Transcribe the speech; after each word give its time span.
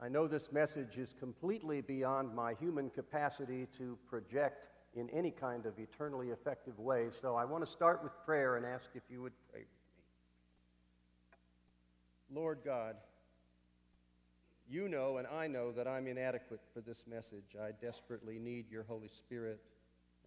I 0.00 0.08
know 0.08 0.28
this 0.28 0.52
message 0.52 0.96
is 0.96 1.12
completely 1.18 1.80
beyond 1.80 2.32
my 2.32 2.54
human 2.54 2.88
capacity 2.88 3.66
to 3.78 3.98
project 4.08 4.68
in 4.94 5.10
any 5.10 5.32
kind 5.32 5.66
of 5.66 5.76
eternally 5.76 6.28
effective 6.28 6.78
way, 6.78 7.08
so 7.20 7.34
I 7.34 7.44
want 7.44 7.66
to 7.66 7.70
start 7.70 8.04
with 8.04 8.12
prayer 8.24 8.56
and 8.56 8.64
ask 8.64 8.84
if 8.94 9.02
you 9.10 9.22
would 9.22 9.32
pray 9.50 9.60
with 9.60 9.68
me. 12.36 12.40
Lord 12.40 12.60
God, 12.64 12.94
you 14.70 14.88
know 14.88 15.16
and 15.16 15.26
I 15.26 15.48
know 15.48 15.72
that 15.72 15.88
I'm 15.88 16.06
inadequate 16.06 16.60
for 16.72 16.80
this 16.80 17.02
message. 17.10 17.56
I 17.60 17.72
desperately 17.84 18.38
need 18.38 18.70
your 18.70 18.84
Holy 18.84 19.08
Spirit, 19.08 19.60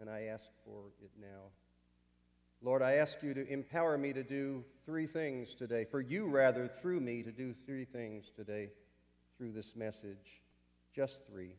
and 0.02 0.10
I 0.10 0.24
ask 0.24 0.50
for 0.66 0.88
it 1.02 1.12
now. 1.20 1.48
Lord, 2.62 2.82
I 2.82 2.96
ask 2.96 3.24
you 3.24 3.34
to 3.34 3.48
empower 3.48 3.98
me 3.98 4.12
to 4.12 4.24
do 4.24 4.66
three 4.86 5.08
things 5.08 5.56
today, 5.58 5.86
for 5.90 6.02
you 6.02 6.28
rather, 6.28 6.70
through 6.82 7.00
me, 7.00 7.24
to 7.24 7.32
do 7.32 7.56
three 7.66 7.86
things 7.86 8.26
today 8.36 8.70
through 9.42 9.52
this 9.52 9.76
message. 9.76 10.44
Just 10.96 11.22
three. 11.26 11.56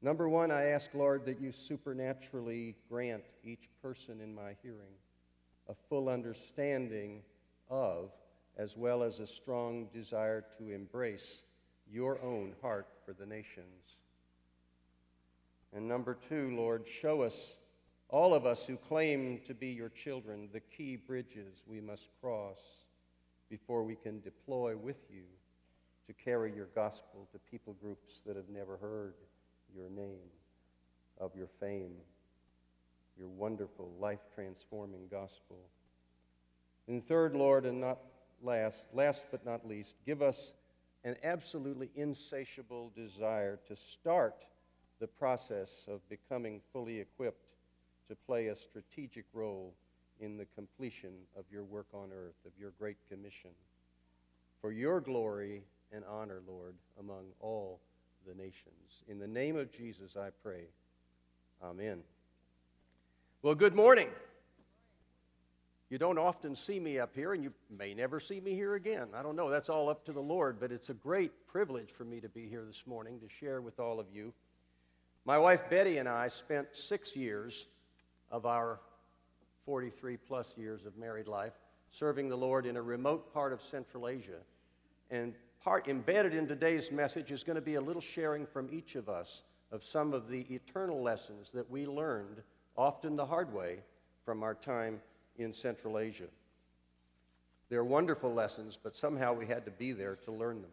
Number 0.00 0.26
one, 0.26 0.50
I 0.50 0.68
ask, 0.68 0.88
Lord, 0.94 1.26
that 1.26 1.38
you 1.38 1.52
supernaturally 1.52 2.76
grant 2.88 3.24
each 3.44 3.68
person 3.82 4.22
in 4.22 4.34
my 4.34 4.56
hearing 4.62 4.96
a 5.68 5.74
full 5.90 6.08
understanding 6.08 7.20
of, 7.68 8.10
as 8.56 8.74
well 8.74 9.02
as 9.02 9.20
a 9.20 9.26
strong 9.26 9.88
desire 9.92 10.46
to 10.56 10.70
embrace 10.70 11.42
your 11.92 12.22
own 12.22 12.54
heart 12.62 12.86
for 13.04 13.12
the 13.12 13.26
nations. 13.26 13.96
And 15.74 15.86
number 15.86 16.16
two, 16.26 16.56
Lord, 16.56 16.84
show 16.88 17.20
us, 17.20 17.58
all 18.08 18.32
of 18.32 18.46
us 18.46 18.64
who 18.64 18.78
claim 18.78 19.40
to 19.46 19.52
be 19.52 19.68
your 19.68 19.90
children, 19.90 20.48
the 20.54 20.60
key 20.60 20.96
bridges 20.96 21.60
we 21.66 21.82
must 21.82 22.08
cross 22.18 22.60
before 23.50 23.82
we 23.82 23.96
can 23.96 24.22
deploy 24.22 24.74
with 24.74 24.96
you 25.10 25.24
to 26.06 26.12
carry 26.12 26.52
your 26.54 26.68
gospel 26.74 27.28
to 27.32 27.38
people 27.50 27.74
groups 27.80 28.20
that 28.26 28.36
have 28.36 28.48
never 28.48 28.76
heard 28.76 29.14
your 29.74 29.88
name, 29.90 30.30
of 31.20 31.34
your 31.34 31.48
fame, 31.60 31.96
your 33.18 33.28
wonderful, 33.28 33.90
life 33.98 34.20
transforming 34.34 35.08
gospel. 35.10 35.58
And 36.88 37.06
third, 37.06 37.34
Lord, 37.34 37.66
and 37.66 37.80
not 37.80 37.98
last, 38.42 38.84
last 38.92 39.24
but 39.30 39.44
not 39.44 39.66
least, 39.66 39.94
give 40.04 40.22
us 40.22 40.52
an 41.04 41.16
absolutely 41.24 41.90
insatiable 41.94 42.92
desire 42.94 43.58
to 43.68 43.76
start 43.76 44.44
the 45.00 45.06
process 45.06 45.70
of 45.88 46.06
becoming 46.08 46.60
fully 46.72 47.00
equipped 47.00 47.46
to 48.08 48.16
play 48.26 48.48
a 48.48 48.56
strategic 48.56 49.24
role 49.32 49.74
in 50.20 50.36
the 50.36 50.46
completion 50.54 51.12
of 51.36 51.44
your 51.50 51.64
work 51.64 51.86
on 51.92 52.10
earth, 52.12 52.36
of 52.46 52.52
your 52.58 52.72
great 52.78 52.96
commission. 53.10 53.50
For 54.60 54.72
your 54.72 55.00
glory 55.00 55.62
and 55.92 56.04
honor, 56.08 56.40
Lord, 56.46 56.74
among 56.98 57.26
all 57.40 57.80
the 58.26 58.34
nations. 58.34 59.04
In 59.08 59.18
the 59.18 59.26
name 59.26 59.56
of 59.56 59.70
Jesus, 59.72 60.16
I 60.16 60.30
pray. 60.42 60.64
Amen. 61.62 62.02
Well, 63.42 63.54
good 63.54 63.74
morning. 63.74 64.08
You 65.88 65.98
don't 65.98 66.18
often 66.18 66.56
see 66.56 66.80
me 66.80 66.98
up 66.98 67.14
here, 67.14 67.32
and 67.32 67.44
you 67.44 67.52
may 67.70 67.94
never 67.94 68.18
see 68.18 68.40
me 68.40 68.54
here 68.54 68.74
again. 68.74 69.08
I 69.14 69.22
don't 69.22 69.36
know. 69.36 69.48
That's 69.48 69.68
all 69.68 69.88
up 69.88 70.04
to 70.06 70.12
the 70.12 70.20
Lord, 70.20 70.58
but 70.58 70.72
it's 70.72 70.90
a 70.90 70.94
great 70.94 71.46
privilege 71.46 71.90
for 71.92 72.04
me 72.04 72.20
to 72.20 72.28
be 72.28 72.48
here 72.48 72.64
this 72.66 72.82
morning 72.86 73.20
to 73.20 73.28
share 73.28 73.60
with 73.60 73.78
all 73.78 74.00
of 74.00 74.06
you. 74.12 74.32
My 75.24 75.38
wife 75.38 75.70
Betty 75.70 75.98
and 75.98 76.08
I 76.08 76.26
spent 76.28 76.68
six 76.72 77.14
years 77.14 77.66
of 78.32 78.46
our 78.46 78.80
43 79.64 80.16
plus 80.16 80.52
years 80.56 80.86
of 80.86 80.96
married 80.96 81.28
life 81.28 81.52
serving 81.92 82.28
the 82.28 82.36
Lord 82.36 82.66
in 82.66 82.76
a 82.76 82.82
remote 82.82 83.32
part 83.32 83.52
of 83.52 83.62
Central 83.62 84.08
Asia. 84.08 84.40
And 85.10 85.34
part 85.66 85.88
embedded 85.88 86.32
in 86.32 86.46
today's 86.46 86.92
message 86.92 87.32
is 87.32 87.42
going 87.42 87.56
to 87.56 87.60
be 87.60 87.74
a 87.74 87.80
little 87.80 88.00
sharing 88.00 88.46
from 88.46 88.68
each 88.70 88.94
of 88.94 89.08
us 89.08 89.42
of 89.72 89.82
some 89.82 90.14
of 90.14 90.28
the 90.28 90.42
eternal 90.42 91.02
lessons 91.02 91.50
that 91.52 91.68
we 91.68 91.84
learned, 91.84 92.40
often 92.76 93.16
the 93.16 93.26
hard 93.26 93.52
way, 93.52 93.80
from 94.24 94.44
our 94.44 94.54
time 94.54 95.00
in 95.38 95.52
Central 95.52 95.98
Asia. 95.98 96.28
They're 97.68 97.82
wonderful 97.82 98.32
lessons, 98.32 98.78
but 98.80 98.94
somehow 98.94 99.32
we 99.32 99.44
had 99.44 99.64
to 99.64 99.72
be 99.72 99.90
there 99.90 100.14
to 100.24 100.30
learn 100.30 100.62
them. 100.62 100.70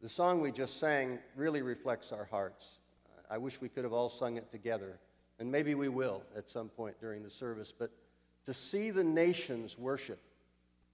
The 0.00 0.08
song 0.08 0.40
we 0.40 0.52
just 0.52 0.80
sang 0.80 1.18
really 1.36 1.60
reflects 1.60 2.12
our 2.12 2.24
hearts. 2.24 2.64
I 3.30 3.36
wish 3.36 3.60
we 3.60 3.68
could 3.68 3.84
have 3.84 3.92
all 3.92 4.08
sung 4.08 4.38
it 4.38 4.50
together, 4.50 4.98
and 5.38 5.52
maybe 5.52 5.74
we 5.74 5.90
will 5.90 6.22
at 6.34 6.48
some 6.48 6.70
point 6.70 6.98
during 6.98 7.22
the 7.22 7.30
service, 7.30 7.74
but 7.78 7.90
to 8.46 8.54
see 8.54 8.90
the 8.90 9.04
nations 9.04 9.78
worship 9.78 10.18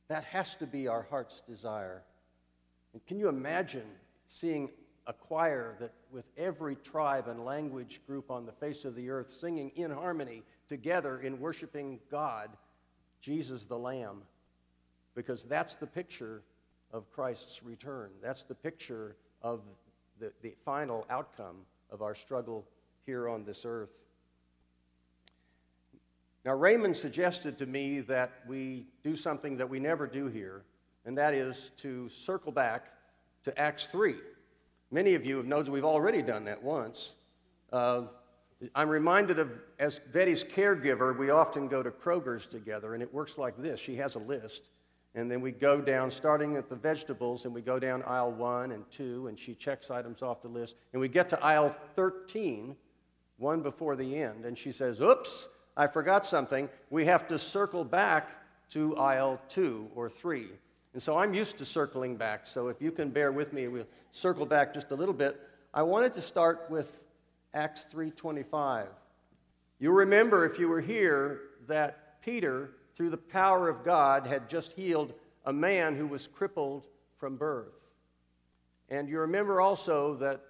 that 0.09 0.25
has 0.25 0.55
to 0.57 0.67
be 0.67 0.89
our 0.89 1.07
heart's 1.09 1.43
desire. 1.49 2.03
And 2.93 3.05
can 3.07 3.19
you 3.19 3.29
imagine 3.29 3.87
seeing 4.29 4.71
a 5.07 5.13
choir 5.13 5.77
that 5.81 5.93
with 6.11 6.25
every 6.37 6.77
tribe 6.77 7.29
and 7.29 7.45
language 7.45 8.01
group 8.07 8.31
on 8.31 8.47
the 8.47 8.53
face 8.53 8.85
of 8.85 8.95
the 8.95 9.11
earth 9.11 9.31
singing 9.31 9.71
in 9.77 9.91
harmony 9.91 10.43
together 10.69 11.21
in 11.21 11.41
worshiping 11.41 11.99
God, 12.11 12.51
Jesus 13.21 13.65
the 13.67 13.79
Lamb? 13.79 14.23
Because 15.15 15.45
that's 15.45 15.75
the 15.75 15.87
picture 15.87 16.43
of 16.93 17.11
Christ's 17.11 17.63
return. 17.63 18.11
That's 18.23 18.45
the 18.45 18.55
picture 18.55 19.17
of 19.43 19.61
the, 20.21 20.33
the 20.43 20.55
final 20.65 21.07
outcome 21.11 21.57
of 21.91 22.03
our 22.03 22.15
struggle 22.15 22.67
here 23.05 23.29
on 23.29 23.45
this 23.45 23.63
earth. 23.65 23.91
Now, 26.45 26.53
Raymond 26.53 26.95
suggested 26.95 27.57
to 27.59 27.67
me 27.67 28.01
that 28.01 28.31
we 28.47 28.87
do 29.03 29.17
something 29.17 29.57
that 29.57 29.69
we 29.69 29.81
never 29.81 30.07
do 30.07 30.27
here, 30.27 30.63
and 31.07 31.17
that 31.17 31.33
is 31.33 31.71
to 31.79 32.09
circle 32.11 32.53
back 32.53 32.91
to 33.45 33.59
Acts 33.59 33.87
3. 33.87 34.15
Many 34.91 35.15
of 35.15 35.25
you 35.25 35.39
have 35.39 35.47
known 35.47 35.65
we've 35.73 35.85
already 35.85 36.21
done 36.21 36.45
that 36.45 36.63
once. 36.63 37.15
Uh, 37.73 38.03
I'm 38.75 38.91
reminded 38.91 39.39
of, 39.39 39.51
as 39.79 39.99
Betty's 40.13 40.45
caregiver, 40.45 41.17
we 41.17 41.31
often 41.31 41.67
go 41.67 41.83
to 41.83 41.91
Kroger's 41.91 42.47
together, 42.47 42.93
and 42.93 43.03
it 43.03 43.13
works 43.13 43.39
like 43.39 43.57
this. 43.61 43.81
She 43.81 43.97
has 43.97 44.15
a 44.15 44.19
list, 44.19 44.69
and 45.15 45.31
then 45.31 45.41
we 45.41 45.51
go 45.51 45.81
down, 45.81 46.11
starting 46.11 46.57
at 46.57 46.69
the 46.69 46.77
vegetables, 46.77 47.47
and 47.47 47.55
we 47.55 47.63
go 47.63 47.79
down 47.79 48.03
aisle 48.03 48.33
one 48.33 48.73
and 48.73 48.85
two, 48.91 49.29
and 49.29 49.39
she 49.39 49.55
checks 49.55 49.91
items 49.91 50.21
off 50.21 50.43
the 50.43 50.49
list, 50.49 50.77
and 50.93 51.01
we 51.01 51.09
get 51.09 51.31
to 51.31 51.43
aisle 51.43 51.75
13, 51.97 52.77
one 53.39 53.63
before 53.63 53.97
the 53.97 54.17
end, 54.17 54.45
and 54.45 54.57
she 54.57 54.71
says, 54.71 55.01
Oops, 55.01 55.49
I 55.77 55.87
forgot 55.87 56.27
something. 56.27 56.69
We 56.91 57.05
have 57.07 57.27
to 57.29 57.39
circle 57.39 57.85
back 57.85 58.31
to 58.71 58.97
aisle 58.97 59.41
two 59.49 59.89
or 59.95 60.09
three. 60.09 60.49
And 60.93 61.03
so 61.03 61.19
I'm 61.19 61.35
used 61.35 61.59
to 61.59 61.65
circling 61.65 62.17
back. 62.17 62.47
So 62.47 62.69
if 62.69 62.81
you 62.81 62.93
can 62.93 63.11
bear 63.11 63.33
with 63.33 63.53
me, 63.53 63.67
we'll 63.69 63.87
circle 64.13 64.47
back 64.47 64.73
just 64.73 64.93
a 64.93 64.95
little 64.95 65.15
bit. 65.15 65.41
I 65.73 65.83
wanted 65.83 66.13
to 66.15 66.23
start 66.23 66.67
with 66.71 67.03
Acts 67.53 67.85
3:25. 67.93 68.89
You 69.81 69.91
remember 69.91 70.45
if 70.45 70.59
you 70.59 70.69
were 70.69 70.81
here 70.81 71.41
that 71.67 72.21
Peter 72.23 72.71
through 72.95 73.11
the 73.11 73.17
power 73.17 73.69
of 73.69 73.83
God 73.83 74.27
had 74.27 74.49
just 74.49 74.73
healed 74.73 75.15
a 75.47 75.53
man 75.53 75.97
who 75.97 76.07
was 76.07 76.29
crippled 76.29 76.87
from 77.17 77.37
birth. 77.37 77.75
And 78.89 79.09
you 79.09 79.19
remember 79.19 79.61
also 79.61 80.15
that 80.17 80.41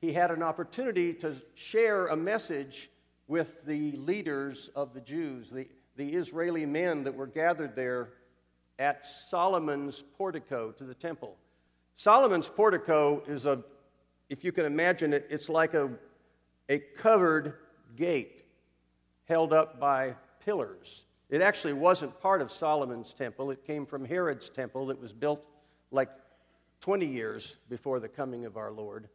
he 0.00 0.12
had 0.12 0.30
an 0.30 0.42
opportunity 0.42 1.12
to 1.14 1.36
share 1.54 2.06
a 2.06 2.16
message 2.16 2.90
with 3.28 3.64
the 3.66 3.92
leaders 3.92 4.70
of 4.74 4.94
the 4.94 5.00
Jews, 5.00 5.50
the, 5.50 5.68
the 5.96 6.10
Israeli 6.10 6.66
men 6.66 7.04
that 7.04 7.14
were 7.14 7.26
gathered 7.26 7.76
there 7.76 8.10
at 8.78 9.06
Solomon's 9.06 10.02
portico 10.16 10.72
to 10.72 10.84
the 10.84 10.94
temple. 10.94 11.36
Solomon's 11.96 12.48
portico 12.48 13.22
is 13.26 13.46
a, 13.46 13.62
if 14.28 14.44
you 14.44 14.52
can 14.52 14.64
imagine 14.64 15.12
it, 15.12 15.26
it's 15.30 15.48
like 15.48 15.74
a, 15.74 15.90
a 16.68 16.78
covered 16.78 17.54
gate 17.96 18.44
held 19.24 19.52
up 19.52 19.78
by 19.78 20.14
pillars. 20.44 21.04
It 21.30 21.42
actually 21.42 21.74
wasn't 21.74 22.18
part 22.20 22.42
of 22.42 22.50
Solomon's 22.50 23.14
temple, 23.14 23.50
it 23.50 23.64
came 23.64 23.86
from 23.86 24.04
Herod's 24.04 24.50
temple 24.50 24.86
that 24.86 25.00
was 25.00 25.12
built 25.12 25.42
like 25.90 26.10
20 26.80 27.06
years 27.06 27.56
before 27.68 28.00
the 28.00 28.08
coming 28.08 28.44
of 28.44 28.56
our 28.56 28.72
Lord. 28.72 29.08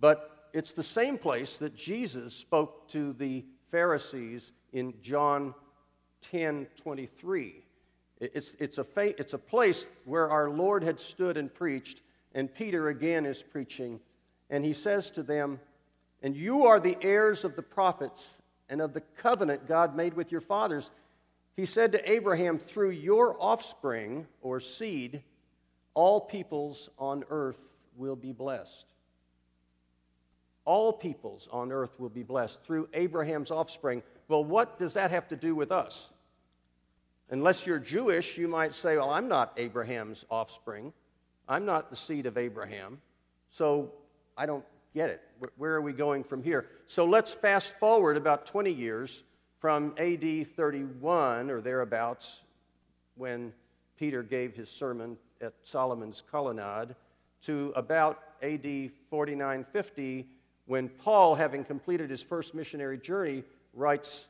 But 0.00 0.35
it's 0.56 0.72
the 0.72 0.82
same 0.82 1.18
place 1.18 1.58
that 1.58 1.76
Jesus 1.76 2.32
spoke 2.32 2.88
to 2.88 3.12
the 3.12 3.44
Pharisees 3.70 4.52
in 4.72 4.94
John 5.02 5.54
10 6.30 6.66
23. 6.82 7.62
It's, 8.22 8.56
it's, 8.58 8.78
a 8.78 8.84
fa- 8.84 9.20
it's 9.20 9.34
a 9.34 9.38
place 9.38 9.86
where 10.06 10.30
our 10.30 10.48
Lord 10.48 10.82
had 10.82 10.98
stood 10.98 11.36
and 11.36 11.52
preached, 11.52 12.00
and 12.34 12.52
Peter 12.52 12.88
again 12.88 13.26
is 13.26 13.42
preaching. 13.42 14.00
And 14.48 14.64
he 14.64 14.72
says 14.72 15.10
to 15.10 15.22
them, 15.22 15.60
And 16.22 16.34
you 16.34 16.64
are 16.64 16.80
the 16.80 16.96
heirs 17.02 17.44
of 17.44 17.54
the 17.54 17.62
prophets 17.62 18.38
and 18.70 18.80
of 18.80 18.94
the 18.94 19.02
covenant 19.18 19.68
God 19.68 19.94
made 19.94 20.14
with 20.14 20.32
your 20.32 20.40
fathers. 20.40 20.90
He 21.54 21.66
said 21.66 21.92
to 21.92 22.10
Abraham, 22.10 22.58
Through 22.58 22.92
your 22.92 23.36
offspring 23.38 24.26
or 24.40 24.60
seed, 24.60 25.22
all 25.92 26.18
peoples 26.18 26.88
on 26.98 27.24
earth 27.28 27.58
will 27.94 28.16
be 28.16 28.32
blessed 28.32 28.86
all 30.66 30.92
peoples 30.92 31.48
on 31.50 31.72
earth 31.72 31.98
will 31.98 32.10
be 32.10 32.22
blessed 32.22 32.62
through 32.62 32.88
Abraham's 32.92 33.50
offspring. 33.50 34.02
Well, 34.28 34.44
what 34.44 34.78
does 34.78 34.92
that 34.94 35.10
have 35.10 35.26
to 35.28 35.36
do 35.36 35.54
with 35.54 35.72
us? 35.72 36.10
Unless 37.30 37.66
you're 37.66 37.78
Jewish, 37.78 38.36
you 38.36 38.46
might 38.46 38.74
say, 38.74 38.96
Well, 38.96 39.10
I'm 39.10 39.28
not 39.28 39.52
Abraham's 39.56 40.24
offspring. 40.30 40.92
I'm 41.48 41.64
not 41.64 41.90
the 41.90 41.96
seed 41.96 42.26
of 42.26 42.36
Abraham. 42.36 42.98
So 43.50 43.92
I 44.36 44.46
don't 44.46 44.64
get 44.94 45.10
it. 45.10 45.22
Where 45.56 45.74
are 45.74 45.80
we 45.80 45.92
going 45.92 46.24
from 46.24 46.42
here? 46.42 46.66
So 46.86 47.04
let's 47.04 47.32
fast 47.32 47.78
forward 47.78 48.16
about 48.16 48.46
20 48.46 48.70
years 48.70 49.22
from 49.60 49.94
AD 49.98 50.48
31 50.56 51.50
or 51.50 51.60
thereabouts 51.60 52.42
when 53.16 53.52
Peter 53.96 54.22
gave 54.22 54.54
his 54.54 54.68
sermon 54.68 55.16
at 55.40 55.54
Solomon's 55.62 56.22
Colonnade 56.30 56.94
to 57.42 57.72
about 57.76 58.22
AD 58.42 58.90
4950 59.10 60.26
when 60.66 60.88
Paul, 60.88 61.34
having 61.34 61.64
completed 61.64 62.10
his 62.10 62.22
first 62.22 62.54
missionary 62.54 62.98
journey, 62.98 63.44
writes 63.72 64.28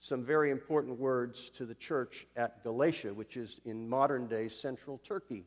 some 0.00 0.24
very 0.24 0.50
important 0.50 0.98
words 0.98 1.50
to 1.50 1.64
the 1.64 1.74
church 1.74 2.26
at 2.36 2.62
Galatia, 2.62 3.14
which 3.14 3.36
is 3.36 3.60
in 3.64 3.88
modern 3.88 4.26
day 4.26 4.48
central 4.48 4.98
Turkey. 4.98 5.44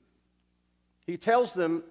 He 1.06 1.18
tells 1.18 1.54
them, 1.54 1.84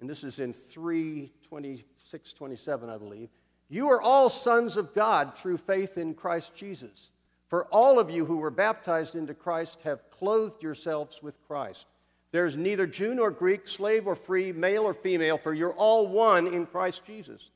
and 0.00 0.08
this 0.08 0.22
is 0.22 0.38
in 0.38 0.52
326 0.52 2.32
27, 2.32 2.90
I 2.90 2.96
believe, 2.98 3.30
you 3.68 3.88
are 3.88 4.00
all 4.00 4.30
sons 4.30 4.76
of 4.76 4.94
God 4.94 5.36
through 5.36 5.58
faith 5.58 5.98
in 5.98 6.14
Christ 6.14 6.54
Jesus. 6.54 7.10
For 7.48 7.64
all 7.66 7.98
of 7.98 8.10
you 8.10 8.24
who 8.24 8.36
were 8.36 8.50
baptized 8.50 9.14
into 9.14 9.34
Christ 9.34 9.80
have 9.82 10.10
clothed 10.10 10.62
yourselves 10.62 11.22
with 11.22 11.34
Christ. 11.46 11.86
There's 12.30 12.56
neither 12.56 12.86
Jew 12.86 13.14
nor 13.14 13.30
Greek, 13.30 13.66
slave 13.66 14.06
or 14.06 14.14
free, 14.14 14.52
male 14.52 14.82
or 14.82 14.94
female, 14.94 15.38
for 15.38 15.54
you're 15.54 15.72
all 15.72 16.08
one 16.08 16.46
in 16.46 16.66
Christ 16.66 17.02
Jesus. 17.06 17.50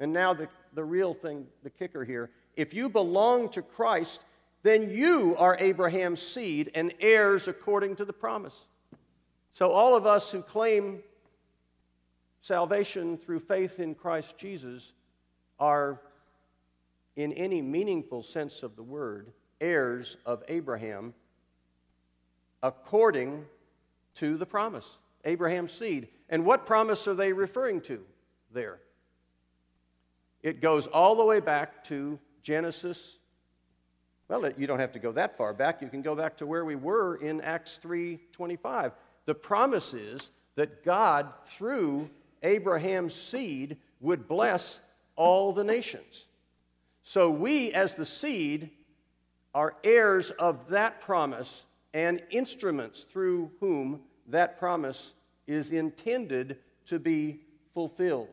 And 0.00 0.12
now 0.12 0.34
the, 0.34 0.48
the 0.74 0.84
real 0.84 1.14
thing, 1.14 1.46
the 1.62 1.70
kicker 1.70 2.04
here. 2.04 2.30
If 2.56 2.74
you 2.74 2.88
belong 2.88 3.48
to 3.50 3.62
Christ, 3.62 4.24
then 4.62 4.90
you 4.90 5.34
are 5.38 5.56
Abraham's 5.58 6.20
seed 6.20 6.70
and 6.74 6.92
heirs 7.00 7.48
according 7.48 7.96
to 7.96 8.04
the 8.04 8.12
promise. 8.12 8.66
So, 9.52 9.72
all 9.72 9.96
of 9.96 10.06
us 10.06 10.30
who 10.30 10.42
claim 10.42 11.02
salvation 12.42 13.16
through 13.16 13.40
faith 13.40 13.80
in 13.80 13.94
Christ 13.94 14.36
Jesus 14.36 14.92
are, 15.58 16.00
in 17.16 17.32
any 17.32 17.62
meaningful 17.62 18.22
sense 18.22 18.62
of 18.62 18.76
the 18.76 18.82
word, 18.82 19.32
heirs 19.60 20.16
of 20.26 20.42
Abraham 20.48 21.14
according 22.62 23.44
to 24.18 24.36
the 24.36 24.46
promise, 24.46 24.98
Abraham's 25.24 25.72
seed. 25.72 26.08
And 26.28 26.44
what 26.44 26.66
promise 26.66 27.08
are 27.08 27.14
they 27.14 27.32
referring 27.32 27.80
to 27.82 28.04
there? 28.52 28.78
It 30.42 30.60
goes 30.60 30.86
all 30.86 31.16
the 31.16 31.24
way 31.24 31.40
back 31.40 31.84
to 31.84 32.18
Genesis. 32.42 33.18
Well, 34.28 34.50
you 34.56 34.66
don't 34.66 34.78
have 34.78 34.92
to 34.92 34.98
go 34.98 35.12
that 35.12 35.36
far 35.36 35.54
back. 35.54 35.82
You 35.82 35.88
can 35.88 36.02
go 36.02 36.14
back 36.14 36.36
to 36.38 36.46
where 36.46 36.64
we 36.64 36.76
were 36.76 37.16
in 37.16 37.40
Acts 37.40 37.78
3:25. 37.78 38.92
The 39.24 39.34
promise 39.34 39.94
is 39.94 40.30
that 40.54 40.84
God 40.84 41.32
through 41.46 42.10
Abraham's 42.42 43.14
seed 43.14 43.78
would 44.00 44.28
bless 44.28 44.80
all 45.16 45.52
the 45.52 45.64
nations. 45.64 46.26
So 47.02 47.30
we 47.30 47.72
as 47.72 47.94
the 47.94 48.06
seed 48.06 48.70
are 49.54 49.76
heirs 49.82 50.30
of 50.32 50.68
that 50.68 51.00
promise 51.00 51.64
and 51.94 52.22
instruments 52.30 53.04
through 53.04 53.50
whom 53.60 54.02
that 54.28 54.58
promise 54.58 55.14
is 55.46 55.72
intended 55.72 56.58
to 56.86 56.98
be 56.98 57.40
fulfilled. 57.74 58.28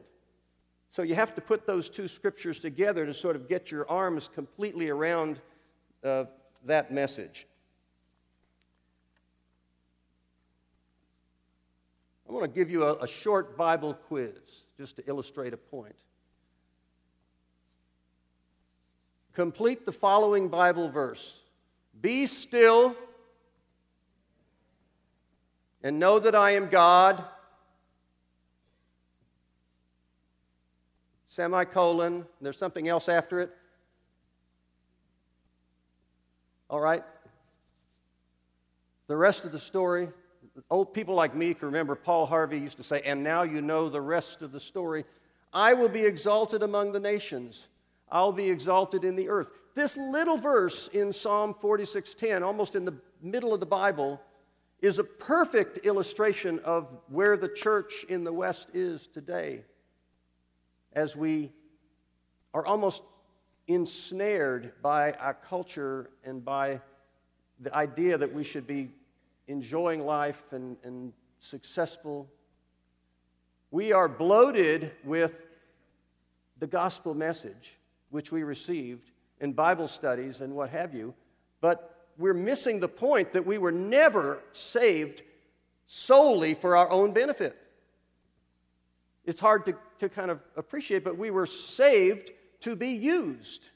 So 0.89 1.01
you 1.01 1.15
have 1.15 1.36
to 1.36 1.42
put 1.42 1.65
those 1.65 1.89
two 1.89 2.07
scriptures 2.07 2.59
together 2.59 3.06
to 3.06 3.13
sort 3.13 3.36
of 3.36 3.50
get 3.50 3.71
your 3.71 3.89
arms 3.89 4.30
completely 4.33 4.89
around 4.89 5.42
uh, 6.03 6.25
that 6.65 6.92
message. 6.92 7.47
I 12.27 12.31
want 12.31 12.44
to 12.44 12.47
give 12.50 12.69
you 12.69 12.86
a, 12.86 12.95
a 12.95 13.07
short 13.07 13.57
Bible 13.57 13.94
quiz 13.94 14.33
just 14.77 14.95
to 14.97 15.03
illustrate 15.07 15.53
a 15.53 15.57
point. 15.57 15.95
Complete 19.33 19.86
the 19.86 19.92
following 19.92 20.47
Bible 20.47 20.89
verse 20.89 21.42
Be 22.01 22.25
still 22.25 22.95
and 25.85 25.99
know 25.99 26.17
that 26.17 26.33
I 26.33 26.55
am 26.55 26.67
God. 26.67 27.23
Semicolon. 31.27 32.25
There's 32.41 32.57
something 32.57 32.87
else 32.87 33.07
after 33.07 33.39
it. 33.39 33.51
All 36.71 36.79
right? 36.79 37.03
The 39.05 39.15
rest 39.15 39.45
of 39.45 39.51
the 39.51 39.59
story, 39.59 40.09
old 40.71 40.91
people 40.91 41.13
like 41.13 41.35
me 41.35 41.53
can 41.53 41.67
remember 41.67 41.93
Paul 41.93 42.25
Harvey 42.25 42.57
used 42.57 42.77
to 42.77 42.83
say, 42.83 43.03
and 43.05 43.23
now 43.23 43.43
you 43.43 43.61
know 43.61 43.87
the 43.87 44.01
rest 44.01 44.41
of 44.41 44.51
the 44.51 44.59
story. 44.59 45.05
I 45.53 45.75
will 45.75 45.89
be 45.89 46.03
exalted 46.03 46.63
among 46.63 46.93
the 46.93 46.99
nations. 46.99 47.67
I'll 48.11 48.31
be 48.31 48.49
exalted 48.49 49.03
in 49.03 49.15
the 49.15 49.29
earth. 49.29 49.49
This 49.75 49.97
little 49.97 50.37
verse 50.37 50.87
in 50.87 51.13
Psalm 51.13 51.53
46:10, 51.53 52.41
almost 52.41 52.75
in 52.75 52.85
the 52.85 52.95
middle 53.21 53.53
of 53.53 53.59
the 53.59 53.67
Bible, 53.67 54.19
is 54.81 55.00
a 55.00 55.04
perfect 55.04 55.86
illustration 55.86 56.60
of 56.63 56.88
where 57.10 57.38
the 57.38 57.48
church 57.48 58.06
in 58.10 58.24
the 58.24 58.33
West 58.33 58.68
is 58.74 59.07
today. 59.07 59.63
As 60.94 61.16
we 61.16 61.51
are 62.54 62.66
almost 62.66 63.04
ensnared 63.68 64.74
by 64.81 65.12
our 65.13 65.33
culture 65.33 66.10
and 66.24 66.44
by 66.44 66.80
the 67.60 67.74
idea 67.74 68.18
that 68.18 68.31
we 68.31 68.44
should 68.44 68.68
be 68.68 68.92
enjoying 69.48 70.06
life 70.06 70.42
and, 70.51 70.78
and 70.83 71.13
successful. 71.39 72.30
We 73.71 73.94
are 73.94 74.07
bloated 74.07 74.92
with 75.04 75.33
the 76.60 76.68
gospel 76.68 77.13
message 77.13 77.78
which 78.10 78.31
we 78.31 78.44
received 78.44 79.12
in 79.42 79.54
Bible 79.54 79.88
studies 79.88 80.42
and 80.42 80.56
what 80.56 80.69
have 80.69 80.94
you, 80.94 81.13
but 81.62 81.94
we're 82.17 82.33
missing 82.33 82.79
the 82.79 82.88
point 82.88 83.33
that 83.33 83.45
we 83.45 83.57
were 83.57 83.71
never 83.71 84.39
saved 84.51 85.21
solely 85.88 86.53
for 86.53 86.75
our 86.77 86.89
own 86.89 87.12
benefit. 87.12 87.56
It's 89.25 89.39
hard 89.39 89.65
to, 89.65 89.75
to 90.00 90.09
kind 90.09 90.31
of 90.31 90.39
appreciate, 90.56 91.03
but 91.03 91.17
we 91.17 91.31
were 91.31 91.45
saved 91.45 92.31
to 92.62 92.75
be 92.75 92.89
used. 92.89 93.69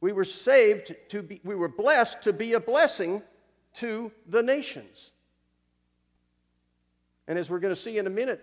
We 0.00 0.12
were 0.12 0.24
saved 0.24 0.94
to 1.08 1.22
be, 1.22 1.40
we 1.44 1.54
were 1.54 1.68
blessed 1.68 2.22
to 2.22 2.32
be 2.32 2.54
a 2.54 2.60
blessing 2.60 3.22
to 3.74 4.12
the 4.28 4.42
nations. 4.42 5.12
And 7.28 7.38
as 7.38 7.48
we're 7.48 7.60
going 7.60 7.74
to 7.74 7.80
see 7.80 7.98
in 7.98 8.06
a 8.06 8.10
minute, 8.10 8.42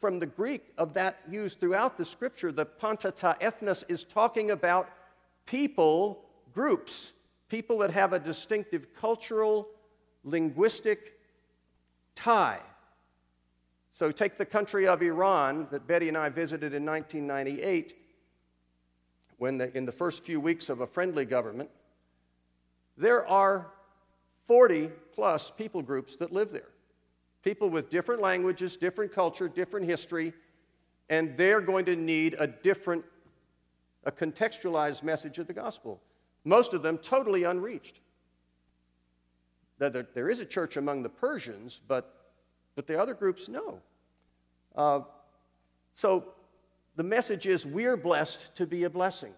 from 0.00 0.18
the 0.18 0.26
Greek 0.26 0.62
of 0.78 0.94
that 0.94 1.18
used 1.28 1.60
throughout 1.60 1.98
the 1.98 2.04
scripture, 2.04 2.52
the 2.52 2.64
pantata 2.64 3.36
ethnos 3.40 3.84
is 3.88 4.04
talking 4.04 4.50
about 4.50 4.88
people 5.46 6.24
groups, 6.54 7.12
people 7.50 7.78
that 7.78 7.90
have 7.90 8.14
a 8.14 8.18
distinctive 8.18 8.94
cultural, 8.94 9.68
linguistic 10.24 11.18
tie. 12.14 12.60
So 13.92 14.10
take 14.10 14.38
the 14.38 14.46
country 14.46 14.86
of 14.86 15.02
Iran 15.02 15.66
that 15.70 15.86
Betty 15.86 16.08
and 16.08 16.16
I 16.16 16.30
visited 16.30 16.72
in 16.72 16.86
1998, 16.86 17.94
when 19.36 19.58
the, 19.58 19.76
in 19.76 19.84
the 19.84 19.92
first 19.92 20.24
few 20.24 20.40
weeks 20.40 20.70
of 20.70 20.80
a 20.80 20.86
friendly 20.86 21.26
government, 21.26 21.68
there 22.96 23.26
are 23.26 23.66
40 24.46 24.90
plus 25.14 25.50
people 25.50 25.82
groups 25.82 26.16
that 26.16 26.32
live 26.32 26.50
there 26.50 26.68
people 27.42 27.70
with 27.70 27.88
different 27.88 28.20
languages, 28.20 28.76
different 28.76 29.12
culture, 29.14 29.48
different 29.48 29.86
history, 29.86 30.32
and 31.08 31.36
they're 31.36 31.60
going 31.60 31.86
to 31.86 31.96
need 31.96 32.36
a 32.38 32.46
different, 32.46 33.02
a 34.04 34.12
contextualized 34.12 35.02
message 35.02 35.38
of 35.38 35.46
the 35.46 35.52
gospel. 35.52 36.00
Most 36.44 36.74
of 36.74 36.82
them 36.82 36.98
totally 36.98 37.44
unreached. 37.44 38.00
There 39.78 40.28
is 40.28 40.40
a 40.40 40.44
church 40.44 40.76
among 40.76 41.02
the 41.02 41.08
Persians, 41.08 41.80
but, 41.88 42.14
but 42.74 42.86
the 42.86 43.00
other 43.00 43.14
groups, 43.14 43.48
no. 43.48 43.80
Uh, 44.76 45.00
so 45.94 46.24
the 46.96 47.02
message 47.02 47.46
is 47.46 47.64
we're 47.64 47.96
blessed 47.96 48.54
to 48.56 48.66
be 48.66 48.84
a 48.84 48.90
blessing. 48.90 49.32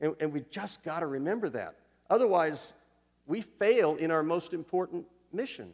And, 0.00 0.14
and 0.20 0.32
we 0.32 0.44
just 0.50 0.82
got 0.84 1.00
to 1.00 1.06
remember 1.06 1.48
that. 1.50 1.74
Otherwise, 2.10 2.74
we 3.26 3.40
fail 3.40 3.96
in 3.96 4.10
our 4.10 4.22
most 4.22 4.54
important 4.54 5.04
mission. 5.32 5.72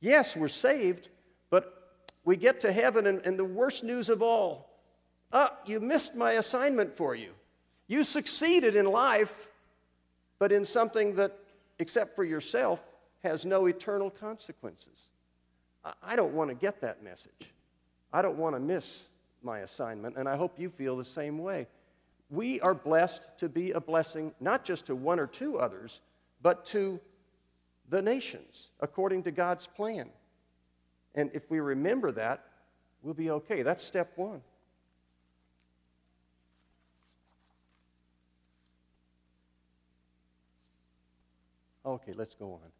Yes, 0.00 0.36
we're 0.36 0.48
saved, 0.48 1.08
but 1.48 1.94
we 2.24 2.36
get 2.36 2.60
to 2.60 2.72
heaven, 2.72 3.06
and, 3.06 3.24
and 3.24 3.38
the 3.38 3.44
worst 3.44 3.84
news 3.84 4.08
of 4.08 4.20
all 4.20 4.76
ah, 5.32 5.52
you 5.66 5.80
missed 5.80 6.14
my 6.14 6.32
assignment 6.32 6.96
for 6.96 7.14
you. 7.14 7.32
You 7.88 8.04
succeeded 8.04 8.74
in 8.76 8.86
life, 8.86 9.32
but 10.38 10.52
in 10.52 10.64
something 10.64 11.16
that, 11.16 11.38
except 11.78 12.16
for 12.16 12.24
yourself, 12.24 12.80
has 13.22 13.44
no 13.44 13.66
eternal 13.66 14.10
consequences. 14.10 15.08
I 16.02 16.16
don't 16.16 16.32
want 16.32 16.50
to 16.50 16.54
get 16.54 16.80
that 16.80 17.02
message. 17.02 17.52
I 18.12 18.22
don't 18.22 18.38
want 18.38 18.56
to 18.56 18.60
miss 18.60 19.04
my 19.42 19.60
assignment, 19.60 20.16
and 20.16 20.28
I 20.28 20.36
hope 20.36 20.58
you 20.58 20.70
feel 20.70 20.96
the 20.96 21.04
same 21.04 21.38
way. 21.38 21.68
we 22.30 22.60
are 22.60 22.74
blessed 22.74 23.22
to 23.38 23.48
be 23.48 23.72
a 23.72 23.80
blessing 23.80 24.32
not 24.40 24.64
just 24.64 24.86
to 24.86 24.94
one 24.94 25.20
or 25.20 25.26
two 25.26 25.58
others, 25.58 26.00
but 26.42 26.64
to 26.66 27.00
the 27.88 28.02
nations 28.02 28.68
according 28.80 29.22
to 29.24 29.30
God's 29.30 29.66
plan. 29.66 30.08
And 31.14 31.30
if 31.34 31.48
we 31.50 31.60
remember 31.60 32.12
that, 32.12 32.44
we'll 33.02 33.14
be 33.14 33.30
okay. 33.30 33.62
That's 33.62 33.82
step 33.82 34.12
one. 34.16 34.42
Okay, 41.86 42.12
let's 42.16 42.34
go 42.34 42.54
on. 42.54 42.72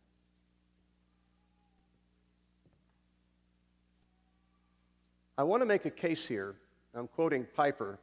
I 5.38 5.44
want 5.44 5.60
to 5.60 5.66
make 5.66 5.84
a 5.84 5.90
case 5.90 6.26
here. 6.26 6.56
I'm 6.94 7.06
quoting 7.08 7.46
Piper. 7.54 7.98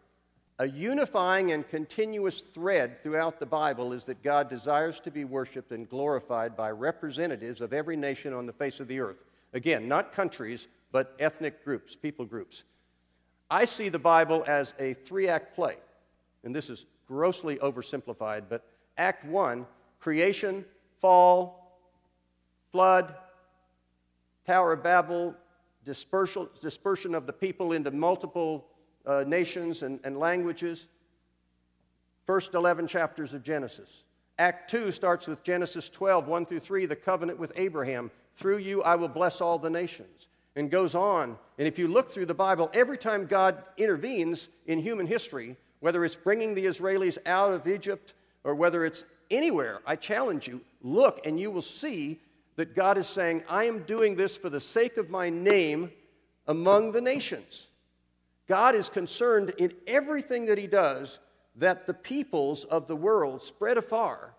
A 0.60 0.68
unifying 0.68 1.52
and 1.52 1.68
continuous 1.68 2.42
thread 2.42 3.02
throughout 3.02 3.40
the 3.40 3.46
Bible 3.46 3.92
is 3.92 4.06
that 4.06 4.24
God 4.24 4.50
desires 4.50 5.00
to 5.02 5.12
be 5.12 5.26
worshiped 5.26 5.72
and 5.72 5.90
glorified 5.90 6.56
by 6.56 6.70
representatives 6.72 7.60
of 7.60 7.74
every 7.74 7.98
nation 7.98 8.34
on 8.34 8.46
the 8.46 8.54
face 8.54 8.80
of 8.80 8.88
the 8.88 9.00
earth. 9.00 9.18
Again, 9.54 9.88
not 9.88 10.14
countries, 10.14 10.68
but 10.92 11.16
ethnic 11.20 11.66
groups, 11.66 11.96
people 11.96 12.24
groups. 12.24 12.64
I 13.50 13.66
see 13.66 13.90
the 13.90 14.00
Bible 14.00 14.44
as 14.48 14.74
a 14.80 14.94
three 14.94 15.28
act 15.28 15.56
play, 15.56 15.78
and 16.44 16.56
this 16.56 16.70
is 16.70 16.86
grossly 17.08 17.58
oversimplified, 17.58 18.44
but 18.48 18.64
Act 18.98 19.26
One 19.26 19.66
creation, 20.00 20.66
fall, 21.04 21.82
flood, 22.72 23.14
Tower 24.48 24.72
of 24.72 24.84
Babel, 24.84 25.36
dispersal, 25.84 26.50
dispersion 26.62 27.14
of 27.14 27.28
the 27.28 27.34
people 27.34 27.74
into 27.74 27.92
multiple 27.92 28.68
uh, 29.06 29.26
nations 29.28 29.84
and, 29.84 30.00
and 30.06 30.18
languages. 30.18 30.88
First 32.26 32.54
11 32.54 32.88
chapters 32.88 33.34
of 33.34 33.44
Genesis. 33.44 34.06
Act 34.40 34.72
2 34.72 34.92
starts 34.92 35.28
with 35.28 35.44
Genesis 35.44 35.90
12, 35.90 36.26
1 36.26 36.46
through 36.46 36.62
3, 36.62 36.86
the 36.86 36.96
covenant 36.96 37.38
with 37.38 37.52
Abraham. 37.58 38.10
Through 38.38 38.60
you 38.60 38.82
I 38.84 38.96
will 38.96 39.10
bless 39.10 39.42
all 39.42 39.60
the 39.60 39.70
nations. 39.70 40.30
And 40.56 40.72
goes 40.72 40.96
on. 40.96 41.38
And 41.58 41.68
if 41.68 41.78
you 41.78 41.90
look 41.90 42.12
through 42.12 42.28
the 42.28 42.34
Bible, 42.34 42.72
every 42.74 42.98
time 42.98 43.26
God 43.26 43.62
intervenes 43.76 44.48
in 44.68 44.80
human 44.80 45.06
history, 45.06 45.58
whether 45.82 46.06
it's 46.06 46.16
bringing 46.16 46.56
the 46.56 46.66
Israelis 46.66 47.18
out 47.26 47.52
of 47.52 47.68
Egypt 47.68 48.14
or 48.46 48.56
whether 48.56 48.86
it's 48.86 49.04
anywhere, 49.34 49.82
I 49.86 49.96
challenge 49.96 50.48
you, 50.48 50.62
look 50.82 51.26
and 51.26 51.40
you 51.40 51.52
will 51.52 51.62
see 51.62 52.20
that 52.56 52.76
God 52.76 52.98
is 52.98 53.08
saying, 53.08 53.44
I 53.50 53.66
am 53.66 53.84
doing 53.84 54.16
this 54.16 54.38
for 54.38 54.50
the 54.50 54.60
sake 54.60 54.98
of 54.98 55.10
my 55.10 55.30
name 55.30 55.92
among 56.48 56.92
the 56.92 57.02
nations. 57.02 57.68
God 58.48 58.76
is 58.76 58.90
concerned 58.90 59.54
in 59.58 59.74
everything 59.88 60.46
that 60.48 60.58
He 60.58 60.68
does 60.68 61.20
that 61.56 61.88
the 61.88 61.94
peoples 61.94 62.64
of 62.66 62.88
the 62.88 62.96
world 62.96 63.42
spread 63.42 63.78
afar 63.78 64.34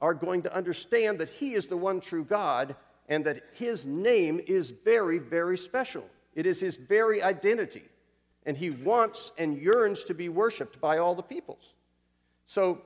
are 0.00 0.14
going 0.14 0.42
to 0.42 0.54
understand 0.54 1.18
that 1.18 1.28
He 1.28 1.54
is 1.54 1.66
the 1.66 1.76
one 1.76 2.00
true 2.00 2.24
God 2.24 2.76
and 3.08 3.24
that 3.24 3.42
His 3.54 3.86
name 3.86 4.40
is 4.46 4.70
very, 4.70 5.18
very 5.18 5.56
special. 5.56 6.04
It 6.34 6.46
is 6.46 6.60
His 6.60 6.76
very 6.76 7.22
identity. 7.22 7.84
And 8.44 8.56
He 8.56 8.70
wants 8.70 9.32
and 9.38 9.58
yearns 9.58 10.04
to 10.04 10.14
be 10.14 10.28
worshiped 10.28 10.80
by 10.80 10.98
all 10.98 11.14
the 11.14 11.22
peoples. 11.22 11.74
So 12.46 12.82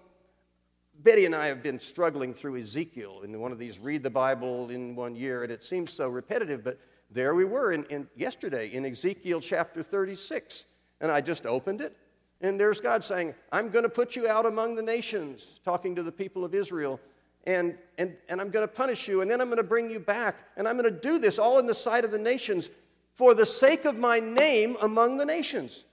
Betty 1.02 1.24
and 1.24 1.34
I 1.34 1.46
have 1.46 1.62
been 1.62 1.80
struggling 1.80 2.32
through 2.32 2.58
Ezekiel 2.58 3.22
in 3.24 3.40
one 3.40 3.50
of 3.50 3.58
these 3.58 3.80
read 3.80 4.04
the 4.04 4.10
Bible 4.10 4.70
in 4.70 4.94
one 4.94 5.16
year, 5.16 5.42
and 5.42 5.50
it 5.50 5.64
seems 5.64 5.92
so 5.92 6.08
repetitive, 6.08 6.62
but 6.62 6.78
there 7.10 7.34
we 7.34 7.44
were 7.44 7.72
in, 7.72 7.84
in, 7.84 8.06
yesterday 8.14 8.72
in 8.72 8.86
Ezekiel 8.86 9.40
chapter 9.40 9.82
36. 9.82 10.64
And 11.00 11.10
I 11.10 11.20
just 11.20 11.44
opened 11.44 11.80
it, 11.80 11.96
and 12.40 12.58
there's 12.58 12.80
God 12.80 13.02
saying, 13.02 13.34
I'm 13.50 13.70
going 13.70 13.82
to 13.82 13.88
put 13.88 14.14
you 14.14 14.28
out 14.28 14.46
among 14.46 14.76
the 14.76 14.82
nations, 14.82 15.60
talking 15.64 15.96
to 15.96 16.04
the 16.04 16.12
people 16.12 16.44
of 16.44 16.54
Israel, 16.54 17.00
and, 17.44 17.76
and, 17.98 18.14
and 18.28 18.40
I'm 18.40 18.50
going 18.50 18.66
to 18.66 18.72
punish 18.72 19.08
you, 19.08 19.22
and 19.22 19.30
then 19.30 19.40
I'm 19.40 19.48
going 19.48 19.56
to 19.56 19.64
bring 19.64 19.90
you 19.90 19.98
back, 19.98 20.36
and 20.56 20.68
I'm 20.68 20.78
going 20.78 20.92
to 20.92 21.00
do 21.00 21.18
this 21.18 21.40
all 21.40 21.58
in 21.58 21.66
the 21.66 21.74
sight 21.74 22.04
of 22.04 22.12
the 22.12 22.18
nations 22.18 22.70
for 23.14 23.34
the 23.34 23.44
sake 23.44 23.84
of 23.86 23.98
my 23.98 24.20
name 24.20 24.76
among 24.80 25.16
the 25.16 25.24
nations. 25.24 25.84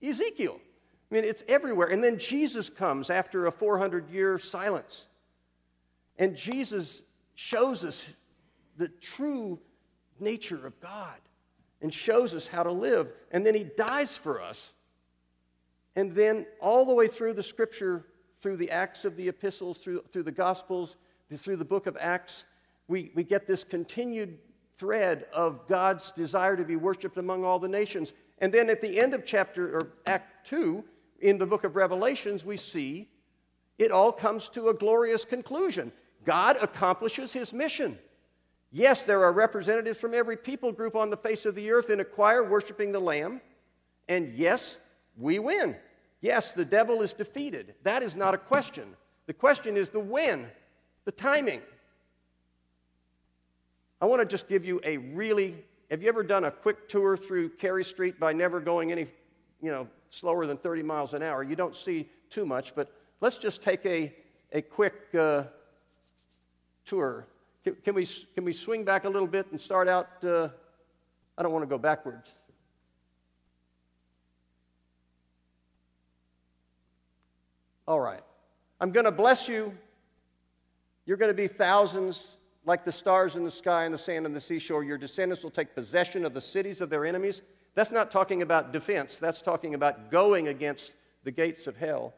Ezekiel. 0.00 0.60
I 1.10 1.14
mean, 1.14 1.24
it's 1.24 1.44
everywhere. 1.48 1.86
And 1.86 2.02
then 2.02 2.18
Jesus 2.18 2.68
comes 2.68 3.10
after 3.10 3.46
a 3.46 3.52
400 3.52 4.10
year 4.10 4.38
silence. 4.38 5.06
And 6.18 6.36
Jesus 6.36 7.02
shows 7.34 7.84
us 7.84 8.04
the 8.76 8.88
true 8.88 9.58
nature 10.18 10.66
of 10.66 10.80
God 10.80 11.18
and 11.80 11.92
shows 11.92 12.34
us 12.34 12.48
how 12.48 12.62
to 12.62 12.72
live. 12.72 13.12
And 13.30 13.44
then 13.44 13.54
he 13.54 13.64
dies 13.64 14.16
for 14.16 14.40
us. 14.40 14.72
And 15.94 16.12
then, 16.12 16.46
all 16.60 16.84
the 16.84 16.94
way 16.94 17.06
through 17.06 17.34
the 17.34 17.42
scripture, 17.42 18.06
through 18.42 18.56
the 18.58 18.70
Acts 18.70 19.04
of 19.04 19.16
the 19.16 19.28
epistles, 19.28 19.78
through, 19.78 20.02
through 20.12 20.24
the 20.24 20.32
Gospels, 20.32 20.96
through 21.34 21.56
the 21.56 21.64
book 21.64 21.86
of 21.86 21.96
Acts, 21.98 22.44
we, 22.88 23.10
we 23.14 23.24
get 23.24 23.46
this 23.46 23.64
continued 23.64 24.38
thread 24.76 25.26
of 25.32 25.66
God's 25.66 26.10
desire 26.12 26.54
to 26.56 26.64
be 26.64 26.76
worshiped 26.76 27.16
among 27.16 27.44
all 27.44 27.58
the 27.58 27.68
nations. 27.68 28.12
And 28.38 28.52
then 28.52 28.68
at 28.68 28.82
the 28.82 28.98
end 28.98 29.14
of 29.14 29.24
chapter 29.24 29.74
or 29.74 29.92
Act 30.06 30.46
2, 30.48 30.84
in 31.20 31.38
the 31.38 31.46
book 31.46 31.64
of 31.64 31.76
Revelations, 31.76 32.44
we 32.44 32.56
see 32.56 33.08
it 33.78 33.90
all 33.90 34.12
comes 34.12 34.48
to 34.50 34.68
a 34.68 34.74
glorious 34.74 35.24
conclusion. 35.24 35.92
God 36.24 36.56
accomplishes 36.60 37.32
his 37.32 37.52
mission. 37.52 37.98
Yes, 38.72 39.02
there 39.02 39.22
are 39.22 39.32
representatives 39.32 39.98
from 39.98 40.14
every 40.14 40.36
people 40.36 40.72
group 40.72 40.96
on 40.96 41.10
the 41.10 41.16
face 41.16 41.46
of 41.46 41.54
the 41.54 41.70
earth 41.70 41.90
in 41.90 42.00
a 42.00 42.04
choir 42.04 42.42
worshiping 42.42 42.92
the 42.92 43.00
Lamb. 43.00 43.40
And 44.08 44.34
yes, 44.34 44.78
we 45.16 45.38
win. 45.38 45.76
Yes, 46.20 46.52
the 46.52 46.64
devil 46.64 47.02
is 47.02 47.14
defeated. 47.14 47.74
That 47.82 48.02
is 48.02 48.16
not 48.16 48.34
a 48.34 48.38
question. 48.38 48.94
The 49.26 49.34
question 49.34 49.76
is 49.76 49.90
the 49.90 50.00
when, 50.00 50.46
the 51.04 51.12
timing. 51.12 51.60
I 54.00 54.06
want 54.06 54.20
to 54.20 54.26
just 54.26 54.48
give 54.48 54.64
you 54.64 54.80
a 54.84 54.96
really 54.98 55.56
have 55.90 56.02
you 56.02 56.08
ever 56.08 56.24
done 56.24 56.44
a 56.44 56.50
quick 56.50 56.88
tour 56.88 57.16
through 57.16 57.50
Carey 57.50 57.84
Street 57.84 58.18
by 58.18 58.32
never 58.32 58.58
going 58.58 58.90
any, 58.90 59.06
you 59.62 59.70
know, 59.70 59.88
slower 60.10 60.46
than 60.46 60.56
30 60.56 60.82
miles 60.82 61.14
an 61.14 61.22
hour? 61.22 61.42
You 61.42 61.56
don't 61.56 61.74
see 61.74 62.08
too 62.30 62.46
much, 62.46 62.74
but 62.74 62.92
let's 63.20 63.38
just 63.38 63.62
take 63.62 63.84
a, 63.86 64.14
a 64.52 64.62
quick 64.62 64.94
uh, 65.14 65.44
tour 66.84 67.26
can, 67.66 67.74
can, 67.82 67.94
we, 67.96 68.06
can 68.36 68.44
we 68.44 68.52
swing 68.52 68.84
back 68.84 69.06
a 69.06 69.08
little 69.08 69.26
bit 69.26 69.48
and 69.50 69.60
start 69.60 69.88
out? 69.88 70.06
Uh, 70.22 70.50
I 71.36 71.42
don't 71.42 71.50
want 71.50 71.64
to 71.64 71.68
go 71.68 71.78
backwards. 71.78 72.30
All 77.88 77.98
right. 77.98 78.22
I'm 78.80 78.92
going 78.92 79.04
to 79.04 79.10
bless 79.10 79.48
you. 79.48 79.76
You're 81.06 81.16
going 81.16 81.30
to 81.30 81.34
be 81.34 81.48
thousands 81.48 82.36
like 82.64 82.84
the 82.84 82.92
stars 82.92 83.34
in 83.34 83.44
the 83.44 83.50
sky 83.50 83.84
and 83.84 83.92
the 83.92 83.98
sand 83.98 84.26
on 84.26 84.32
the 84.32 84.40
seashore. 84.40 84.84
Your 84.84 84.96
descendants 84.96 85.42
will 85.42 85.50
take 85.50 85.74
possession 85.74 86.24
of 86.24 86.34
the 86.34 86.40
cities 86.40 86.80
of 86.80 86.88
their 86.88 87.04
enemies. 87.04 87.42
That's 87.76 87.92
not 87.92 88.10
talking 88.10 88.40
about 88.40 88.72
defense, 88.72 89.16
that's 89.16 89.42
talking 89.42 89.74
about 89.74 90.10
going 90.10 90.48
against 90.48 90.94
the 91.24 91.30
gates 91.30 91.66
of 91.66 91.76
hell 91.76 92.14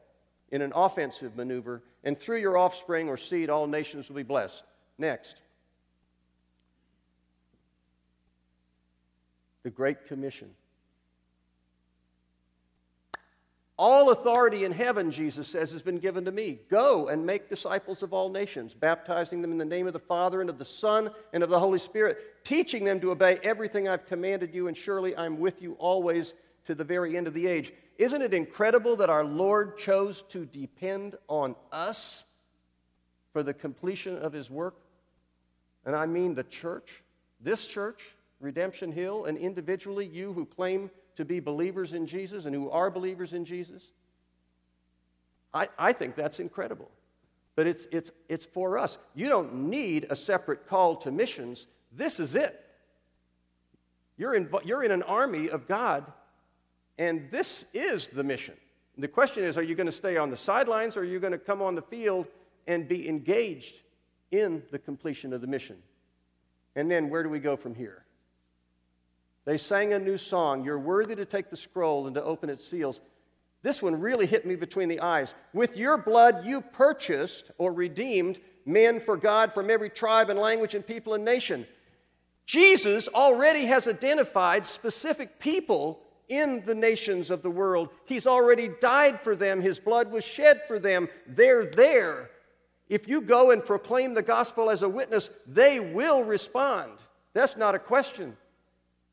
in 0.50 0.62
an 0.62 0.72
offensive 0.74 1.36
maneuver. 1.36 1.82
And 2.04 2.16
through 2.16 2.38
your 2.38 2.56
offspring 2.56 3.08
or 3.08 3.16
seed, 3.16 3.50
all 3.50 3.66
nations 3.66 4.08
will 4.08 4.16
be 4.16 4.22
blessed. 4.22 4.62
Next. 4.98 5.40
The 9.64 9.70
Great 9.70 10.06
Commission. 10.06 10.48
All 13.78 14.10
authority 14.10 14.64
in 14.64 14.72
heaven, 14.72 15.10
Jesus 15.12 15.46
says, 15.46 15.70
has 15.70 15.82
been 15.82 15.98
given 15.98 16.24
to 16.24 16.32
me. 16.32 16.58
Go 16.68 17.08
and 17.08 17.24
make 17.24 17.48
disciples 17.48 18.02
of 18.02 18.12
all 18.12 18.28
nations, 18.28 18.74
baptizing 18.74 19.40
them 19.40 19.52
in 19.52 19.58
the 19.58 19.64
name 19.64 19.86
of 19.86 19.92
the 19.92 20.00
Father 20.00 20.40
and 20.40 20.50
of 20.50 20.58
the 20.58 20.64
Son 20.64 21.10
and 21.32 21.44
of 21.44 21.50
the 21.50 21.60
Holy 21.60 21.78
Spirit, 21.78 22.18
teaching 22.44 22.84
them 22.84 23.00
to 23.00 23.12
obey 23.12 23.38
everything 23.44 23.88
I've 23.88 24.06
commanded 24.06 24.52
you, 24.52 24.66
and 24.66 24.76
surely 24.76 25.16
I'm 25.16 25.38
with 25.38 25.62
you 25.62 25.74
always 25.74 26.34
to 26.64 26.74
the 26.74 26.84
very 26.84 27.16
end 27.16 27.28
of 27.28 27.34
the 27.34 27.46
age. 27.46 27.72
Isn't 27.98 28.22
it 28.22 28.34
incredible 28.34 28.96
that 28.96 29.10
our 29.10 29.24
Lord 29.24 29.78
chose 29.78 30.22
to 30.30 30.44
depend 30.44 31.16
on 31.28 31.54
us 31.70 32.24
for 33.32 33.44
the 33.44 33.54
completion 33.54 34.18
of 34.18 34.32
his 34.32 34.50
work? 34.50 34.74
and 35.88 35.96
I 35.96 36.04
mean 36.04 36.34
the 36.34 36.44
church, 36.44 37.02
this 37.40 37.66
church, 37.66 38.14
Redemption 38.40 38.92
Hill, 38.92 39.24
and 39.24 39.38
individually 39.38 40.06
you 40.06 40.34
who 40.34 40.44
claim 40.44 40.90
to 41.18 41.24
be 41.24 41.40
believers 41.40 41.92
in 41.92 42.06
Jesus 42.06 42.44
and 42.44 42.54
who 42.54 42.70
are 42.70 42.90
believers 42.90 43.32
in 43.32 43.44
Jesus, 43.44 43.82
I, 45.52 45.68
I 45.76 45.92
think 45.92 46.14
that's 46.14 46.38
incredible. 46.38 46.88
But 47.56 47.66
it's, 47.66 47.88
it's, 47.90 48.12
it's 48.28 48.44
for 48.44 48.78
us. 48.78 48.98
You 49.16 49.28
don't 49.28 49.52
need 49.52 50.06
a 50.10 50.14
separate 50.14 50.68
call 50.68 50.94
to 50.98 51.10
missions. 51.10 51.66
This 51.92 52.20
is 52.20 52.36
it. 52.36 52.64
You're 54.16 54.36
in, 54.36 54.48
you're 54.64 54.84
in 54.84 54.92
an 54.92 55.02
army 55.02 55.50
of 55.50 55.66
God, 55.66 56.04
and 56.98 57.28
this 57.32 57.64
is 57.74 58.08
the 58.08 58.22
mission. 58.22 58.54
The 58.96 59.08
question 59.08 59.42
is 59.42 59.58
are 59.58 59.62
you 59.62 59.74
going 59.74 59.86
to 59.86 59.92
stay 59.92 60.18
on 60.18 60.30
the 60.30 60.36
sidelines 60.36 60.96
or 60.96 61.00
are 61.00 61.04
you 61.04 61.18
going 61.18 61.32
to 61.32 61.38
come 61.38 61.62
on 61.62 61.74
the 61.74 61.82
field 61.82 62.28
and 62.68 62.86
be 62.86 63.08
engaged 63.08 63.74
in 64.30 64.62
the 64.70 64.78
completion 64.78 65.32
of 65.32 65.40
the 65.40 65.48
mission. 65.48 65.78
And 66.76 66.88
then 66.88 67.10
where 67.10 67.24
do 67.24 67.28
we 67.28 67.40
go 67.40 67.56
from 67.56 67.74
here? 67.74 68.04
They 69.48 69.56
sang 69.56 69.94
a 69.94 69.98
new 69.98 70.18
song. 70.18 70.62
You're 70.62 70.78
worthy 70.78 71.16
to 71.16 71.24
take 71.24 71.48
the 71.48 71.56
scroll 71.56 72.06
and 72.06 72.14
to 72.16 72.22
open 72.22 72.50
its 72.50 72.68
seals. 72.68 73.00
This 73.62 73.80
one 73.82 73.98
really 73.98 74.26
hit 74.26 74.44
me 74.44 74.56
between 74.56 74.90
the 74.90 75.00
eyes. 75.00 75.32
With 75.54 75.74
your 75.74 75.96
blood, 75.96 76.44
you 76.44 76.60
purchased 76.60 77.50
or 77.56 77.72
redeemed 77.72 78.38
men 78.66 79.00
for 79.00 79.16
God 79.16 79.54
from 79.54 79.70
every 79.70 79.88
tribe 79.88 80.28
and 80.28 80.38
language 80.38 80.74
and 80.74 80.86
people 80.86 81.14
and 81.14 81.24
nation. 81.24 81.66
Jesus 82.44 83.08
already 83.08 83.64
has 83.64 83.88
identified 83.88 84.66
specific 84.66 85.40
people 85.40 86.00
in 86.28 86.62
the 86.66 86.74
nations 86.74 87.30
of 87.30 87.40
the 87.40 87.50
world. 87.50 87.88
He's 88.04 88.26
already 88.26 88.68
died 88.82 89.22
for 89.22 89.34
them, 89.34 89.62
His 89.62 89.78
blood 89.78 90.12
was 90.12 90.26
shed 90.26 90.60
for 90.68 90.78
them. 90.78 91.08
They're 91.26 91.64
there. 91.64 92.28
If 92.90 93.08
you 93.08 93.22
go 93.22 93.50
and 93.50 93.64
proclaim 93.64 94.12
the 94.12 94.20
gospel 94.20 94.68
as 94.68 94.82
a 94.82 94.90
witness, 94.90 95.30
they 95.46 95.80
will 95.80 96.22
respond. 96.22 96.92
That's 97.32 97.56
not 97.56 97.74
a 97.74 97.78
question. 97.78 98.36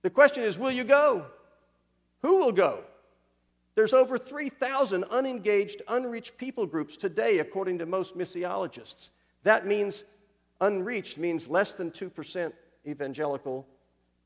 The 0.06 0.12
question 0.12 0.44
is, 0.44 0.60
will 0.60 0.70
you 0.70 0.84
go? 0.84 1.26
Who 2.22 2.38
will 2.38 2.52
go? 2.52 2.84
There's 3.74 3.92
over 3.92 4.20
3,000 4.20 5.04
unengaged, 5.06 5.82
unreached 5.88 6.38
people 6.38 6.68
groups 6.68 6.96
today, 6.96 7.40
according 7.40 7.80
to 7.80 7.88
most 7.88 8.16
missiologists. 8.16 9.10
That 9.42 9.66
means 9.66 10.04
unreached 10.62 11.18
means 11.18 11.48
less 11.48 11.74
than 11.74 11.90
2% 11.90 12.54
evangelical, 12.86 13.66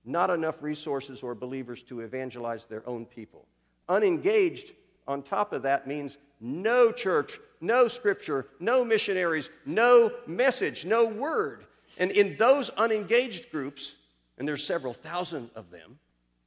not 0.04 0.30
enough 0.30 0.62
resources 0.62 1.24
or 1.24 1.34
believers 1.34 1.82
to 1.84 2.02
evangelize 2.02 2.66
their 2.66 2.86
own 2.86 3.06
people. 3.06 3.48
Unengaged, 3.88 4.74
on 5.08 5.24
top 5.24 5.54
of 5.54 5.62
that, 5.62 5.88
means 5.88 6.18
no 6.42 6.92
church, 6.92 7.40
no 7.62 7.88
scripture, 7.88 8.48
no 8.60 8.84
missionaries, 8.84 9.50
no 9.66 10.12
message, 10.28 10.84
no 10.84 11.06
word. 11.06 11.64
And 11.98 12.12
in 12.12 12.36
those 12.36 12.68
unengaged 12.72 13.50
groups, 13.50 13.96
and 14.40 14.48
there's 14.48 14.66
several 14.66 14.94
thousand 14.94 15.50
of 15.54 15.70
them, 15.70 16.00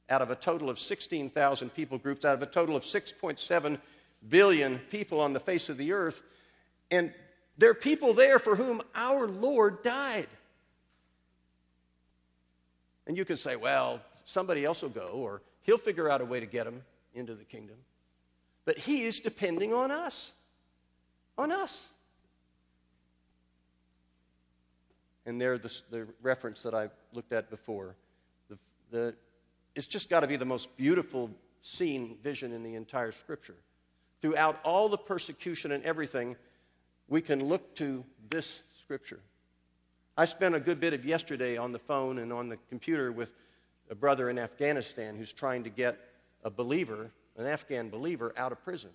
out 0.09 0.21
of 0.21 0.31
a 0.31 0.35
total 0.35 0.69
of 0.69 0.79
16,000 0.79 1.69
people 1.69 1.97
groups, 1.97 2.25
out 2.25 2.35
of 2.35 2.41
a 2.41 2.47
total 2.47 2.75
of 2.75 2.83
6.7 2.83 3.77
billion 4.27 4.79
people 4.89 5.21
on 5.21 5.31
the 5.31 5.39
face 5.39 5.69
of 5.69 5.77
the 5.77 5.93
earth. 5.93 6.21
And 6.91 7.13
there 7.57 7.69
are 7.69 7.75
people 7.75 8.13
there 8.13 8.39
for 8.39 8.55
whom 8.55 8.81
our 8.95 9.27
Lord 9.27 9.83
died. 9.83 10.27
And 13.05 13.15
you 13.15 13.25
can 13.25 13.37
say, 13.37 13.55
well, 13.55 14.01
somebody 14.25 14.65
else 14.65 14.81
will 14.81 14.89
go, 14.89 15.09
or 15.13 15.41
he'll 15.61 15.77
figure 15.77 16.09
out 16.09 16.21
a 16.21 16.25
way 16.25 16.39
to 16.39 16.45
get 16.45 16.65
them 16.65 16.81
into 17.13 17.35
the 17.35 17.43
kingdom. 17.43 17.75
But 18.65 18.77
he 18.77 19.03
is 19.03 19.19
depending 19.19 19.73
on 19.73 19.91
us. 19.91 20.33
On 21.37 21.51
us. 21.51 21.91
And 25.25 25.39
there, 25.39 25.57
the, 25.57 25.73
the 25.89 26.07
reference 26.21 26.63
that 26.63 26.73
I 26.73 26.89
looked 27.13 27.31
at 27.31 27.49
before. 27.49 27.95
The, 28.49 28.57
the, 28.91 29.15
it's 29.75 29.85
just 29.85 30.09
got 30.09 30.19
to 30.19 30.27
be 30.27 30.35
the 30.35 30.45
most 30.45 30.75
beautiful 30.75 31.29
scene, 31.61 32.17
vision 32.21 32.51
in 32.51 32.63
the 32.63 32.75
entire 32.75 33.11
scripture. 33.11 33.55
Throughout 34.21 34.59
all 34.63 34.89
the 34.89 34.97
persecution 34.97 35.71
and 35.71 35.83
everything, 35.83 36.35
we 37.07 37.21
can 37.21 37.45
look 37.45 37.75
to 37.75 38.03
this 38.29 38.61
scripture. 38.81 39.19
I 40.15 40.25
spent 40.25 40.55
a 40.55 40.59
good 40.59 40.79
bit 40.79 40.93
of 40.93 41.05
yesterday 41.05 41.57
on 41.57 41.71
the 41.71 41.79
phone 41.79 42.19
and 42.19 42.31
on 42.31 42.49
the 42.49 42.57
computer 42.69 43.11
with 43.11 43.31
a 43.89 43.95
brother 43.95 44.29
in 44.29 44.37
Afghanistan 44.37 45.15
who's 45.15 45.33
trying 45.33 45.63
to 45.63 45.69
get 45.69 45.97
a 46.43 46.49
believer, 46.49 47.11
an 47.37 47.45
Afghan 47.45 47.89
believer, 47.89 48.33
out 48.37 48.51
of 48.51 48.63
prison. 48.63 48.91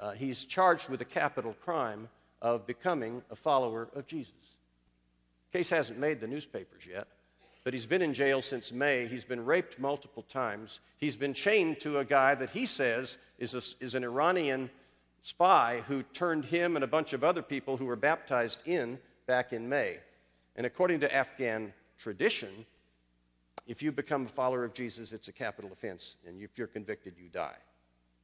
Uh, 0.00 0.12
he's 0.12 0.44
charged 0.44 0.88
with 0.88 1.00
a 1.00 1.04
capital 1.04 1.54
crime 1.60 2.08
of 2.40 2.66
becoming 2.66 3.22
a 3.30 3.36
follower 3.36 3.88
of 3.94 4.06
Jesus. 4.06 4.53
Case 5.54 5.70
hasn't 5.70 6.00
made 6.00 6.20
the 6.20 6.26
newspapers 6.26 6.84
yet, 6.84 7.06
but 7.62 7.72
he's 7.72 7.86
been 7.86 8.02
in 8.02 8.12
jail 8.12 8.42
since 8.42 8.72
May. 8.72 9.06
He's 9.06 9.22
been 9.22 9.44
raped 9.44 9.78
multiple 9.78 10.24
times. 10.24 10.80
He's 10.98 11.14
been 11.14 11.32
chained 11.32 11.78
to 11.82 12.00
a 12.00 12.04
guy 12.04 12.34
that 12.34 12.50
he 12.50 12.66
says 12.66 13.18
is, 13.38 13.54
a, 13.54 13.62
is 13.78 13.94
an 13.94 14.02
Iranian 14.02 14.68
spy 15.22 15.84
who 15.86 16.02
turned 16.02 16.44
him 16.44 16.74
and 16.74 16.84
a 16.84 16.88
bunch 16.88 17.12
of 17.12 17.22
other 17.22 17.40
people 17.40 17.76
who 17.76 17.84
were 17.84 17.94
baptized 17.94 18.64
in 18.66 18.98
back 19.28 19.52
in 19.52 19.68
May. 19.68 19.98
And 20.56 20.66
according 20.66 20.98
to 21.00 21.14
Afghan 21.14 21.72
tradition, 21.98 22.66
if 23.68 23.80
you 23.80 23.92
become 23.92 24.26
a 24.26 24.30
follower 24.30 24.64
of 24.64 24.74
Jesus, 24.74 25.12
it's 25.12 25.28
a 25.28 25.32
capital 25.32 25.70
offense. 25.72 26.16
And 26.26 26.42
if 26.42 26.58
you're 26.58 26.66
convicted, 26.66 27.14
you 27.16 27.28
die. 27.28 27.54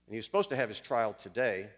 And 0.08 0.16
he's 0.16 0.24
supposed 0.24 0.50
to 0.50 0.56
have 0.56 0.68
his 0.68 0.80
trial 0.80 1.12
today. 1.12 1.68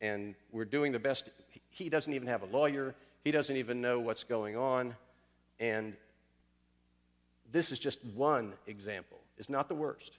And 0.00 0.36
we're 0.52 0.64
doing 0.64 0.92
the 0.92 1.00
best. 1.00 1.30
He 1.68 1.88
doesn't 1.88 2.12
even 2.12 2.28
have 2.28 2.42
a 2.42 2.46
lawyer, 2.46 2.94
he 3.26 3.32
doesn't 3.32 3.56
even 3.56 3.80
know 3.80 3.98
what's 3.98 4.22
going 4.22 4.56
on. 4.56 4.94
And 5.58 5.96
this 7.50 7.72
is 7.72 7.78
just 7.80 7.98
one 8.14 8.52
example. 8.68 9.18
It's 9.36 9.48
not 9.48 9.68
the 9.68 9.74
worst 9.74 10.18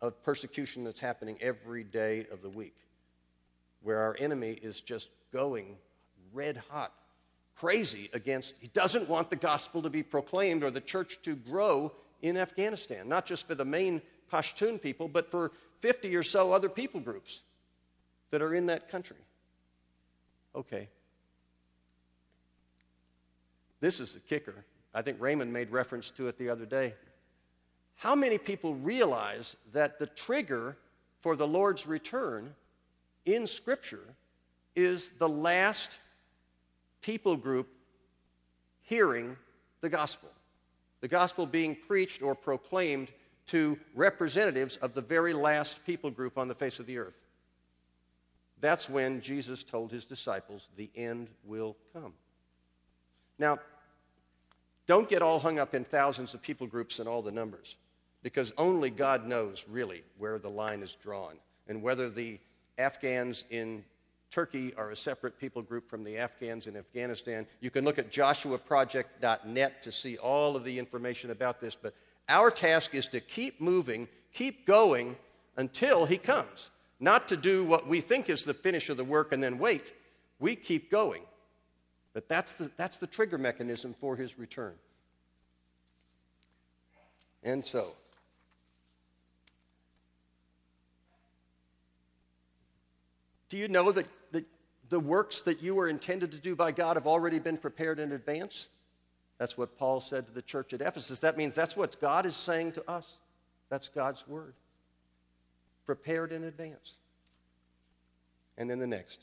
of 0.00 0.20
persecution 0.24 0.82
that's 0.82 0.98
happening 0.98 1.38
every 1.40 1.84
day 1.84 2.26
of 2.32 2.42
the 2.42 2.48
week, 2.48 2.74
where 3.82 3.98
our 3.98 4.16
enemy 4.18 4.58
is 4.60 4.80
just 4.80 5.10
going 5.32 5.76
red 6.32 6.60
hot, 6.68 6.92
crazy 7.54 8.10
against, 8.14 8.56
he 8.58 8.66
doesn't 8.74 9.08
want 9.08 9.30
the 9.30 9.36
gospel 9.36 9.80
to 9.82 9.88
be 9.88 10.02
proclaimed 10.02 10.64
or 10.64 10.72
the 10.72 10.80
church 10.80 11.20
to 11.22 11.36
grow 11.36 11.92
in 12.20 12.36
Afghanistan, 12.36 13.08
not 13.08 13.26
just 13.26 13.46
for 13.46 13.54
the 13.54 13.64
main 13.64 14.02
Pashtun 14.28 14.82
people, 14.82 15.06
but 15.06 15.30
for 15.30 15.52
50 15.78 16.16
or 16.16 16.24
so 16.24 16.52
other 16.52 16.68
people 16.68 16.98
groups 16.98 17.42
that 18.32 18.42
are 18.42 18.56
in 18.56 18.66
that 18.66 18.88
country. 18.88 19.18
Okay. 20.56 20.88
This 23.80 24.00
is 24.00 24.14
the 24.14 24.20
kicker. 24.20 24.64
I 24.94 25.02
think 25.02 25.18
Raymond 25.20 25.52
made 25.52 25.70
reference 25.70 26.10
to 26.12 26.28
it 26.28 26.38
the 26.38 26.50
other 26.50 26.66
day. 26.66 26.94
How 27.96 28.14
many 28.14 28.38
people 28.38 28.74
realize 28.74 29.56
that 29.72 29.98
the 29.98 30.06
trigger 30.06 30.76
for 31.20 31.36
the 31.36 31.46
Lord's 31.46 31.86
return 31.86 32.54
in 33.26 33.46
Scripture 33.46 34.14
is 34.74 35.10
the 35.18 35.28
last 35.28 35.98
people 37.02 37.36
group 37.36 37.68
hearing 38.82 39.36
the 39.80 39.88
gospel? 39.88 40.30
The 41.00 41.08
gospel 41.08 41.46
being 41.46 41.74
preached 41.74 42.22
or 42.22 42.34
proclaimed 42.34 43.08
to 43.46 43.78
representatives 43.94 44.76
of 44.76 44.94
the 44.94 45.00
very 45.00 45.32
last 45.32 45.84
people 45.84 46.10
group 46.10 46.38
on 46.38 46.48
the 46.48 46.54
face 46.54 46.78
of 46.78 46.86
the 46.86 46.98
earth. 46.98 47.18
That's 48.60 48.88
when 48.88 49.20
Jesus 49.20 49.64
told 49.64 49.90
his 49.90 50.04
disciples, 50.04 50.68
The 50.76 50.90
end 50.94 51.28
will 51.44 51.76
come. 51.92 52.12
Now, 53.38 53.58
don't 54.90 55.08
get 55.08 55.22
all 55.22 55.38
hung 55.38 55.60
up 55.60 55.72
in 55.72 55.84
thousands 55.84 56.34
of 56.34 56.42
people 56.42 56.66
groups 56.66 56.98
and 56.98 57.08
all 57.08 57.22
the 57.22 57.30
numbers, 57.30 57.76
because 58.24 58.52
only 58.58 58.90
God 58.90 59.24
knows 59.24 59.64
really 59.70 60.02
where 60.18 60.36
the 60.36 60.50
line 60.50 60.82
is 60.82 60.96
drawn 60.96 61.34
and 61.68 61.80
whether 61.80 62.10
the 62.10 62.40
Afghans 62.76 63.44
in 63.50 63.84
Turkey 64.32 64.74
are 64.74 64.90
a 64.90 64.96
separate 64.96 65.38
people 65.38 65.62
group 65.62 65.88
from 65.88 66.02
the 66.02 66.18
Afghans 66.18 66.66
in 66.66 66.76
Afghanistan. 66.76 67.46
You 67.60 67.70
can 67.70 67.84
look 67.84 68.00
at 68.00 68.10
joshuaproject.net 68.10 69.80
to 69.84 69.92
see 69.92 70.16
all 70.16 70.56
of 70.56 70.64
the 70.64 70.76
information 70.76 71.30
about 71.30 71.60
this, 71.60 71.76
but 71.76 71.94
our 72.28 72.50
task 72.50 72.92
is 72.92 73.06
to 73.08 73.20
keep 73.20 73.60
moving, 73.60 74.08
keep 74.32 74.66
going 74.66 75.14
until 75.56 76.04
he 76.04 76.18
comes. 76.18 76.68
Not 76.98 77.28
to 77.28 77.36
do 77.36 77.62
what 77.64 77.86
we 77.86 78.00
think 78.00 78.28
is 78.28 78.42
the 78.42 78.54
finish 78.54 78.88
of 78.88 78.96
the 78.96 79.04
work 79.04 79.30
and 79.30 79.40
then 79.40 79.60
wait. 79.60 79.92
We 80.40 80.56
keep 80.56 80.90
going. 80.90 81.22
But 82.12 82.28
that's 82.28 82.54
the, 82.54 82.70
that's 82.76 82.96
the 82.96 83.06
trigger 83.06 83.38
mechanism 83.38 83.94
for 84.00 84.16
his 84.16 84.38
return. 84.38 84.74
And 87.42 87.64
so, 87.64 87.94
do 93.48 93.56
you 93.56 93.68
know 93.68 93.92
that, 93.92 94.06
that 94.32 94.44
the 94.88 95.00
works 95.00 95.42
that 95.42 95.62
you 95.62 95.74
were 95.74 95.88
intended 95.88 96.32
to 96.32 96.38
do 96.38 96.54
by 96.54 96.72
God 96.72 96.96
have 96.96 97.06
already 97.06 97.38
been 97.38 97.56
prepared 97.56 97.98
in 97.98 98.12
advance? 98.12 98.68
That's 99.38 99.56
what 99.56 99.78
Paul 99.78 100.00
said 100.00 100.26
to 100.26 100.32
the 100.32 100.42
church 100.42 100.74
at 100.74 100.82
Ephesus. 100.82 101.20
That 101.20 101.38
means 101.38 101.54
that's 101.54 101.76
what 101.76 101.98
God 101.98 102.26
is 102.26 102.36
saying 102.36 102.72
to 102.72 102.90
us. 102.90 103.18
That's 103.70 103.88
God's 103.88 104.26
word. 104.28 104.54
Prepared 105.86 106.32
in 106.32 106.44
advance. 106.44 106.94
And 108.58 108.68
then 108.68 108.80
the 108.80 108.86
next. 108.86 109.20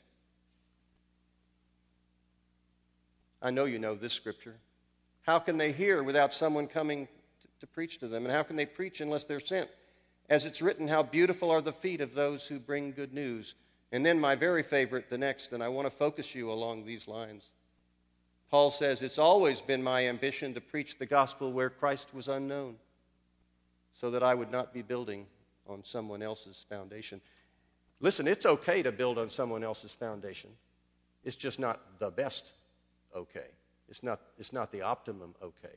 I 3.41 3.51
know 3.51 3.65
you 3.65 3.79
know 3.79 3.95
this 3.95 4.13
scripture. 4.13 4.55
How 5.21 5.39
can 5.39 5.57
they 5.57 5.71
hear 5.71 6.03
without 6.03 6.33
someone 6.33 6.67
coming 6.67 7.07
to, 7.41 7.47
to 7.59 7.67
preach 7.67 7.99
to 7.99 8.07
them? 8.07 8.25
And 8.25 8.33
how 8.33 8.43
can 8.43 8.55
they 8.55 8.65
preach 8.65 9.01
unless 9.01 9.25
they're 9.25 9.39
sent? 9.39 9.69
As 10.29 10.45
it's 10.45 10.61
written, 10.61 10.87
how 10.87 11.03
beautiful 11.03 11.51
are 11.51 11.61
the 11.61 11.73
feet 11.73 12.01
of 12.01 12.13
those 12.13 12.45
who 12.45 12.59
bring 12.59 12.91
good 12.91 13.13
news. 13.13 13.55
And 13.91 14.05
then 14.05 14.19
my 14.19 14.35
very 14.35 14.63
favorite, 14.63 15.09
the 15.09 15.17
next, 15.17 15.53
and 15.53 15.63
I 15.63 15.69
want 15.69 15.85
to 15.87 15.95
focus 15.95 16.35
you 16.35 16.51
along 16.51 16.85
these 16.85 17.07
lines. 17.07 17.51
Paul 18.49 18.71
says, 18.71 19.01
It's 19.01 19.19
always 19.19 19.61
been 19.61 19.83
my 19.83 20.07
ambition 20.07 20.53
to 20.53 20.61
preach 20.61 20.97
the 20.97 21.05
gospel 21.05 21.51
where 21.51 21.69
Christ 21.69 22.13
was 22.13 22.27
unknown, 22.27 22.75
so 23.93 24.11
that 24.11 24.23
I 24.23 24.33
would 24.33 24.51
not 24.51 24.73
be 24.73 24.81
building 24.81 25.27
on 25.67 25.83
someone 25.83 26.21
else's 26.21 26.65
foundation. 26.69 27.21
Listen, 27.99 28.27
it's 28.27 28.45
okay 28.45 28.83
to 28.83 28.91
build 28.91 29.17
on 29.17 29.29
someone 29.29 29.63
else's 29.63 29.91
foundation, 29.91 30.49
it's 31.23 31.35
just 31.35 31.59
not 31.59 31.99
the 31.99 32.09
best 32.09 32.51
okay. 33.17 33.47
It's 33.89 34.03
not, 34.03 34.21
it's 34.37 34.53
not 34.53 34.71
the 34.71 34.81
optimum 34.81 35.33
okay. 35.41 35.75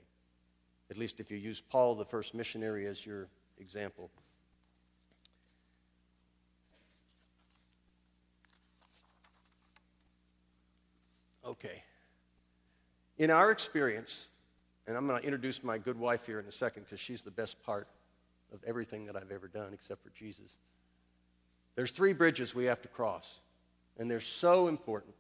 At 0.91 0.97
least 0.97 1.21
if 1.21 1.31
you 1.31 1.37
use 1.37 1.61
Paul, 1.61 1.95
the 1.95 2.05
first 2.05 2.35
missionary, 2.35 2.87
as 2.87 3.05
your 3.05 3.29
example. 3.59 4.11
Okay. 11.45 11.83
In 13.19 13.31
our 13.31 13.51
experience, 13.51 14.29
and 14.87 14.97
I'm 14.97 15.07
going 15.07 15.21
to 15.21 15.25
introduce 15.25 15.63
my 15.63 15.79
good 15.79 15.99
wife 15.99 16.27
here 16.27 16.41
in 16.41 16.47
a 16.47 16.53
second 16.53 16.85
because 16.85 17.01
she's 17.01 17.23
the 17.23 17.31
best 17.31 17.63
part 17.63 17.87
of 18.53 18.63
everything 18.65 19.07
that 19.07 19.17
I've 19.17 19.31
ever 19.31 19.47
done 19.47 19.73
except 19.73 20.03
for 20.03 20.11
Jesus. 20.11 20.57
There's 21.77 21.93
three 21.93 22.13
bridges 22.13 22.55
we 22.55 22.65
have 22.65 22.83
to 22.83 22.89
cross, 22.89 23.41
and 23.99 24.11
they're 24.11 24.21
so 24.21 24.69
important 24.69 25.15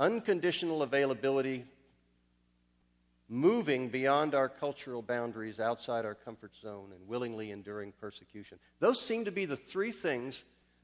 unconditional 0.00 0.82
availability, 0.82 1.64
moving 3.28 3.88
beyond 3.90 4.34
our 4.34 4.48
cultural 4.48 5.02
boundaries, 5.02 5.60
outside 5.60 6.04
our 6.04 6.14
comfort 6.14 6.56
zone, 6.56 6.90
and 6.92 7.06
willingly 7.06 7.52
enduring 7.52 7.92
persecution. 8.00 8.58
Those 8.80 9.00
seem 9.00 9.26
to 9.26 9.30
be 9.30 9.44
the 9.44 9.56
three 9.56 9.92
things 9.92 10.42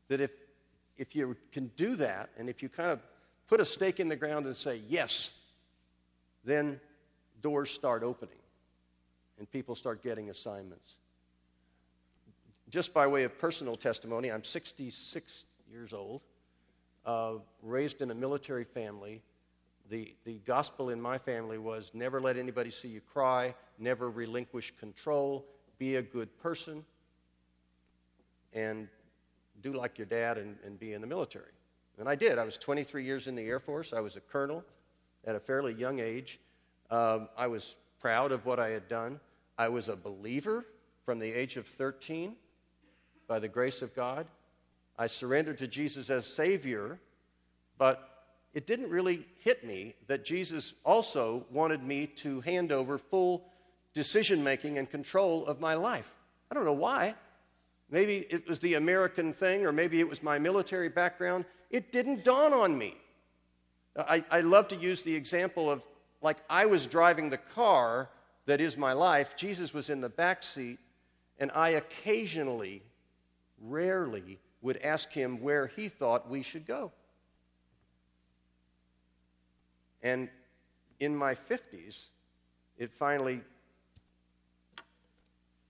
that 0.08 0.20
if, 0.20 0.30
if 0.98 1.16
you 1.16 1.34
can 1.50 1.72
do 1.76 1.96
that, 1.96 2.28
and 2.38 2.48
if 2.48 2.62
you 2.62 2.68
kind 2.68 2.90
of 2.90 3.00
put 3.48 3.58
a 3.60 3.64
stake 3.64 3.98
in 3.98 4.08
the 4.08 4.16
ground 4.16 4.46
and 4.46 4.54
say, 4.54 4.82
yes, 4.86 5.30
then 6.44 6.78
doors 7.40 7.70
start 7.70 8.02
opening 8.02 8.38
and 9.38 9.50
people 9.50 9.74
start 9.74 10.02
getting 10.02 10.30
assignments. 10.30 10.98
Just 12.68 12.92
by 12.92 13.06
way 13.06 13.24
of 13.24 13.38
personal 13.38 13.76
testimony, 13.76 14.30
I'm 14.30 14.44
66 14.44 15.44
years 15.70 15.92
old, 15.92 16.20
uh, 17.06 17.34
raised 17.62 18.02
in 18.02 18.10
a 18.10 18.14
military 18.14 18.64
family. 18.64 19.22
The, 19.88 20.14
the 20.24 20.40
gospel 20.44 20.90
in 20.90 21.00
my 21.00 21.16
family 21.16 21.58
was 21.58 21.92
never 21.94 22.20
let 22.20 22.36
anybody 22.36 22.70
see 22.70 22.88
you 22.88 23.00
cry, 23.00 23.54
never 23.78 24.10
relinquish 24.10 24.74
control, 24.78 25.46
be 25.78 25.96
a 25.96 26.02
good 26.02 26.36
person, 26.38 26.84
and 28.52 28.88
do 29.62 29.72
like 29.72 29.96
your 29.96 30.06
dad 30.06 30.38
and, 30.38 30.56
and 30.64 30.78
be 30.78 30.92
in 30.92 31.00
the 31.00 31.06
military. 31.06 31.52
And 31.98 32.08
I 32.08 32.14
did. 32.14 32.38
I 32.38 32.44
was 32.44 32.56
23 32.56 33.04
years 33.04 33.26
in 33.26 33.36
the 33.36 33.42
Air 33.42 33.60
Force. 33.60 33.92
I 33.92 34.00
was 34.00 34.16
a 34.16 34.20
colonel 34.20 34.64
at 35.24 35.36
a 35.36 35.40
fairly 35.40 35.72
young 35.72 36.00
age. 36.00 36.40
Um, 36.90 37.28
I 37.36 37.46
was 37.46 37.76
proud 38.00 38.32
of 38.32 38.44
what 38.44 38.58
I 38.58 38.68
had 38.68 38.88
done. 38.88 39.20
I 39.56 39.68
was 39.68 39.88
a 39.88 39.96
believer 39.96 40.66
from 41.04 41.18
the 41.18 41.32
age 41.32 41.56
of 41.56 41.66
13 41.66 42.34
by 43.26 43.38
the 43.38 43.48
grace 43.48 43.80
of 43.80 43.94
God. 43.94 44.26
I 44.98 45.06
surrendered 45.06 45.58
to 45.58 45.66
Jesus 45.66 46.10
as 46.10 46.26
Savior, 46.26 46.98
but 47.78 48.24
it 48.54 48.66
didn't 48.66 48.90
really 48.90 49.26
hit 49.42 49.64
me 49.64 49.94
that 50.06 50.24
Jesus 50.24 50.72
also 50.84 51.44
wanted 51.50 51.82
me 51.82 52.06
to 52.06 52.40
hand 52.40 52.72
over 52.72 52.96
full 52.96 53.44
decision 53.92 54.42
making 54.42 54.78
and 54.78 54.88
control 54.88 55.46
of 55.46 55.60
my 55.60 55.74
life. 55.74 56.10
I 56.50 56.54
don't 56.54 56.64
know 56.64 56.72
why. 56.72 57.14
Maybe 57.90 58.26
it 58.30 58.48
was 58.48 58.58
the 58.60 58.74
American 58.74 59.32
thing, 59.32 59.66
or 59.66 59.72
maybe 59.72 60.00
it 60.00 60.08
was 60.08 60.22
my 60.22 60.38
military 60.38 60.88
background. 60.88 61.44
It 61.70 61.92
didn't 61.92 62.24
dawn 62.24 62.52
on 62.52 62.76
me. 62.76 62.96
I, 63.96 64.24
I 64.30 64.40
love 64.40 64.68
to 64.68 64.76
use 64.76 65.02
the 65.02 65.14
example 65.14 65.70
of 65.70 65.82
like 66.22 66.38
I 66.50 66.66
was 66.66 66.86
driving 66.86 67.30
the 67.30 67.38
car 67.38 68.08
that 68.46 68.60
is 68.60 68.76
my 68.76 68.92
life, 68.92 69.36
Jesus 69.36 69.74
was 69.74 69.90
in 69.90 70.00
the 70.00 70.08
back 70.08 70.42
seat, 70.42 70.78
and 71.38 71.50
I 71.54 71.70
occasionally, 71.70 72.82
rarely, 73.60 74.38
would 74.66 74.78
ask 74.78 75.12
him 75.12 75.40
where 75.40 75.68
he 75.68 75.88
thought 75.88 76.28
we 76.28 76.42
should 76.42 76.66
go. 76.66 76.90
And 80.02 80.28
in 80.98 81.16
my 81.16 81.36
50s, 81.36 82.06
it 82.76 82.92
finally 82.92 83.42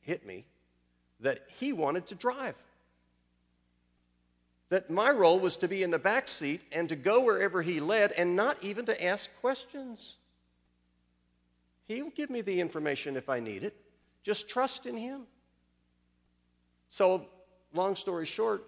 hit 0.00 0.24
me 0.24 0.46
that 1.20 1.44
he 1.58 1.74
wanted 1.74 2.06
to 2.06 2.14
drive. 2.14 2.54
That 4.70 4.88
my 4.90 5.10
role 5.10 5.38
was 5.38 5.58
to 5.58 5.68
be 5.68 5.82
in 5.82 5.90
the 5.90 5.98
back 5.98 6.26
seat 6.26 6.62
and 6.72 6.88
to 6.88 6.96
go 6.96 7.20
wherever 7.20 7.60
he 7.60 7.80
led 7.80 8.12
and 8.12 8.34
not 8.34 8.56
even 8.62 8.86
to 8.86 9.04
ask 9.04 9.30
questions. 9.40 10.16
He'll 11.84 12.10
give 12.10 12.30
me 12.30 12.40
the 12.40 12.60
information 12.60 13.14
if 13.14 13.28
I 13.28 13.40
need 13.40 13.62
it. 13.62 13.76
Just 14.22 14.48
trust 14.48 14.86
in 14.86 14.96
Him. 14.96 15.26
So, 16.88 17.26
long 17.74 17.94
story 17.94 18.26
short, 18.26 18.64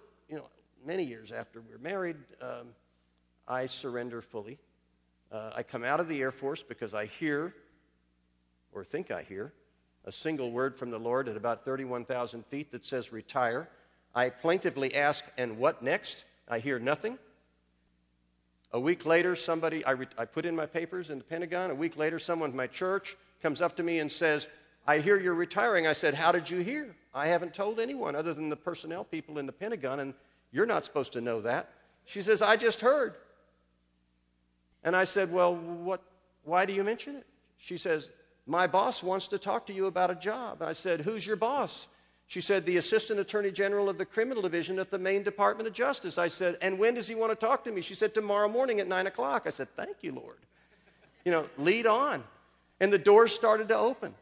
many 0.85 1.05
years 1.05 1.33
after 1.33 1.61
we 1.61 1.73
were 1.73 1.79
married, 1.79 2.17
um, 2.41 2.69
I 3.47 3.67
surrender 3.67 4.23
fully. 4.23 4.59
Uh, 5.31 5.51
I 5.55 5.62
come 5.62 5.85
out 5.85 6.01
of 6.01 6.09
the 6.09 6.21
Air 6.21 6.33
Force 6.33 6.62
because 6.62 6.95
I 6.95 7.07
hear, 7.07 7.55
or 8.73 8.85
think 8.85 9.11
I 9.11 9.23
hear, 9.23 9.53
a 10.05 10.12
single 10.12 10.51
word 10.51 10.77
from 10.77 10.91
the 10.91 10.99
Lord 10.99 11.29
at 11.29 11.37
about 11.37 11.64
31,000 11.64 12.47
feet 12.47 12.73
that 12.73 12.85
says 12.85 13.12
retire. 13.12 13.69
I 14.14 14.31
plaintively 14.31 14.95
ask, 14.95 15.25
and 15.37 15.59
what 15.59 15.83
next? 15.83 16.25
I 16.49 16.61
hear 16.61 16.79
nothing. 16.79 17.19
A 18.73 18.81
week 18.81 19.07
later, 19.07 19.37
somebody, 19.37 19.85
I, 19.85 19.93
re- 19.93 20.07
I 20.17 20.25
put 20.25 20.47
in 20.47 20.57
my 20.57 20.67
papers 20.67 21.11
in 21.11 21.19
the 21.19 21.25
Pentagon. 21.25 21.71
A 21.71 21.75
week 21.75 21.97
later, 21.97 22.19
someone 22.19 22.51
from 22.51 22.57
my 22.57 22.67
church 22.67 23.17
comes 23.43 23.61
up 23.61 23.77
to 23.77 23.83
me 23.83 23.99
and 23.99 24.11
says, 24.11 24.47
I 24.87 24.99
hear 24.99 25.19
you're 25.19 25.35
retiring. 25.35 25.87
I 25.87 25.93
said, 25.93 26.14
How 26.14 26.33
did 26.33 26.49
you 26.49 26.61
hear? 26.61 26.95
I 27.14 27.27
haven't 27.27 27.53
told 27.53 27.81
anyone 27.81 28.14
other 28.14 28.33
than 28.33 28.49
the 28.49 28.57
personnel 28.57 29.05
people 29.05 29.38
in 29.38 29.47
the 29.47 29.53
Pentagon, 29.53 30.01
and 30.01 30.14
you're 30.53 30.67
not 30.67 30.85
supposed 30.85 31.13
to 31.13 31.21
know 31.21 31.41
that. 31.43 31.71
She 32.05 32.23
says, 32.23 32.41
I 32.41 32.57
just 32.57 32.81
heard. 32.81 33.15
And 34.83 34.97
I 34.97 35.05
said, 35.05 35.33
Well, 35.33 35.55
what, 35.55 36.03
why 36.45 36.65
do 36.65 36.73
you 36.73 36.85
mention 36.85 37.17
it? 37.17 37.27
She 37.59 37.77
says, 37.77 38.11
My 38.47 38.67
boss 38.67 39.03
wants 39.03 39.29
to 39.29 39.39
talk 39.39 39.67
to 39.67 39.73
you 39.73 39.87
about 39.87 40.11
a 40.11 40.15
job. 40.15 40.63
I 40.63 40.73
said, 40.73 41.03
Who's 41.03 41.27
your 41.27 41.37
boss? 41.37 41.89
She 42.27 42.41
said, 42.41 42.65
The 42.65 42.77
Assistant 42.77 43.21
Attorney 43.21 43.51
General 43.51 43.89
of 43.89 43.99
the 43.99 44.07
Criminal 44.07 44.43
Division 44.43 44.79
at 44.79 44.91
the 44.91 44.99
main 44.99 45.23
Department 45.23 45.67
of 45.67 45.75
Justice. 45.75 46.19
I 46.19 46.29
said, 46.29 46.57
And 46.63 46.79
when 46.79 46.95
does 46.95 47.09
he 47.09 47.15
want 47.15 47.39
to 47.39 47.47
talk 47.47 47.65
to 47.65 47.73
me? 47.73 47.81
She 47.81 47.95
said, 47.95 48.15
Tomorrow 48.15 48.49
morning 48.49 48.81
at 48.81 48.89
9 48.89 49.07
o'clock. 49.07 49.45
I 49.47 49.51
said, 49.51 49.69
Thank 49.77 49.99
you, 50.03 50.13
Lord. 50.13 50.39
You 51.25 51.33
know, 51.33 51.47
lead 51.59 51.87
on. 51.87 52.25
And 52.81 52.93
the 52.93 52.99
doors 52.99 53.33
started 53.33 53.69
to 53.69 53.77
open. 53.77 54.15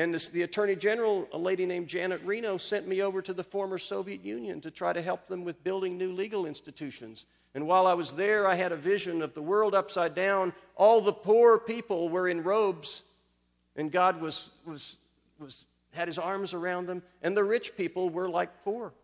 And 0.00 0.14
this, 0.14 0.30
the 0.30 0.44
Attorney 0.44 0.76
General, 0.76 1.28
a 1.30 1.36
lady 1.36 1.66
named 1.66 1.86
Janet 1.86 2.22
Reno, 2.24 2.56
sent 2.56 2.88
me 2.88 3.02
over 3.02 3.20
to 3.20 3.34
the 3.34 3.44
former 3.44 3.76
Soviet 3.76 4.24
Union 4.24 4.58
to 4.62 4.70
try 4.70 4.94
to 4.94 5.02
help 5.02 5.26
them 5.26 5.44
with 5.44 5.62
building 5.62 5.98
new 5.98 6.14
legal 6.14 6.46
institutions. 6.46 7.26
And 7.54 7.66
while 7.66 7.86
I 7.86 7.92
was 7.92 8.14
there, 8.14 8.48
I 8.48 8.54
had 8.54 8.72
a 8.72 8.76
vision 8.76 9.20
of 9.20 9.34
the 9.34 9.42
world 9.42 9.74
upside 9.74 10.14
down. 10.14 10.54
All 10.74 11.02
the 11.02 11.12
poor 11.12 11.58
people 11.58 12.08
were 12.08 12.28
in 12.28 12.42
robes, 12.42 13.02
and 13.76 13.92
God 13.92 14.22
was, 14.22 14.48
was, 14.64 14.96
was 15.38 15.66
had 15.92 16.08
his 16.08 16.18
arms 16.18 16.54
around 16.54 16.86
them, 16.86 17.02
and 17.20 17.36
the 17.36 17.44
rich 17.44 17.76
people 17.76 18.08
were 18.08 18.30
like 18.30 18.64
poor. 18.64 18.94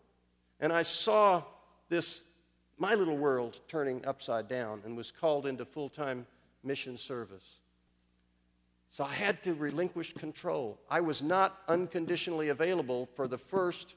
And 0.61 0.73
I 0.73 0.81
saw 0.81 1.43
this, 1.91 2.23
my 2.79 2.95
little 2.95 3.19
world, 3.19 3.61
turning 3.69 4.03
upside 4.07 4.49
down 4.49 4.81
and 4.87 4.97
was 4.97 5.11
called 5.13 5.45
into 5.45 5.67
full 5.67 5.91
time 5.91 6.27
mission 6.65 6.97
service. 6.97 7.59
So 8.97 9.05
I 9.05 9.13
had 9.13 9.43
to 9.43 9.53
relinquish 9.53 10.15
control. 10.15 10.81
I 10.89 11.03
was 11.03 11.23
not 11.23 11.59
unconditionally 11.69 12.49
available 12.49 13.11
for 13.15 13.29
the 13.29 13.37
first 13.37 13.95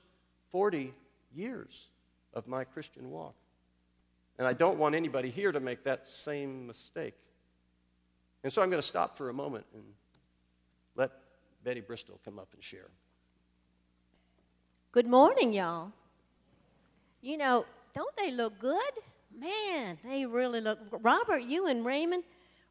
40 0.52 0.94
years 1.34 1.88
of 2.34 2.50
my 2.50 2.66
Christian 2.66 3.10
walk. 3.10 3.34
And 4.38 4.46
I 4.46 4.52
don't 4.52 4.78
want 4.78 4.96
anybody 4.96 5.30
here 5.30 5.54
to 5.54 5.62
make 5.62 5.86
that 5.86 6.06
same 6.06 6.68
mistake. 6.68 7.14
And 8.44 8.52
so 8.52 8.62
I'm 8.62 8.70
going 8.70 8.82
to 8.82 8.86
stop 8.86 9.16
for 9.16 9.30
a 9.30 9.34
moment 9.34 9.66
and 9.74 9.84
let 10.98 11.12
Betty 11.64 11.80
Bristol 11.80 12.20
come 12.26 12.38
up 12.38 12.50
and 12.54 12.62
share. 12.62 12.90
Good 14.92 15.08
morning, 15.08 15.54
y'all. 15.54 15.94
You 17.22 17.38
know, 17.38 17.66
don't 17.96 18.18
they 18.18 18.32
look 18.32 18.60
good? 18.60 18.92
Man, 19.34 19.98
they 20.04 20.26
really 20.26 20.60
look. 20.60 20.78
Robert, 20.92 21.44
you 21.44 21.68
and 21.68 21.86
Raymond, 21.86 22.26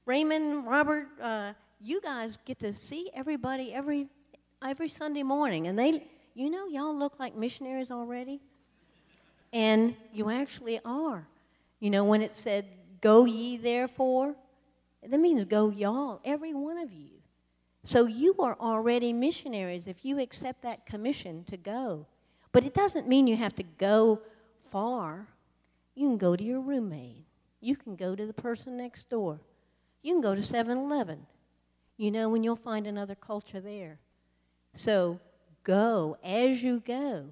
Raymond, 0.05 0.67
Robert, 0.67 1.07
uh, 1.23 1.53
you 1.81 2.01
guys 2.01 2.39
get 2.45 2.59
to 2.61 2.73
see 2.73 3.11
everybody 3.15 3.73
every 3.73 4.09
every 4.63 4.89
Sunday 4.89 5.23
morning, 5.23 5.69
and 5.69 5.79
they, 5.79 6.05
you 6.35 6.51
know, 6.51 6.67
y'all 6.67 6.97
look 6.97 7.19
like 7.19 7.37
missionaries 7.37 7.91
already, 7.91 8.41
and 9.53 9.95
you 10.13 10.31
actually 10.31 10.81
are. 10.85 11.27
You 11.81 11.91
know, 11.91 12.05
when 12.05 12.23
it 12.23 12.37
said 12.37 12.67
"Go 13.01 13.25
ye 13.25 13.57
therefore," 13.57 14.35
that 15.03 15.21
means 15.21 15.45
go 15.45 15.71
y'all, 15.71 16.21
every 16.25 16.55
one 16.55 16.79
of 16.79 16.93
you. 16.93 17.11
So 17.85 18.07
you 18.07 18.35
are 18.41 18.57
already 18.61 19.13
missionaries 19.13 19.87
if 19.87 20.05
you 20.05 20.19
accept 20.19 20.63
that 20.63 20.85
commission 20.85 21.45
to 21.45 21.57
go. 21.57 22.07
But 22.53 22.65
it 22.65 22.75
doesn't 22.75 23.09
mean 23.09 23.27
you 23.27 23.37
have 23.37 23.55
to 23.57 23.63
go 23.63 24.21
far. 24.71 25.29
You 25.95 26.09
can 26.09 26.19
go 26.19 26.35
to 26.37 26.43
your 26.43 26.61
roommate. 26.61 27.25
You 27.61 27.77
can 27.77 27.97
go 27.97 28.15
to 28.15 28.27
the 28.27 28.33
person 28.33 28.77
next 28.77 29.09
door. 29.09 29.41
You 30.03 30.15
can 30.15 30.21
go 30.21 30.35
to 30.35 30.43
7 30.43 30.77
Eleven. 30.77 31.27
You 31.99 32.11
know, 32.11 32.29
when 32.29 32.43
you'll 32.43 32.57
find 32.57 32.87
another 32.87 33.15
culture 33.15 33.61
there. 33.61 33.99
So 34.75 35.21
go 35.65 36.17
as 36.25 36.63
you 36.63 36.81
go. 36.81 37.27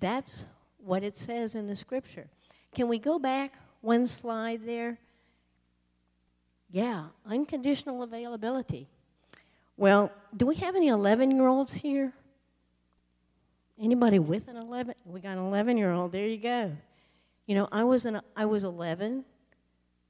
That's 0.00 0.44
what 0.78 1.04
it 1.04 1.16
says 1.16 1.54
in 1.54 1.66
the 1.66 1.76
scripture. 1.76 2.26
Can 2.74 2.88
we 2.88 2.98
go 2.98 3.18
back 3.18 3.54
one 3.82 4.08
slide 4.08 4.64
there? 4.64 4.98
Yeah, 6.72 7.06
unconditional 7.26 8.02
availability. 8.02 8.88
Well, 9.76 10.10
do 10.36 10.46
we 10.46 10.54
have 10.56 10.76
any 10.76 10.88
11 10.88 11.30
year 11.30 11.46
olds 11.46 11.74
here? 11.74 12.12
Anybody 13.78 14.18
with 14.18 14.48
an 14.48 14.56
11? 14.56 14.94
We 15.04 15.20
got 15.20 15.38
an 15.38 15.46
11 15.46 15.76
year 15.76 15.92
old. 15.92 16.12
There 16.12 16.26
you 16.26 16.38
go. 16.38 16.72
You 17.46 17.54
know, 17.54 17.68
I 17.72 17.84
was, 17.84 18.04
an, 18.04 18.20
I 18.36 18.44
was 18.44 18.62
11 18.62 19.24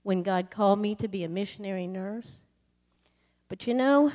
when 0.03 0.23
God 0.23 0.51
called 0.51 0.79
me 0.79 0.95
to 0.97 1.09
be 1.09 1.25
a 1.25 1.29
missionary 1.29 1.87
nurse. 1.87 2.37
But 3.51 3.67
you 3.67 3.75
know, 3.75 4.13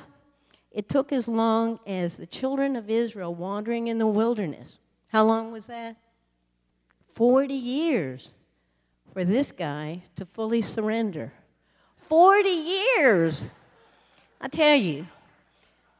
it 0.72 0.90
took 0.90 1.12
as 1.12 1.28
long 1.28 1.80
as 1.86 2.16
the 2.16 2.26
children 2.26 2.76
of 2.76 2.90
Israel 2.90 3.36
wandering 3.36 3.88
in 3.88 4.00
the 4.00 4.08
wilderness. 4.08 4.80
How 5.10 5.26
long 5.26 5.52
was 5.52 5.68
that? 5.68 5.98
40 7.14 7.54
years 7.54 8.30
for 9.14 9.24
this 9.24 9.52
guy 9.52 10.04
to 10.16 10.26
fully 10.26 10.62
surrender. 10.62 11.34
40 11.98 12.50
years! 12.50 13.52
I 14.40 14.48
tell 14.48 14.76
you. 14.76 15.06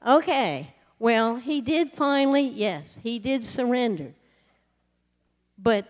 Okay, 0.06 0.74
well, 0.98 1.36
he 1.36 1.60
did 1.62 1.90
finally, 1.90 2.48
yes, 2.48 2.98
he 3.04 3.20
did 3.20 3.44
surrender. 3.44 4.14
But 5.58 5.88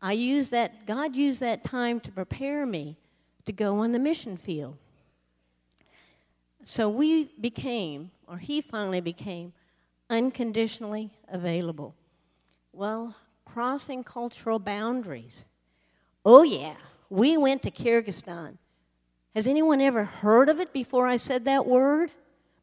I 0.00 0.12
used 0.12 0.52
that, 0.52 0.86
God 0.86 1.16
used 1.16 1.40
that 1.40 1.64
time 1.64 1.98
to 2.00 2.12
prepare 2.12 2.66
me 2.66 2.96
to 3.46 3.52
go 3.52 3.78
on 3.78 3.90
the 3.90 3.98
mission 3.98 4.36
field. 4.36 4.76
So 6.68 6.90
we 6.90 7.30
became, 7.40 8.10
or 8.26 8.38
he 8.38 8.60
finally 8.60 9.00
became, 9.00 9.52
unconditionally 10.10 11.12
available. 11.28 11.94
Well, 12.72 13.14
crossing 13.44 14.02
cultural 14.02 14.58
boundaries. 14.58 15.44
Oh, 16.24 16.42
yeah, 16.42 16.74
we 17.08 17.36
went 17.36 17.62
to 17.62 17.70
Kyrgyzstan. 17.70 18.58
Has 19.36 19.46
anyone 19.46 19.80
ever 19.80 20.02
heard 20.02 20.48
of 20.48 20.58
it 20.58 20.72
before 20.72 21.06
I 21.06 21.18
said 21.18 21.44
that 21.44 21.66
word? 21.66 22.10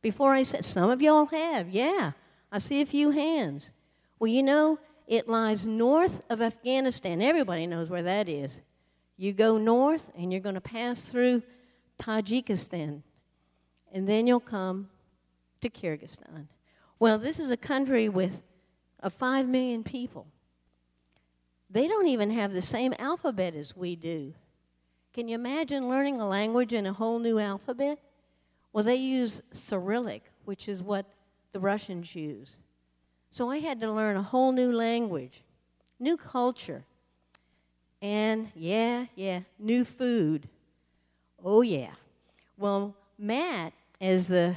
Before 0.01 0.33
I 0.33 0.43
said, 0.43 0.65
some 0.65 0.89
of 0.89 1.01
y'all 1.01 1.27
have, 1.27 1.69
yeah. 1.69 2.11
I 2.51 2.59
see 2.59 2.81
a 2.81 2.85
few 2.85 3.11
hands. 3.11 3.71
Well, 4.19 4.27
you 4.27 4.43
know, 4.43 4.79
it 5.07 5.29
lies 5.29 5.65
north 5.65 6.21
of 6.29 6.41
Afghanistan. 6.41 7.21
Everybody 7.21 7.67
knows 7.67 7.89
where 7.89 8.03
that 8.03 8.27
is. 8.27 8.59
You 9.15 9.31
go 9.31 9.57
north 9.57 10.11
and 10.17 10.33
you're 10.33 10.41
going 10.41 10.55
to 10.55 10.61
pass 10.61 11.05
through 11.05 11.41
Tajikistan 12.01 13.01
and 13.93 14.09
then 14.09 14.27
you'll 14.27 14.39
come 14.39 14.89
to 15.61 15.69
Kyrgyzstan. 15.69 16.47
Well, 16.99 17.17
this 17.17 17.39
is 17.39 17.51
a 17.51 17.57
country 17.57 18.09
with 18.09 18.41
uh, 19.01 19.09
5 19.09 19.47
million 19.47 19.83
people. 19.83 20.25
They 21.69 21.87
don't 21.87 22.07
even 22.07 22.31
have 22.31 22.53
the 22.53 22.61
same 22.61 22.93
alphabet 22.99 23.55
as 23.55 23.75
we 23.75 23.95
do. 23.95 24.33
Can 25.13 25.27
you 25.27 25.35
imagine 25.35 25.89
learning 25.89 26.19
a 26.19 26.27
language 26.27 26.73
in 26.73 26.87
a 26.87 26.93
whole 26.93 27.19
new 27.19 27.37
alphabet? 27.37 27.99
Well, 28.73 28.83
they 28.83 28.95
use 28.95 29.41
Cyrillic, 29.51 30.23
which 30.45 30.67
is 30.67 30.81
what 30.81 31.05
the 31.51 31.59
Russians 31.59 32.15
use. 32.15 32.57
So 33.29 33.49
I 33.49 33.59
had 33.59 33.79
to 33.81 33.91
learn 33.91 34.17
a 34.17 34.23
whole 34.23 34.51
new 34.51 34.71
language, 34.71 35.43
new 35.99 36.17
culture, 36.17 36.83
and 38.01 38.51
yeah, 38.55 39.05
yeah, 39.15 39.41
new 39.59 39.85
food. 39.85 40.49
Oh, 41.43 41.61
yeah. 41.61 41.91
Well, 42.57 42.95
Matt 43.17 43.73
as 43.99 44.27
the 44.27 44.55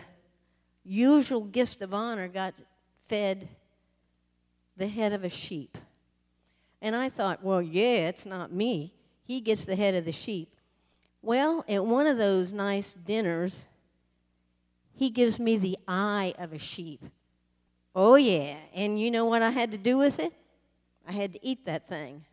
usual 0.85 1.43
gift 1.43 1.83
of 1.83 1.93
honor, 1.93 2.29
got 2.29 2.55
fed 3.09 3.49
the 4.77 4.89
head 4.89 5.13
of 5.13 5.25
a 5.25 5.29
sheep. 5.29 5.79
And 6.83 6.95
I 6.95 7.09
thought, 7.09 7.43
well, 7.43 7.63
yeah, 7.63 8.09
it's 8.09 8.27
not 8.27 8.53
me. 8.53 8.93
He 9.25 9.41
gets 9.41 9.65
the 9.65 9.77
head 9.77 9.95
of 9.95 10.05
the 10.05 10.13
sheep. 10.13 10.55
Well, 11.23 11.65
at 11.69 11.85
one 11.85 12.07
of 12.07 12.19
those 12.19 12.53
nice 12.53 12.93
dinners, 12.93 13.57
he 14.95 15.11
gives 15.11 15.39
me 15.39 15.57
the 15.57 15.79
eye 15.89 16.35
of 16.39 16.53
a 16.53 16.59
sheep. 16.59 17.03
Oh, 17.95 18.15
yeah. 18.15 18.57
And 18.75 19.01
you 19.01 19.11
know 19.11 19.25
what 19.25 19.43
I 19.43 19.51
had 19.51 19.73
to 19.73 19.79
do 19.79 19.99
with 19.99 20.21
it? 20.21 20.33
I 21.09 21.13
had 21.13 21.33
to 21.33 21.45
eat 21.45 21.65
that 21.65 21.89
thing. 21.89 22.25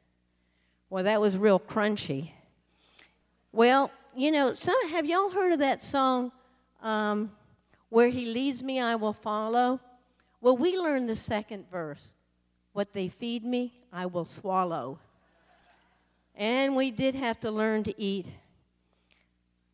Well, 0.89 1.05
that 1.05 1.21
was 1.21 1.37
real 1.37 1.59
crunchy. 1.59 2.31
Well, 3.51 3.91
you 4.15 4.31
know, 4.31 4.53
some, 4.53 4.75
have 4.89 5.05
y'all 5.05 5.31
heard 5.31 5.53
of 5.53 5.59
that 5.59 5.81
song, 5.81 6.31
um, 6.83 7.31
where 7.89 8.09
he 8.09 8.25
leads 8.25 8.61
me, 8.61 8.79
I 8.79 8.95
will 8.95 9.13
follow. 9.13 9.79
Well, 10.41 10.57
we 10.57 10.77
learned 10.77 11.09
the 11.09 11.15
second 11.15 11.69
verse. 11.71 12.11
What 12.73 12.93
they 12.93 13.07
feed 13.07 13.45
me, 13.45 13.73
I 13.91 14.05
will 14.05 14.25
swallow. 14.25 14.99
And 16.35 16.75
we 16.75 16.91
did 16.91 17.15
have 17.15 17.39
to 17.41 17.51
learn 17.51 17.83
to 17.83 18.01
eat 18.01 18.27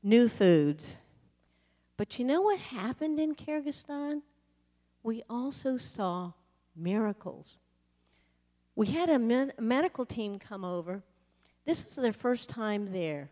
new 0.03 0.29
foods. 0.29 0.95
But 1.97 2.19
you 2.19 2.25
know 2.25 2.41
what 2.41 2.59
happened 2.59 3.19
in 3.19 3.35
Kyrgyzstan? 3.35 4.21
We 5.01 5.23
also 5.29 5.77
saw 5.77 6.33
miracles. 6.75 7.57
We 8.75 8.87
had 8.87 9.09
a 9.09 9.19
med- 9.19 9.53
medical 9.59 10.05
team 10.05 10.39
come 10.39 10.63
over. 10.63 11.03
This 11.65 11.85
was 11.85 11.95
their 11.95 12.13
first 12.13 12.49
time 12.49 12.91
there. 12.91 13.29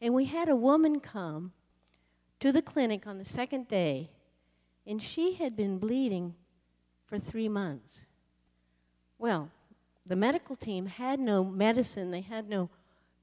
And 0.00 0.12
we 0.14 0.24
had 0.24 0.48
a 0.48 0.56
woman 0.56 1.00
come 1.00 1.52
to 2.44 2.52
the 2.52 2.60
clinic 2.60 3.06
on 3.06 3.16
the 3.16 3.24
second 3.24 3.66
day, 3.68 4.10
and 4.86 5.00
she 5.00 5.32
had 5.32 5.56
been 5.56 5.78
bleeding 5.78 6.34
for 7.06 7.18
three 7.18 7.48
months. 7.48 8.00
Well, 9.16 9.50
the 10.04 10.14
medical 10.14 10.54
team 10.54 10.84
had 10.84 11.18
no 11.18 11.42
medicine, 11.42 12.10
they 12.10 12.20
had 12.20 12.46
no 12.46 12.68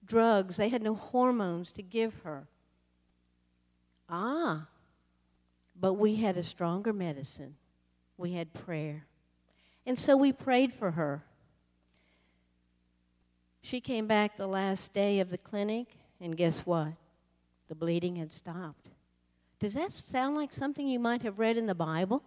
drugs, 0.03 0.55
they 0.55 0.69
had 0.69 0.81
no 0.81 0.95
hormones 0.95 1.71
to 1.73 1.83
give 1.83 2.15
her. 2.23 2.47
Ah, 4.09 4.65
but 5.79 5.93
we 5.93 6.15
had 6.15 6.35
a 6.35 6.41
stronger 6.41 6.91
medicine. 6.91 7.53
We 8.17 8.31
had 8.31 8.51
prayer. 8.55 9.05
And 9.85 9.99
so 9.99 10.17
we 10.17 10.33
prayed 10.33 10.73
for 10.73 10.89
her. 10.89 11.21
She 13.61 13.81
came 13.81 14.07
back 14.07 14.35
the 14.35 14.47
last 14.47 14.95
day 14.95 15.19
of 15.19 15.29
the 15.29 15.37
clinic, 15.37 15.89
and 16.19 16.35
guess 16.35 16.61
what? 16.61 16.93
The 17.67 17.75
bleeding 17.75 18.15
had 18.15 18.31
stopped. 18.31 18.90
Does 19.61 19.75
that 19.75 19.91
sound 19.91 20.35
like 20.35 20.51
something 20.51 20.87
you 20.87 20.99
might 20.99 21.21
have 21.21 21.37
read 21.37 21.55
in 21.55 21.67
the 21.67 21.75
Bible 21.75 22.23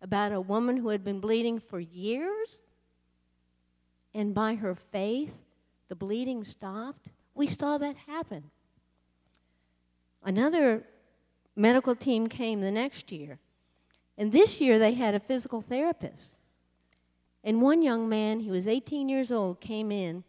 about 0.00 0.30
a 0.30 0.40
woman 0.40 0.76
who 0.76 0.90
had 0.90 1.02
been 1.02 1.18
bleeding 1.18 1.58
for 1.58 1.80
years? 1.80 2.58
And 4.14 4.32
by 4.32 4.54
her 4.54 4.76
faith, 4.76 5.34
the 5.88 5.96
bleeding 5.96 6.44
stopped? 6.44 7.08
We 7.34 7.48
saw 7.48 7.78
that 7.78 7.96
happen. 8.06 8.44
Another 10.22 10.84
medical 11.56 11.96
team 11.96 12.28
came 12.28 12.60
the 12.60 12.70
next 12.70 13.10
year. 13.10 13.40
And 14.16 14.30
this 14.30 14.60
year 14.60 14.78
they 14.78 14.94
had 14.94 15.16
a 15.16 15.20
physical 15.20 15.60
therapist. 15.60 16.30
And 17.42 17.60
one 17.60 17.82
young 17.82 18.08
man, 18.08 18.38
he 18.38 18.50
was 18.50 18.68
18 18.68 19.08
years 19.08 19.32
old, 19.32 19.60
came 19.60 19.90
in. 19.90 20.22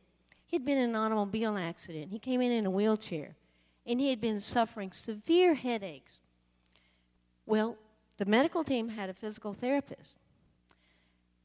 He'd 0.47 0.65
been 0.65 0.79
in 0.79 0.89
an 0.89 0.95
automobile 0.95 1.57
accident. 1.57 2.11
He 2.11 2.17
came 2.17 2.41
in 2.41 2.51
in 2.51 2.65
a 2.65 2.71
wheelchair. 2.71 3.35
And 3.85 3.99
he 3.99 4.09
had 4.09 4.19
been 4.19 4.39
suffering 4.39 4.91
severe 4.91 5.53
headaches 5.53 6.21
well, 7.49 7.75
the 8.17 8.25
medical 8.25 8.63
team 8.63 8.89
had 8.89 9.09
a 9.09 9.13
physical 9.13 9.53
therapist, 9.53 10.17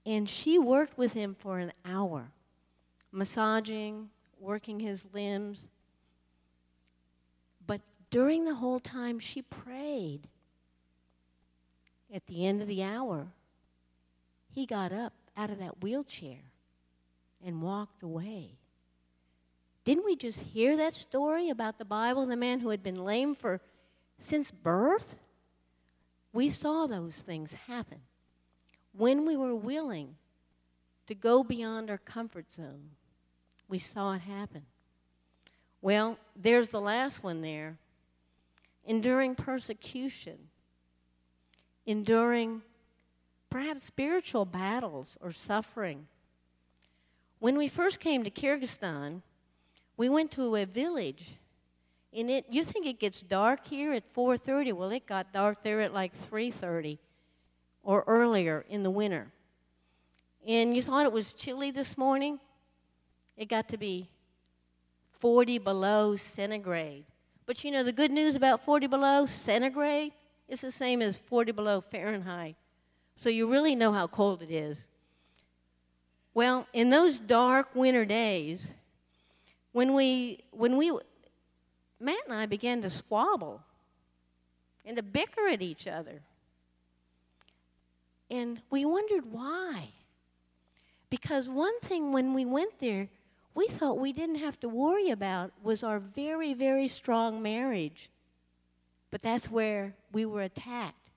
and 0.05 0.29
she 0.29 0.59
worked 0.59 0.99
with 0.99 1.15
him 1.15 1.35
for 1.35 1.59
an 1.59 1.73
hour, 1.83 2.31
massaging, 3.11 4.11
working 4.39 4.81
his 4.81 5.07
limbs. 5.15 5.67
But 7.67 7.81
during 8.11 8.45
the 8.45 8.57
whole 8.57 8.81
time, 8.81 9.19
she 9.19 9.41
prayed. 9.41 10.29
At 12.13 12.27
the 12.27 12.47
end 12.47 12.61
of 12.61 12.69
the 12.69 12.83
hour, 12.83 13.29
he 14.53 14.67
got 14.67 14.93
up 14.93 15.15
out 15.39 15.49
of 15.49 15.59
that 15.59 15.83
wheelchair 15.83 16.53
and 17.43 17.63
walked 17.63 18.03
away. 18.03 18.59
Didn't 19.85 20.05
we 20.05 20.17
just 20.17 20.41
hear 20.41 20.77
that 20.77 20.93
story 20.93 21.49
about 21.49 21.79
the 21.79 21.85
Bible 21.87 22.21
and 22.21 22.31
the 22.31 22.37
man 22.37 22.61
who 22.61 22.69
had 22.69 22.83
been 22.83 23.03
lame 23.03 23.35
for 23.35 23.63
since 24.19 24.51
birth? 24.51 25.17
We 26.35 26.51
saw 26.51 26.89
those 26.89 27.15
things 27.15 27.53
happen 27.69 28.01
when 28.93 29.25
we 29.25 29.37
were 29.37 29.55
willing 29.55 30.17
to 31.07 31.15
go 31.15 31.45
beyond 31.45 31.89
our 31.91 31.99
comfort 31.99 32.53
zone. 32.53 32.91
We 33.69 33.79
saw 33.79 34.15
it 34.15 34.23
happen. 34.23 34.63
Well, 35.81 36.19
there's 36.35 36.71
the 36.71 36.81
last 36.81 37.23
one 37.23 37.41
there 37.41 37.77
enduring 38.85 39.37
persecution, 39.37 40.37
enduring 41.87 42.63
perhaps 43.49 43.85
spiritual 43.85 44.45
battles 44.45 45.17
or 45.21 45.31
suffering. 45.31 46.09
When 47.39 47.57
we 47.57 47.69
first 47.69 48.01
came 48.01 48.25
to 48.25 48.31
Kyrgyzstan, 48.31 49.23
we 49.97 50.09
went 50.09 50.33
to 50.33 50.57
a 50.57 50.67
village 50.67 51.37
and 52.15 52.31
it 52.31 52.47
you 52.49 52.65
think 52.65 52.87
it 52.87 52.99
gets 52.99 53.21
dark 53.21 53.67
here 53.67 53.93
at 53.93 54.15
4:30 54.15 54.73
well 54.73 54.91
it 54.91 55.07
got 55.07 55.33
dark 55.33 55.63
there 55.63 55.81
at 55.81 55.93
like 55.93 56.15
3:30 56.15 56.99
or 57.83 58.05
earlier 58.07 58.65
in 58.69 58.83
the 58.83 58.91
winter. 58.91 59.31
And 60.47 60.75
you 60.75 60.83
thought 60.83 61.07
it 61.07 61.13
was 61.13 61.35
chilly 61.35 61.71
this 61.71 61.97
morning? 61.97 62.41
It 63.37 63.47
got 63.47 63.69
to 63.71 63.77
be 63.77 64.09
40 65.21 65.59
below 65.59 66.17
centigrade. 66.17 67.05
But 67.47 67.63
you 67.65 67.71
know 67.71 67.83
the 67.83 67.93
good 67.93 68.11
news 68.11 68.35
about 68.35 68.65
40 68.65 68.87
below 68.87 69.27
centigrade 69.27 70.13
is 70.49 70.61
the 70.61 70.73
same 70.73 71.03
as 71.03 71.19
40 71.19 71.53
below 71.53 71.81
fahrenheit. 71.81 72.57
So 73.17 73.29
you 73.29 73.51
really 73.51 73.75
know 73.75 73.93
how 73.93 74.07
cold 74.07 74.43
it 74.43 74.51
is. 74.51 74.79
Well 76.33 76.67
in 76.73 76.91
those 76.91 77.19
dark 77.19 77.75
winter 77.75 78.05
days 78.05 78.73
when 79.73 79.95
we 79.95 80.45
when 80.51 80.77
we 80.77 80.99
Matt 82.05 82.27
and 82.27 82.35
I 82.35 82.47
began 82.47 82.83
to 82.83 82.91
squabble. 82.91 83.63
and 84.85 84.97
to 84.97 85.03
bicker 85.03 85.49
at 85.49 85.63
each 85.63 85.87
other. 85.87 86.21
And 88.31 88.61
we 88.71 88.85
wondered 88.85 89.33
why. 89.33 89.89
Because 91.09 91.49
one 91.49 91.79
thing 91.81 92.13
when 92.13 92.35
we 92.35 92.45
went 92.45 92.79
there, 92.81 93.09
we 93.55 93.67
thought 93.69 93.99
we 93.99 94.13
didn't 94.13 94.35
have 94.37 94.61
to 94.61 94.69
worry 94.69 95.11
about 95.11 95.53
was 95.63 95.83
our 95.83 95.99
very, 95.99 96.53
very 96.53 96.89
strong 96.89 97.41
marriage. 97.41 98.11
But 99.11 99.23
that's 99.23 99.51
where 99.51 99.95
we 100.13 100.27
were 100.27 100.43
attacked. 100.43 101.11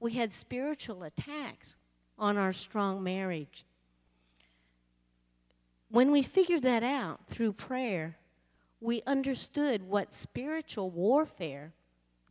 We 0.00 0.12
had 0.12 0.32
spiritual 0.32 1.02
attacks 1.02 1.76
on 2.18 2.38
our 2.38 2.52
strong 2.52 3.02
marriage. 3.02 3.64
When 5.90 6.12
we 6.12 6.22
figured 6.22 6.62
that 6.62 6.82
out 6.82 7.20
through 7.28 7.52
prayer, 7.54 8.16
we 8.82 9.00
understood 9.06 9.88
what 9.88 10.12
spiritual 10.12 10.90
warfare 10.90 11.72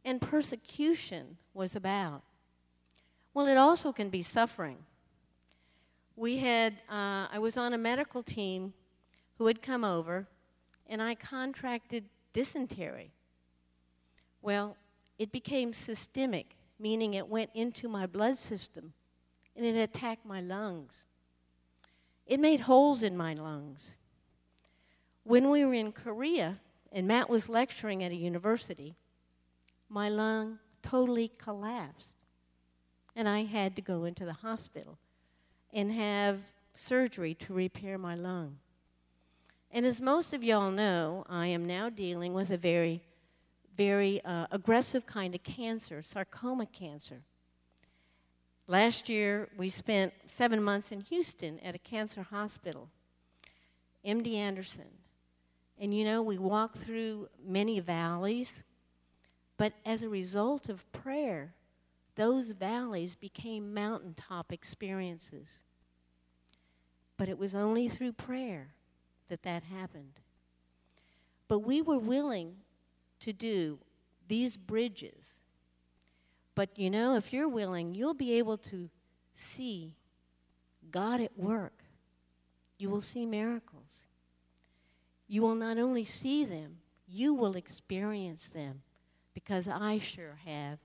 and 0.04 0.20
persecution 0.20 1.38
was 1.54 1.76
about. 1.76 2.24
Well, 3.34 3.48
it 3.48 3.58
also 3.58 3.94
can 3.94 4.10
be 4.10 4.22
suffering. 4.22 4.78
We 6.18 6.38
had, 6.38 6.74
uh, 6.90 7.28
I 7.32 7.40
was 7.40 7.56
on 7.56 7.74
a 7.74 7.78
medical 7.78 8.22
team 8.22 8.74
who 9.38 9.48
had 9.48 9.62
come 9.62 9.86
over, 9.86 10.28
and 10.88 11.02
I 11.02 11.16
contracted 11.16 12.04
dysentery. 12.34 13.12
Well, 14.42 14.76
it 15.18 15.32
became 15.32 15.72
systemic, 15.72 16.58
meaning 16.78 17.14
it 17.14 17.28
went 17.28 17.52
into 17.54 17.88
my 17.88 18.06
blood 18.06 18.38
system 18.38 18.94
and 19.56 19.66
it 19.66 19.78
attacked 19.78 20.26
my 20.26 20.42
lungs. 20.42 20.94
It 22.26 22.40
made 22.40 22.62
holes 22.62 23.04
in 23.04 23.16
my 23.16 23.34
lungs. 23.34 23.80
When 25.24 25.50
we 25.50 25.64
were 25.66 25.74
in 25.74 25.92
Korea 25.92 26.60
and 26.92 27.08
Matt 27.08 27.30
was 27.30 27.48
lecturing 27.48 28.04
at 28.04 28.12
a 28.12 28.16
university, 28.16 28.96
my 29.88 30.10
lung 30.10 30.60
totally 30.82 31.32
collapsed. 31.38 32.14
And 33.16 33.28
I 33.28 33.44
had 33.44 33.76
to 33.76 33.82
go 33.82 34.06
into 34.06 34.26
the 34.26 34.34
hospital 34.34 34.98
and 35.74 35.92
have 35.92 36.40
surgery 36.76 37.34
to 37.36 37.54
repair 37.54 37.98
my 37.98 38.16
lung. 38.16 38.58
And 39.70 39.86
as 39.86 40.02
most 40.02 40.34
of 40.34 40.44
y'all 40.44 40.72
know, 40.72 41.26
I 41.30 41.48
am 41.48 41.66
now 41.66 41.90
dealing 41.90 42.34
with 42.34 42.52
a 42.52 42.58
very, 42.58 43.02
very 43.78 44.24
uh, 44.26 44.48
aggressive 44.52 45.06
kind 45.06 45.36
of 45.36 45.44
cancer, 45.44 46.02
sarcoma 46.04 46.66
cancer. 46.66 47.22
Last 48.68 49.10
year, 49.10 49.50
we 49.58 49.70
spent 49.70 50.14
seven 50.28 50.64
months 50.64 50.92
in 50.92 51.02
Houston 51.02 51.60
at 51.60 51.76
a 51.76 51.80
cancer 51.80 52.24
hospital, 52.24 52.90
MD 54.06 54.36
Anderson. 54.36 55.01
And 55.82 55.94
you 55.94 56.06
know, 56.06 56.22
we 56.22 56.38
walked 56.38 56.78
through 56.78 57.28
many 57.46 57.82
valleys, 57.82 58.64
but 59.58 59.74
as 59.86 60.02
a 60.02 60.10
result 60.10 60.70
of 60.70 60.90
prayer, 60.94 61.54
those 62.16 62.52
valleys 62.52 63.16
became 63.16 63.74
mountaintop 63.74 64.54
experiences. 64.54 65.48
But 67.18 67.28
it 67.28 67.38
was 67.38 67.54
only 67.54 67.90
through 67.90 68.14
prayer 68.14 68.70
that 69.28 69.44
that 69.44 69.64
happened. 69.64 70.14
But 71.50 71.60
we 71.60 71.82
were 71.82 72.00
willing 72.00 72.56
to 73.20 73.34
do 73.34 73.80
these 74.30 74.56
bridges 74.56 75.34
but 76.56 76.78
you 76.78 76.90
know, 76.90 77.16
if 77.16 77.32
you're 77.32 77.48
willing, 77.48 77.96
you'll 77.96 78.14
be 78.14 78.34
able 78.34 78.58
to 78.58 78.90
see 79.34 79.96
God 80.92 81.22
at 81.22 81.38
work. 81.38 81.84
You 82.78 82.90
will 82.90 83.02
see 83.02 83.26
miracles. 83.26 83.71
You 85.32 85.44
will 85.44 85.56
not 85.56 85.78
only 85.78 86.04
see 86.04 86.44
them, 86.44 86.80
you 87.08 87.34
will 87.34 87.56
experience 87.56 88.50
them 88.50 88.82
because 89.34 89.66
I 89.66 89.98
sure 89.98 90.38
have 90.44 90.80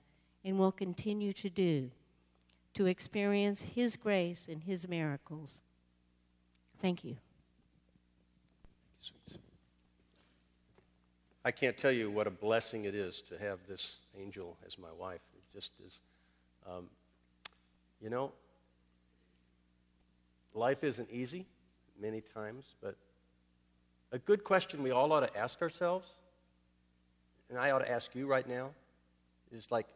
and 0.45 0.57
will 0.57 0.71
continue 0.71 1.33
to 1.33 1.49
do 1.49 1.91
to 2.73 2.85
experience 2.85 3.59
His 3.59 3.97
grace 3.97 4.47
and 4.49 4.63
His 4.63 4.87
miracles. 4.87 5.49
Thank 6.81 7.03
you. 7.03 7.17
I 11.43 11.51
can't 11.51 11.77
tell 11.77 11.91
you 11.91 12.09
what 12.09 12.25
a 12.25 12.31
blessing 12.31 12.85
it 12.85 12.95
is 12.95 13.21
to 13.23 13.37
have 13.37 13.59
this 13.67 13.97
angel 14.17 14.55
as 14.65 14.79
my 14.79 14.93
wife 14.97 15.19
It 15.35 15.43
just 15.53 15.73
as, 15.85 15.99
um, 16.65 16.85
you 18.01 18.09
know, 18.09 18.31
life 20.53 20.85
isn't 20.85 21.09
easy 21.11 21.45
many 21.99 22.21
times, 22.21 22.75
but 22.81 22.95
a 24.11 24.19
good 24.19 24.43
question 24.43 24.83
we 24.83 24.91
all 24.91 25.11
ought 25.11 25.27
to 25.27 25.37
ask 25.37 25.61
ourselves, 25.61 26.07
and 27.49 27.57
I 27.57 27.71
ought 27.71 27.79
to 27.79 27.91
ask 27.91 28.15
you 28.15 28.27
right 28.27 28.47
now, 28.47 28.71
is 29.51 29.71
like, 29.71 29.87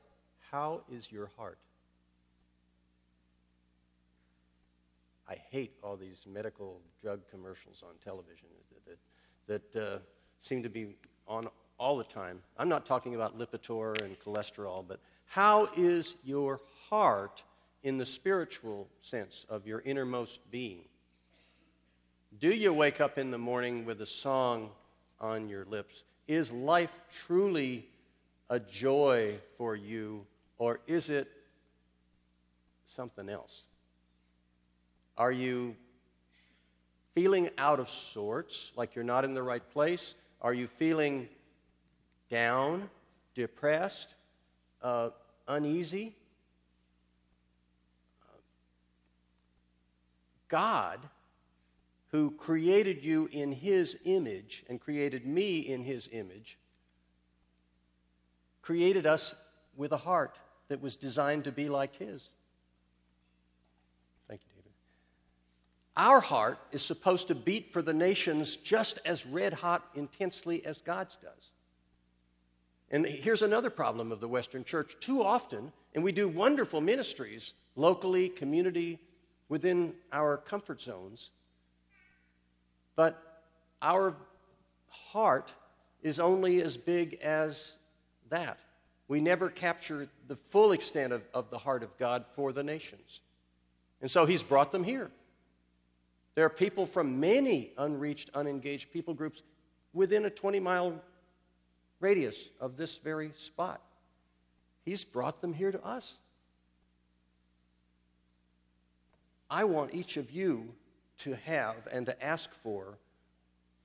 how 0.51 0.81
is 0.91 1.11
your 1.11 1.29
heart? 1.37 1.57
I 5.27 5.35
hate 5.49 5.71
all 5.81 5.95
these 5.95 6.25
medical 6.27 6.81
drug 7.01 7.21
commercials 7.29 7.83
on 7.83 7.95
television 8.03 8.47
that, 8.85 8.97
that, 9.47 9.71
that 9.73 9.93
uh, 9.93 9.99
seem 10.39 10.61
to 10.63 10.69
be 10.69 10.95
on 11.27 11.47
all 11.77 11.97
the 11.97 12.03
time. 12.03 12.41
I'm 12.57 12.67
not 12.67 12.85
talking 12.85 13.15
about 13.15 13.39
Lipitor 13.39 14.01
and 14.03 14.19
cholesterol, 14.19 14.85
but 14.85 14.99
how 15.25 15.69
is 15.77 16.15
your 16.23 16.59
heart 16.89 17.43
in 17.83 17.97
the 17.97 18.05
spiritual 18.05 18.89
sense 19.01 19.45
of 19.49 19.65
your 19.65 19.81
innermost 19.81 20.39
being? 20.51 20.83
Do 22.39 22.53
you 22.53 22.73
wake 22.73 23.01
up 23.01 23.17
in 23.17 23.31
the 23.31 23.37
morning 23.37 23.85
with 23.85 24.01
a 24.01 24.05
song 24.05 24.69
on 25.19 25.49
your 25.49 25.65
lips? 25.65 26.03
Is 26.27 26.51
life 26.51 26.93
truly 27.11 27.85
a 28.49 28.59
joy 28.59 29.35
for 29.57 29.75
you, 29.75 30.25
or 30.57 30.79
is 30.87 31.09
it 31.09 31.29
something 32.87 33.29
else? 33.29 33.65
Are 35.17 35.31
you 35.31 35.75
feeling 37.13 37.49
out 37.57 37.79
of 37.79 37.89
sorts, 37.89 38.71
like 38.75 38.95
you're 38.95 39.03
not 39.03 39.25
in 39.25 39.33
the 39.33 39.43
right 39.43 39.67
place? 39.71 40.15
Are 40.41 40.53
you 40.53 40.67
feeling 40.67 41.27
down, 42.31 42.89
depressed, 43.35 44.15
uh, 44.81 45.09
uneasy. 45.47 46.15
God, 50.47 50.99
who 52.11 52.31
created 52.31 53.03
you 53.03 53.29
in 53.31 53.51
his 53.51 53.97
image 54.03 54.65
and 54.69 54.81
created 54.81 55.25
me 55.25 55.59
in 55.59 55.83
his 55.83 56.09
image, 56.11 56.59
created 58.61 59.05
us 59.05 59.33
with 59.75 59.91
a 59.93 59.97
heart 59.97 60.37
that 60.67 60.81
was 60.81 60.97
designed 60.97 61.45
to 61.45 61.51
be 61.51 61.69
like 61.69 61.95
his. 61.95 62.29
Thank 64.27 64.41
you, 64.41 64.49
David. 64.55 64.71
Our 65.95 66.19
heart 66.19 66.59
is 66.71 66.81
supposed 66.81 67.29
to 67.29 67.35
beat 67.35 67.71
for 67.71 67.81
the 67.81 67.93
nations 67.93 68.57
just 68.57 68.99
as 69.05 69.25
red 69.25 69.53
hot 69.53 69.87
intensely 69.95 70.65
as 70.65 70.79
God's 70.79 71.17
does. 71.17 71.51
And 72.91 73.05
here's 73.05 73.41
another 73.41 73.69
problem 73.69 74.11
of 74.11 74.19
the 74.19 74.27
Western 74.27 74.65
church. 74.65 74.97
Too 74.99 75.23
often, 75.23 75.71
and 75.95 76.03
we 76.03 76.11
do 76.11 76.27
wonderful 76.27 76.81
ministries 76.81 77.53
locally, 77.77 78.27
community, 78.27 78.99
within 79.47 79.93
our 80.11 80.35
comfort 80.35 80.81
zones, 80.81 81.31
but 82.95 83.43
our 83.81 84.15
heart 84.87 85.53
is 86.01 86.19
only 86.19 86.61
as 86.61 86.77
big 86.77 87.15
as 87.15 87.75
that. 88.29 88.59
We 89.07 89.19
never 89.19 89.49
capture 89.49 90.07
the 90.27 90.35
full 90.35 90.71
extent 90.71 91.13
of, 91.13 91.21
of 91.33 91.49
the 91.49 91.57
heart 91.57 91.83
of 91.83 91.97
God 91.97 92.25
for 92.35 92.53
the 92.53 92.63
nations. 92.63 93.21
And 94.01 94.09
so 94.09 94.25
He's 94.25 94.43
brought 94.43 94.71
them 94.71 94.83
here. 94.83 95.11
There 96.35 96.45
are 96.45 96.49
people 96.49 96.85
from 96.85 97.19
many 97.19 97.71
unreached, 97.77 98.29
unengaged 98.33 98.91
people 98.91 99.13
groups 99.13 99.43
within 99.93 100.25
a 100.25 100.29
20 100.29 100.59
mile 100.59 101.01
radius 101.99 102.49
of 102.59 102.77
this 102.77 102.97
very 102.97 103.31
spot. 103.35 103.81
He's 104.85 105.03
brought 105.03 105.41
them 105.41 105.53
here 105.53 105.71
to 105.71 105.85
us. 105.85 106.17
I 109.49 109.65
want 109.65 109.93
each 109.93 110.15
of 110.15 110.31
you 110.31 110.73
to 111.23 111.35
have 111.45 111.87
and 111.91 112.05
to 112.05 112.23
ask 112.23 112.51
for 112.63 112.97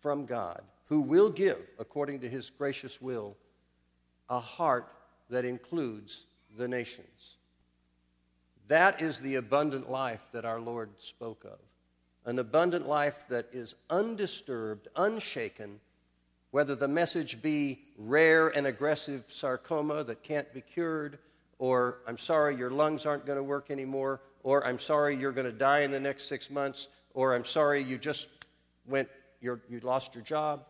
from 0.01 0.26
God, 0.26 0.62
who 0.87 1.01
will 1.01 1.30
give, 1.30 1.59
according 1.78 2.20
to 2.20 2.28
his 2.28 2.51
gracious 2.51 3.01
will, 3.01 3.37
a 4.28 4.41
heart 4.41 4.93
that 5.30 5.45
includes 5.45 6.26
the 6.57 6.68
nations. 6.68 7.37
That 8.68 9.01
is 9.01 9.20
the 9.20 9.37
abundant 9.37 9.91
life 9.91 10.22
that 10.32 10.45
our 10.45 10.61
Lord 10.61 10.91
spoke 10.99 11.45
of. 11.45 11.59
An 12.24 12.39
abundant 12.39 12.89
life 12.89 13.24
that 13.28 13.47
is 13.53 13.74
undisturbed, 13.89 14.89
unshaken, 14.97 15.80
whether 16.51 16.74
the 16.74 16.89
message 16.89 17.41
be 17.43 17.80
rare 17.97 18.49
and 18.49 18.66
aggressive 18.66 19.24
sarcoma 19.28 20.03
that 20.05 20.22
can't 20.22 20.53
be 20.53 20.61
cured, 20.61 21.18
or 21.59 21.99
I'm 22.07 22.18
sorry, 22.18 22.57
your 22.57 22.70
lungs 22.70 23.07
aren't 23.07 23.26
going 23.26 23.39
to 23.39 23.45
work 23.45 23.70
anymore, 23.70 24.20
or 24.43 24.66
I'm 24.66 24.78
sorry, 24.78 25.16
you're 25.16 25.32
going 25.32 25.47
to 25.47 25.53
die 25.53 25.80
in 25.80 25.91
the 25.91 26.01
next 26.01 26.28
six 26.28 26.51
months, 26.51 26.89
or 27.17 27.35
I'm 27.35 27.47
sorry, 27.47 27.83
you 27.83 27.97
just 27.97 28.29
went, 28.87 29.09
you 29.41 29.59
lost 29.83 30.14
your 30.14 30.23
job, 30.23 30.67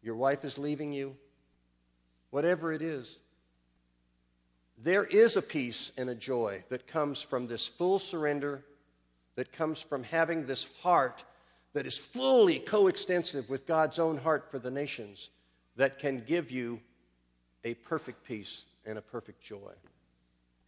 your 0.00 0.14
wife 0.14 0.44
is 0.44 0.56
leaving 0.56 0.92
you, 0.92 1.16
whatever 2.30 2.72
it 2.72 2.80
is, 2.80 3.18
there 4.78 5.04
is 5.04 5.36
a 5.36 5.42
peace 5.42 5.90
and 5.98 6.08
a 6.08 6.14
joy 6.14 6.62
that 6.68 6.86
comes 6.86 7.20
from 7.20 7.48
this 7.48 7.66
full 7.66 7.98
surrender, 7.98 8.62
that 9.34 9.50
comes 9.50 9.80
from 9.80 10.04
having 10.04 10.46
this 10.46 10.66
heart 10.80 11.24
that 11.72 11.86
is 11.86 11.98
fully 11.98 12.60
coextensive 12.60 13.50
with 13.50 13.66
God's 13.66 13.98
own 13.98 14.18
heart 14.18 14.48
for 14.50 14.60
the 14.60 14.70
nations, 14.70 15.30
that 15.74 15.98
can 15.98 16.20
give 16.20 16.52
you 16.52 16.80
a 17.64 17.74
perfect 17.74 18.22
peace 18.22 18.64
and 18.84 18.96
a 18.96 19.02
perfect 19.02 19.42
joy. 19.42 19.72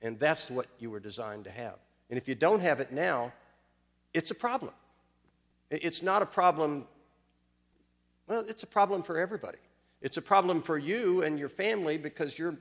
And 0.03 0.19
that's 0.19 0.51
what 0.51 0.67
you 0.81 0.91
were 0.91 1.01
designed 1.01 1.45
to 1.45 1.51
have. 1.53 1.77
And 2.11 2.19
if 2.19 2.27
you 2.27 2.35
don't 2.35 2.61
have 2.61 2.81
it 2.81 2.91
now, 2.91 3.33
it's 4.19 4.33
a 4.33 4.35
problem. 4.35 4.73
It's 5.71 6.03
not 6.03 6.23
a 6.23 6.27
problem, 6.27 6.89
well, 8.27 8.45
it's 8.49 8.65
a 8.65 8.67
problem 8.67 9.03
for 9.05 9.17
everybody. 9.17 9.59
It's 10.03 10.17
a 10.17 10.23
problem 10.23 10.61
for 10.61 10.77
you 10.77 11.23
and 11.23 11.39
your 11.39 11.49
family 11.49 11.99
because 11.99 12.37
you're 12.37 12.57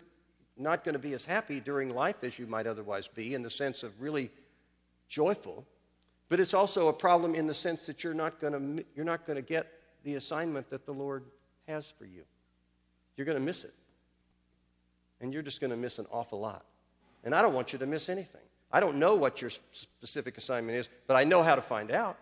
not 0.55 0.83
going 0.83 0.93
to 0.93 0.99
be 0.99 1.13
as 1.13 1.25
happy 1.25 1.59
during 1.59 1.95
life 1.95 2.17
as 2.21 2.37
you 2.37 2.45
might 2.45 2.67
otherwise 2.67 3.07
be 3.07 3.33
in 3.33 3.41
the 3.41 3.49
sense 3.49 3.81
of 3.81 3.99
really 3.99 4.29
joyful. 5.09 5.65
But 6.29 6.39
it's 6.39 6.53
also 6.53 6.89
a 6.89 6.93
problem 6.93 7.33
in 7.33 7.47
the 7.47 7.55
sense 7.55 7.87
that 7.87 8.03
you're 8.03 8.13
not 8.13 8.39
going 8.39 8.53
to, 8.53 8.85
you're 8.95 9.05
not 9.05 9.25
going 9.25 9.37
to 9.37 9.47
get 9.47 9.65
the 10.03 10.13
assignment 10.13 10.69
that 10.69 10.85
the 10.85 10.93
Lord 10.93 11.23
has 11.67 11.89
for 11.89 12.05
you. 12.05 12.21
You're 13.15 13.25
going 13.25 13.37
to 13.37 13.43
miss 13.43 13.63
it. 13.63 13.73
And 15.21 15.33
you're 15.33 15.41
just 15.41 15.59
going 15.59 15.71
to 15.71 15.77
miss 15.77 15.97
an 15.97 16.05
awful 16.11 16.39
lot. 16.39 16.65
And 17.23 17.33
I 17.33 17.41
don't 17.41 17.55
want 17.55 17.73
you 17.73 17.79
to 17.79 17.87
miss 17.87 18.09
anything. 18.09 18.41
I 18.71 18.79
don't 18.79 18.97
know 18.97 19.15
what 19.15 19.41
your 19.41 19.51
specific 19.71 20.37
assignment 20.37 20.77
is, 20.77 20.89
but 21.07 21.15
I 21.15 21.23
know 21.23 21.41
how 21.41 21.55
to 21.55 21.61
find 21.61 21.91
out. 21.91 22.17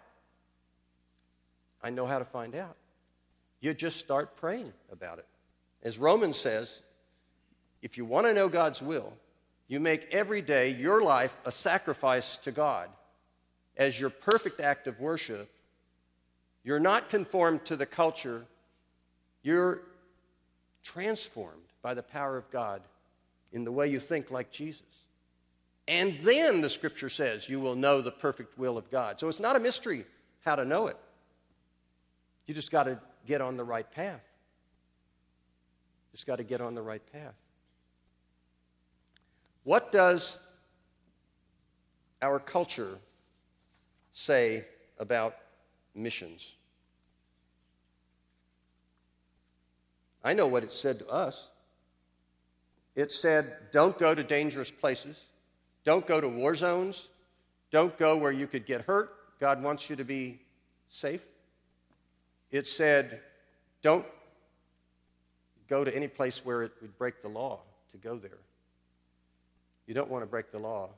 I 1.81 1.89
know 1.89 2.05
how 2.05 2.19
to 2.19 2.25
find 2.25 2.55
out. 2.55 2.75
You 3.61 3.73
just 3.73 3.99
start 3.99 4.37
praying 4.37 4.71
about 4.91 5.19
it. 5.19 5.25
As 5.81 5.97
Romans 5.97 6.37
says, 6.37 6.81
if 7.81 7.97
you 7.97 8.05
want 8.05 8.27
to 8.27 8.33
know 8.33 8.49
God's 8.49 8.81
will, 8.81 9.13
you 9.67 9.79
make 9.79 10.07
every 10.11 10.41
day 10.41 10.69
your 10.71 11.01
life 11.03 11.35
a 11.45 11.51
sacrifice 11.51 12.37
to 12.37 12.51
God 12.51 12.89
as 13.77 13.99
your 13.99 14.09
perfect 14.09 14.59
act 14.59 14.87
of 14.87 14.99
worship. 14.99 15.49
You're 16.63 16.79
not 16.79 17.09
conformed 17.09 17.65
to 17.65 17.75
the 17.75 17.85
culture, 17.85 18.45
you're 19.43 19.81
transformed 20.83 21.61
by 21.81 21.93
the 21.93 22.03
power 22.03 22.37
of 22.37 22.49
God 22.49 22.81
in 23.51 23.63
the 23.63 23.71
way 23.71 23.87
you 23.87 23.99
think 23.99 24.31
like 24.31 24.51
Jesus. 24.51 24.83
And 25.87 26.19
then 26.21 26.61
the 26.61 26.69
scripture 26.69 27.09
says 27.09 27.47
you 27.47 27.59
will 27.59 27.75
know 27.75 28.01
the 28.01 28.11
perfect 28.11 28.57
will 28.57 28.77
of 28.77 28.89
God. 28.89 29.19
So 29.19 29.29
it's 29.29 29.39
not 29.39 29.55
a 29.55 29.59
mystery 29.59 30.05
how 30.43 30.55
to 30.55 30.65
know 30.65 30.87
it. 30.87 30.97
You 32.47 32.53
just 32.53 32.71
got 32.71 32.83
to 32.83 32.99
get 33.25 33.41
on 33.41 33.57
the 33.57 33.63
right 33.63 33.89
path. 33.89 34.21
Just 36.11 36.27
got 36.27 36.37
to 36.37 36.43
get 36.43 36.61
on 36.61 36.75
the 36.75 36.81
right 36.81 37.01
path. 37.11 37.33
What 39.63 39.91
does 39.91 40.37
our 42.21 42.39
culture 42.39 42.99
say 44.13 44.65
about 44.99 45.35
missions? 45.93 46.55
I 50.23 50.33
know 50.33 50.47
what 50.47 50.63
it 50.63 50.71
said 50.71 50.99
to 50.99 51.07
us. 51.07 51.49
It 52.95 53.11
said, 53.11 53.53
don't 53.71 53.97
go 53.99 54.15
to 54.15 54.23
dangerous 54.23 54.71
places, 54.71 55.25
don't 55.85 56.05
go 56.05 56.19
to 56.19 56.27
war 56.27 56.55
zones, 56.55 57.09
don't 57.71 57.97
go 57.97 58.17
where 58.17 58.31
you 58.31 58.47
could 58.47 58.65
get 58.65 58.81
hurt. 58.81 59.13
God 59.39 59.63
wants 59.63 59.89
you 59.89 59.95
to 59.95 60.03
be 60.03 60.41
safe. 60.89 61.21
It 62.51 62.67
said, 62.67 63.21
don't 63.81 64.05
go 65.67 65.83
to 65.83 65.95
any 65.95 66.07
place 66.07 66.43
where 66.43 66.63
it 66.63 66.71
would 66.81 66.97
break 66.97 67.21
the 67.21 67.29
law 67.29 67.59
to 67.91 67.97
go 67.97 68.17
there. 68.17 68.39
You 69.87 69.93
don't 69.93 70.09
want 70.09 70.23
to 70.23 70.27
break 70.27 70.51
the 70.51 70.59
law. 70.59 70.89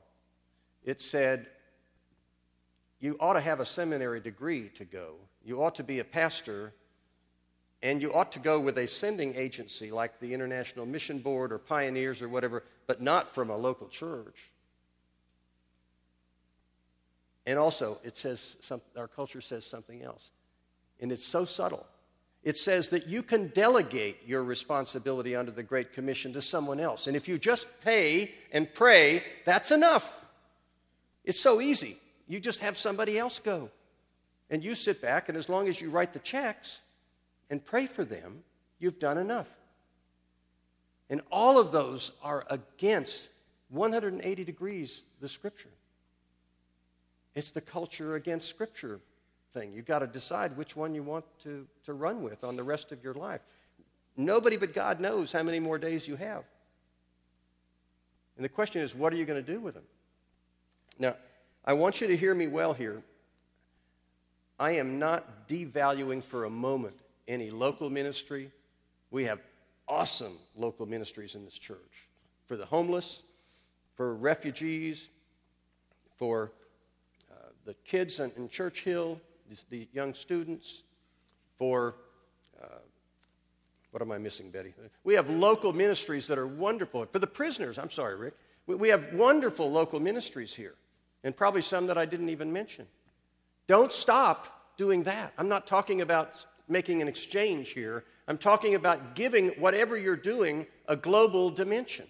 It 0.84 1.00
said, 1.00 1.46
you 3.00 3.16
ought 3.20 3.34
to 3.34 3.40
have 3.40 3.60
a 3.60 3.64
seminary 3.64 4.20
degree 4.20 4.70
to 4.76 4.84
go. 4.84 5.14
You 5.44 5.62
ought 5.62 5.76
to 5.76 5.84
be 5.84 5.98
a 5.98 6.04
pastor, 6.04 6.72
and 7.82 8.00
you 8.00 8.12
ought 8.12 8.32
to 8.32 8.38
go 8.38 8.58
with 8.58 8.78
a 8.78 8.86
sending 8.86 9.34
agency 9.34 9.90
like 9.90 10.18
the 10.20 10.34
International 10.34 10.86
Mission 10.86 11.18
Board 11.18 11.52
or 11.52 11.58
Pioneers 11.58 12.22
or 12.22 12.28
whatever, 12.28 12.64
but 12.86 13.02
not 13.02 13.34
from 13.34 13.50
a 13.50 13.56
local 13.56 13.88
church. 13.88 14.50
And 17.48 17.58
also, 17.58 17.98
it 18.04 18.18
says 18.18 18.58
some, 18.60 18.82
our 18.94 19.08
culture 19.08 19.40
says 19.40 19.64
something 19.64 20.02
else, 20.02 20.32
and 21.00 21.10
it's 21.10 21.24
so 21.24 21.46
subtle. 21.46 21.86
It 22.42 22.58
says 22.58 22.90
that 22.90 23.06
you 23.06 23.22
can 23.22 23.46
delegate 23.48 24.18
your 24.26 24.44
responsibility 24.44 25.34
under 25.34 25.50
the 25.50 25.62
Great 25.62 25.94
Commission 25.94 26.34
to 26.34 26.42
someone 26.42 26.78
else. 26.78 27.06
And 27.06 27.16
if 27.16 27.26
you 27.26 27.38
just 27.38 27.66
pay 27.82 28.32
and 28.52 28.72
pray, 28.74 29.24
that's 29.46 29.70
enough. 29.70 30.22
It's 31.24 31.40
so 31.40 31.62
easy. 31.62 31.96
You 32.26 32.38
just 32.38 32.60
have 32.60 32.76
somebody 32.76 33.18
else 33.18 33.38
go. 33.38 33.70
And 34.50 34.62
you 34.62 34.74
sit 34.74 35.00
back, 35.00 35.30
and 35.30 35.38
as 35.38 35.48
long 35.48 35.68
as 35.68 35.80
you 35.80 35.88
write 35.88 36.12
the 36.12 36.18
checks 36.18 36.82
and 37.48 37.64
pray 37.64 37.86
for 37.86 38.04
them, 38.04 38.44
you've 38.78 38.98
done 38.98 39.16
enough. 39.16 39.48
And 41.08 41.22
all 41.32 41.58
of 41.58 41.72
those 41.72 42.12
are 42.22 42.44
against 42.50 43.30
180 43.70 44.44
degrees 44.44 45.04
the 45.22 45.30
Scripture. 45.30 45.70
It's 47.34 47.50
the 47.50 47.60
culture 47.60 48.16
against 48.16 48.48
Scripture 48.48 49.00
thing. 49.54 49.72
You've 49.72 49.86
got 49.86 50.00
to 50.00 50.06
decide 50.06 50.56
which 50.56 50.76
one 50.76 50.94
you 50.94 51.02
want 51.02 51.24
to, 51.42 51.66
to 51.84 51.92
run 51.92 52.22
with 52.22 52.44
on 52.44 52.56
the 52.56 52.62
rest 52.62 52.92
of 52.92 53.02
your 53.02 53.14
life. 53.14 53.40
Nobody 54.16 54.56
but 54.56 54.74
God 54.74 55.00
knows 55.00 55.32
how 55.32 55.42
many 55.42 55.60
more 55.60 55.78
days 55.78 56.08
you 56.08 56.16
have. 56.16 56.44
And 58.36 58.44
the 58.44 58.48
question 58.48 58.82
is, 58.82 58.94
what 58.94 59.12
are 59.12 59.16
you 59.16 59.24
going 59.24 59.44
to 59.44 59.52
do 59.52 59.60
with 59.60 59.74
them? 59.74 59.84
Now, 60.98 61.16
I 61.64 61.72
want 61.74 62.00
you 62.00 62.06
to 62.06 62.16
hear 62.16 62.34
me 62.34 62.46
well 62.46 62.72
here. 62.72 63.02
I 64.58 64.72
am 64.72 64.98
not 64.98 65.48
devaluing 65.48 66.22
for 66.22 66.44
a 66.44 66.50
moment 66.50 66.96
any 67.28 67.50
local 67.50 67.90
ministry. 67.90 68.50
We 69.10 69.24
have 69.24 69.40
awesome 69.86 70.38
local 70.56 70.86
ministries 70.86 71.34
in 71.34 71.44
this 71.44 71.58
church 71.58 72.08
for 72.46 72.56
the 72.56 72.66
homeless, 72.66 73.22
for 73.94 74.14
refugees, 74.14 75.08
for 76.16 76.52
the 77.68 77.74
kids 77.84 78.18
in, 78.18 78.32
in 78.38 78.48
Church 78.48 78.82
Hill, 78.82 79.20
the 79.68 79.86
young 79.92 80.14
students, 80.14 80.84
for 81.58 81.96
uh, 82.58 82.78
what 83.90 84.00
am 84.00 84.10
I 84.10 84.16
missing, 84.16 84.48
Betty? 84.48 84.72
We 85.04 85.12
have 85.12 85.28
local 85.28 85.74
ministries 85.74 86.28
that 86.28 86.38
are 86.38 86.46
wonderful. 86.46 87.04
For 87.04 87.18
the 87.18 87.26
prisoners, 87.26 87.78
I'm 87.78 87.90
sorry, 87.90 88.16
Rick. 88.16 88.34
We, 88.66 88.74
we 88.76 88.88
have 88.88 89.12
wonderful 89.12 89.70
local 89.70 90.00
ministries 90.00 90.54
here, 90.54 90.76
and 91.22 91.36
probably 91.36 91.60
some 91.60 91.88
that 91.88 91.98
I 91.98 92.06
didn't 92.06 92.30
even 92.30 92.50
mention. 92.54 92.86
Don't 93.66 93.92
stop 93.92 94.78
doing 94.78 95.02
that. 95.02 95.34
I'm 95.36 95.50
not 95.50 95.66
talking 95.66 96.00
about 96.00 96.46
making 96.68 97.02
an 97.02 97.08
exchange 97.08 97.70
here. 97.70 98.04
I'm 98.28 98.38
talking 98.38 98.76
about 98.76 99.14
giving 99.14 99.48
whatever 99.60 99.94
you're 99.94 100.16
doing 100.16 100.66
a 100.86 100.96
global 100.96 101.50
dimension. 101.50 102.06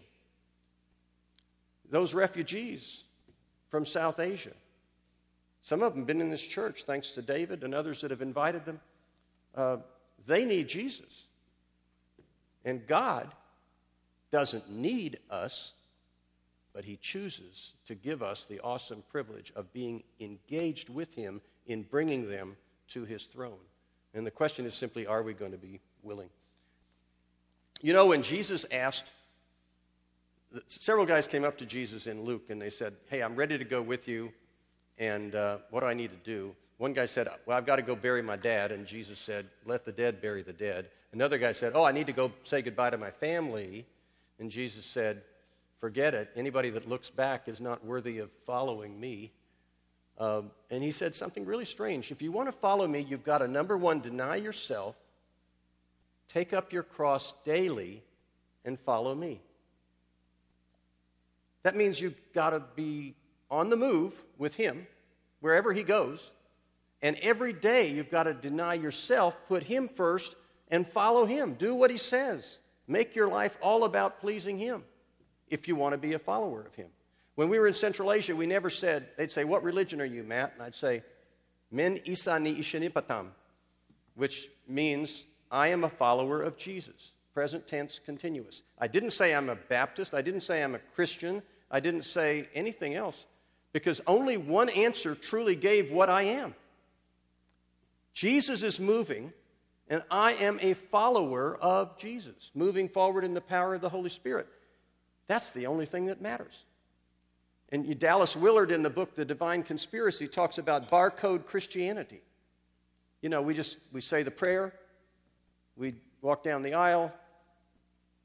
Those 1.91 2.15
refugees 2.15 3.03
from 3.71 3.85
South 3.85 4.21
Asia, 4.21 4.53
some 5.69 5.83
of 5.83 5.93
them 5.93 6.01
have 6.01 6.07
been 6.07 6.23
in 6.23 6.31
this 6.31 6.41
church, 6.41 6.85
thanks 6.85 7.11
to 7.11 7.21
David 7.21 7.63
and 7.63 7.75
others 7.75 8.01
that 8.01 8.11
have 8.11 8.23
invited 8.23 8.65
them. 8.65 8.81
Uh, 9.55 9.77
they 10.27 10.47
need 10.47 10.67
Jesus. 10.67 11.27
And 12.65 12.87
God 12.87 13.31
doesn't 14.31 14.71
need 14.71 15.19
us, 15.29 15.75
but 16.73 16.87
He 16.87 16.97
chooses 16.97 17.75
to 17.85 17.95
give 17.95 18.23
us 18.23 18.47
the 18.47 18.61
awesome 18.61 19.03
privilege 19.11 19.53
of 19.55 19.71
being 19.75 20.03
engaged 20.21 20.89
with 20.89 21.13
Him 21.13 21.43
in 21.67 21.83
bringing 21.83 22.31
them 22.31 22.57
to 22.93 23.05
His 23.05 23.25
throne. 23.25 23.61
And 24.15 24.27
the 24.27 24.31
question 24.31 24.65
is 24.65 24.75
simply 24.75 25.07
are 25.07 25.23
we 25.23 25.35
going 25.35 25.53
to 25.53 25.59
be 25.59 25.81
willing? 26.03 26.31
You 27.83 27.93
know, 27.93 28.07
when 28.07 28.23
Jesus 28.23 28.65
asked, 28.73 29.11
several 30.67 31.05
guys 31.05 31.27
came 31.27 31.45
up 31.45 31.59
to 31.59 31.67
Jesus 31.67 32.07
in 32.07 32.23
Luke 32.25 32.49
and 32.49 32.59
they 32.59 32.71
said, 32.71 32.95
Hey, 33.11 33.23
I'm 33.23 33.37
ready 33.37 33.59
to 33.59 33.67
go 33.67 33.83
with 33.83 34.09
you 34.09 34.33
and 34.99 35.35
uh, 35.35 35.59
what 35.71 35.81
do 35.81 35.87
I 35.87 35.95
need 35.95 36.11
to 36.11 36.31
do? 36.31 36.55
One 36.79 36.93
guy 36.93 37.07
said, 37.07 37.29
Well, 37.47 37.57
I've 37.57 37.67
got 37.67 37.77
to 37.77 37.83
go 37.83 37.97
bury 37.97 38.23
my 38.23 38.37
dad. 38.37 38.73
And 38.73 38.87
Jesus 38.87 39.19
said, 39.19 39.47
Let 39.65 39.85
the 39.85 39.93
dead 39.93 40.21
bury 40.21 40.43
the 40.43 40.53
dead. 40.53 40.89
Another 41.13 41.39
guy 41.39 41.53
said, 41.53 41.73
Oh, 41.75 41.85
I 41.85 41.93
need 41.93 42.07
to 42.07 42.13
go 42.13 42.33
say 42.43 42.63
goodbye 42.63 42.91
to 42.91 42.99
my 42.99 43.11
family. 43.11 43.87
And 44.39 44.51
Jesus 44.51 44.85
said, 44.85 45.23
Forget 45.81 46.15
it. 46.15 46.31
Anybody 46.37 46.71
that 46.71 46.89
looks 46.89 47.11
back 47.11 47.49
is 47.49 47.61
not 47.61 47.85
worthy 47.85 48.19
of 48.19 48.31
following 48.47 48.99
me. 48.99 49.33
Um, 50.19 50.51
and 50.71 50.83
he 50.83 50.91
said 50.91 51.15
something 51.15 51.45
really 51.45 51.65
strange. 51.65 52.11
If 52.11 52.23
you 52.23 52.33
want 52.33 52.49
to 52.49 52.53
follow 52.53 52.87
me, 52.89 53.07
you've 53.09 53.23
got 53.23 53.39
to, 53.39 53.47
number 53.47 53.77
one, 53.77 54.01
deny 54.01 54.35
yourself, 54.35 54.97
take 56.27 56.53
up 56.53 56.73
your 56.73 56.83
cross 56.83 57.35
daily, 57.45 58.03
and 58.65 58.79
follow 58.81 59.15
me. 59.15 59.41
That 61.63 61.77
means 61.77 62.01
you've 62.01 62.19
got 62.33 62.51
to 62.51 62.63
be 62.75 63.15
on 63.51 63.71
the 63.71 63.77
move 63.77 64.13
with 64.37 64.55
Him 64.55 64.87
wherever 65.41 65.73
He 65.73 65.83
goes. 65.83 66.33
And 67.01 67.17
every 67.23 67.53
day 67.53 67.91
you've 67.91 68.11
got 68.11 68.25
to 68.25 68.35
deny 68.35 68.75
yourself, 68.75 69.39
put 69.49 69.63
Him 69.63 69.89
first, 69.89 70.35
and 70.69 70.87
follow 70.87 71.25
Him. 71.25 71.55
Do 71.55 71.75
what 71.75 71.91
He 71.91 71.99
says. 71.99 72.59
Make 72.87 73.15
your 73.15 73.29
life 73.29 73.57
all 73.63 73.85
about 73.85 74.21
pleasing 74.21 74.59
Him. 74.59 74.85
if 75.49 75.67
you 75.67 75.77
want 75.77 75.93
to 75.95 75.99
be 75.99 76.13
a 76.13 76.19
follower 76.19 76.61
of 76.61 76.75
him. 76.75 76.89
When 77.35 77.49
we 77.49 77.59
were 77.59 77.67
in 77.67 77.73
Central 77.73 78.13
Asia, 78.13 78.37
we 78.37 78.47
never 78.47 78.69
said, 78.69 79.09
they'd 79.17 79.31
say, 79.31 79.45
What 79.45 79.63
religion 79.63 80.01
are 80.01 80.05
you, 80.05 80.23
Matt? 80.23 80.53
And 80.55 80.63
I'd 80.63 80.75
say, 80.75 81.03
Min 81.71 82.01
Isani 82.07 82.59
Ishanipatam, 82.59 83.29
which 84.15 84.49
means 84.69 85.25
I 85.51 85.69
am 85.69 85.85
a 85.85 85.89
follower 85.89 86.43
of 86.43 86.57
Jesus. 86.57 87.13
Present 87.33 87.67
tense, 87.67 88.01
continuous. 88.05 88.63
I 88.79 88.89
didn't 88.89 89.13
say 89.13 89.35
I'm 89.35 89.49
a 89.49 89.55
Baptist. 89.55 90.13
I 90.13 90.21
didn't 90.21 90.41
say 90.41 90.63
I'm 90.63 90.75
a 90.75 90.81
Christian. 90.95 91.43
I 91.71 91.81
didn't 91.81 92.03
say 92.03 92.49
anything 92.55 92.95
else 92.95 93.25
because 93.73 94.01
only 94.07 94.37
one 94.37 94.69
answer 94.71 95.15
truly 95.15 95.57
gave 95.57 95.91
what 95.91 96.09
I 96.09 96.23
am. 96.23 96.55
Jesus 98.15 98.63
is 98.63 98.81
moving, 98.81 99.33
and 99.89 100.03
I 100.11 100.33
am 100.33 100.59
a 100.61 100.75
follower 100.75 101.57
of 101.57 101.97
Jesus, 101.99 102.51
moving 102.55 102.89
forward 102.89 103.25
in 103.25 103.35
the 103.35 103.41
power 103.41 103.75
of 103.75 103.81
the 103.81 103.89
Holy 103.89 104.11
Spirit. 104.11 104.49
That's 105.27 105.51
the 105.51 105.67
only 105.67 105.87
thing 105.87 106.07
that 106.07 106.21
matters. 106.21 106.65
And 107.71 107.99
Dallas 107.99 108.35
Willard, 108.35 108.71
in 108.71 108.83
the 108.83 108.91
book 108.91 109.15
The 109.15 109.25
Divine 109.25 109.63
Conspiracy, 109.63 110.27
talks 110.27 110.57
about 110.57 110.91
barcode 110.91 111.45
Christianity. 111.45 112.23
You 113.21 113.29
know, 113.29 113.43
we 113.43 113.53
just 113.53 113.77
we 113.93 114.01
say 114.01 114.23
the 114.23 114.31
prayer, 114.31 114.73
we 115.77 115.95
walk 116.23 116.43
down 116.43 116.63
the 116.63 116.75
aisle, 116.75 117.13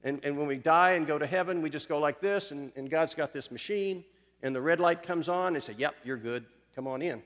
and, 0.04 0.20
and 0.24 0.38
when 0.38 0.48
we 0.48 0.58
die 0.58 0.92
and 0.92 1.06
go 1.06 1.18
to 1.20 1.28
heaven, 1.28 1.62
we 1.62 1.70
just 1.70 1.90
go 1.90 2.00
like 2.00 2.22
this, 2.22 2.52
and, 2.52 2.72
and 2.76 2.90
God's 2.90 3.14
got 3.14 3.34
this 3.34 3.52
machine, 3.52 4.04
and 4.44 4.56
the 4.56 4.62
red 4.62 4.80
light 4.80 5.02
comes 5.02 5.30
on, 5.30 5.56
and 5.56 5.64
say, 5.64 5.74
Yep, 5.76 5.96
you're 6.04 6.18
good. 6.18 6.46
Come 6.76 6.86
on 6.86 7.02
in. 7.02 7.24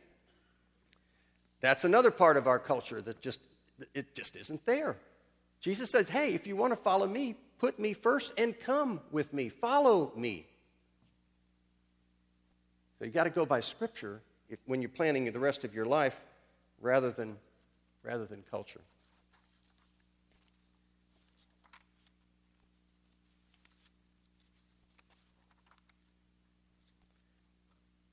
That's 1.59 1.83
another 1.83 2.11
part 2.11 2.37
of 2.37 2.47
our 2.47 2.59
culture 2.59 3.01
that 3.01 3.19
just 3.19 3.41
it 3.93 4.15
just 4.15 4.35
isn't 4.35 4.65
there. 4.65 4.95
Jesus 5.59 5.89
says, 5.89 6.09
"Hey, 6.09 6.33
if 6.33 6.47
you 6.47 6.55
want 6.55 6.71
to 6.71 6.77
follow 6.77 7.07
me, 7.07 7.35
put 7.57 7.79
me 7.79 7.93
first 7.93 8.33
and 8.37 8.57
come 8.59 9.01
with 9.11 9.33
me. 9.33 9.49
Follow 9.49 10.11
me." 10.15 10.45
So 12.99 13.05
you 13.05 13.11
got 13.11 13.25
to 13.25 13.29
go 13.29 13.45
by 13.45 13.59
scripture 13.59 14.21
if, 14.49 14.59
when 14.65 14.81
you're 14.81 14.89
planning 14.89 15.31
the 15.31 15.39
rest 15.39 15.63
of 15.63 15.73
your 15.73 15.85
life 15.85 16.19
rather 16.79 17.11
than 17.11 17.37
rather 18.03 18.25
than 18.25 18.43
culture. 18.49 18.81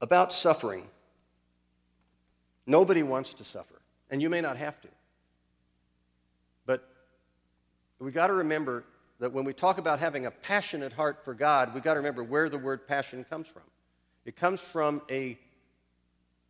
About 0.05 0.35
suffering. 0.35 0.87
Nobody 2.67 3.03
wants 3.03 3.33
to 3.33 3.45
suffer, 3.45 3.81
and 4.11 4.21
you 4.21 4.29
may 4.29 4.43
not 4.43 4.59
have 4.59 4.79
to. 4.83 4.89
But 6.67 6.87
we 7.99 8.11
got 8.11 8.27
to 8.27 8.35
remember 8.35 8.85
that 9.19 9.33
when 9.33 9.47
we 9.47 9.55
talk 9.55 9.79
about 9.79 10.01
having 10.01 10.27
a 10.27 10.31
passionate 10.31 10.93
heart 10.93 11.25
for 11.25 11.33
God, 11.33 11.73
we 11.73 11.81
got 11.81 11.95
to 11.95 12.01
remember 12.01 12.23
where 12.23 12.51
the 12.51 12.59
word 12.59 12.87
passion 12.87 13.25
comes 13.25 13.47
from. 13.47 13.63
It 14.27 14.37
comes 14.37 14.61
from 14.61 15.01
a 15.11 15.39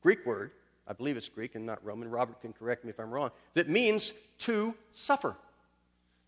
Greek 0.03 0.27
word, 0.27 0.51
I 0.89 0.93
believe 0.93 1.17
it's 1.17 1.29
Greek 1.29 1.55
and 1.55 1.65
not 1.65 1.79
Roman. 1.85 2.11
Robert 2.11 2.41
can 2.41 2.53
correct 2.53 2.83
me 2.83 2.91
if 2.91 2.99
I'm 2.99 3.13
wrong, 3.13 3.31
that 3.53 3.69
means 3.69 4.15
to 4.39 4.75
suffer. 4.91 5.37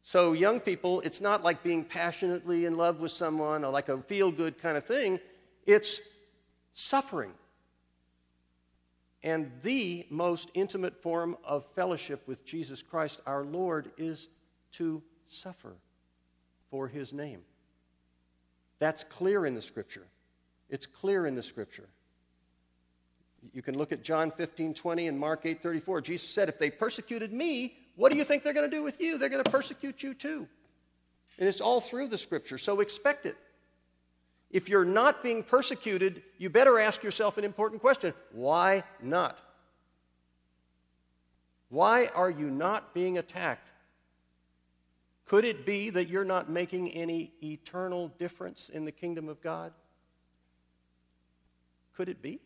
So, 0.05 0.33
young 0.33 0.61
people, 0.61 1.01
it's 1.01 1.20
not 1.20 1.43
like 1.43 1.64
being 1.64 1.83
passionately 1.83 2.66
in 2.66 2.77
love 2.77 3.01
with 3.01 3.11
someone 3.11 3.64
or 3.64 3.72
like 3.72 3.89
a 3.89 4.01
feel 4.03 4.31
good 4.31 4.61
kind 4.61 4.77
of 4.77 4.85
thing. 4.85 5.18
It's 5.66 6.01
suffering. 6.77 7.33
And 9.22 9.51
the 9.62 10.07
most 10.11 10.51
intimate 10.53 11.03
form 11.03 11.37
of 11.43 11.64
fellowship 11.74 12.29
with 12.29 12.45
Jesus 12.45 12.83
Christ 12.83 13.20
our 13.27 13.45
Lord 13.45 13.91
is 13.97 14.29
to 14.72 15.03
suffer 15.27 15.74
for 16.70 16.87
his 16.87 17.14
name. 17.14 17.41
That's 18.79 19.05
clear 19.05 19.47
in 19.47 19.55
the 19.55 19.62
scripture. 19.62 20.07
It's 20.68 20.87
clear 20.87 21.27
in 21.27 21.35
the 21.35 21.43
scripture. 21.43 21.89
You 23.55 23.62
can 23.62 23.79
look 23.79 23.91
at 23.91 24.03
John 24.03 24.31
15, 24.31 24.74
20 24.74 25.09
and 25.09 25.18
Mark 25.18 25.47
8, 25.47 25.62
34. 25.62 26.03
Jesus 26.03 26.29
said, 26.29 26.51
If 26.51 26.59
they 26.59 26.70
persecuted 26.70 27.33
me, 27.33 27.74
what 27.95 28.12
do 28.12 28.18
you 28.18 28.24
think 28.24 28.45
they're 28.45 28.53
going 28.53 28.70
to 28.70 28.77
do 28.77 28.83
with 28.83 29.01
you? 29.01 29.16
They're 29.16 29.31
going 29.31 29.43
to 29.43 29.51
persecute 29.51 30.03
you 30.03 30.12
too. 30.12 30.47
And 31.39 31.49
it's 31.49 31.62
all 31.62 31.81
through 31.81 32.09
the 32.09 32.18
scripture, 32.18 32.59
so 32.59 32.81
expect 32.81 33.24
it. 33.24 33.37
If 34.51 34.68
you're 34.68 34.84
not 34.84 35.22
being 35.22 35.42
persecuted, 35.42 36.22
you 36.38 36.51
better 36.51 36.78
ask 36.78 37.03
yourself 37.03 37.38
an 37.38 37.44
important 37.44 37.80
question 37.80 38.14
why 38.32 38.84
not? 39.03 39.38
Why 41.68 42.07
are 42.14 42.30
you 42.30 42.49
not 42.49 42.94
being 42.94 43.18
attacked? 43.18 43.68
Could 45.26 45.44
it 45.44 45.66
be 45.66 45.90
that 45.90 46.09
you're 46.09 46.24
not 46.24 46.49
making 46.49 46.92
any 46.92 47.32
eternal 47.42 48.09
difference 48.18 48.68
in 48.68 48.84
the 48.84 48.92
kingdom 48.92 49.28
of 49.28 49.40
God? 49.42 49.72
Could 51.97 52.09
it 52.09 52.22
be? 52.22 52.40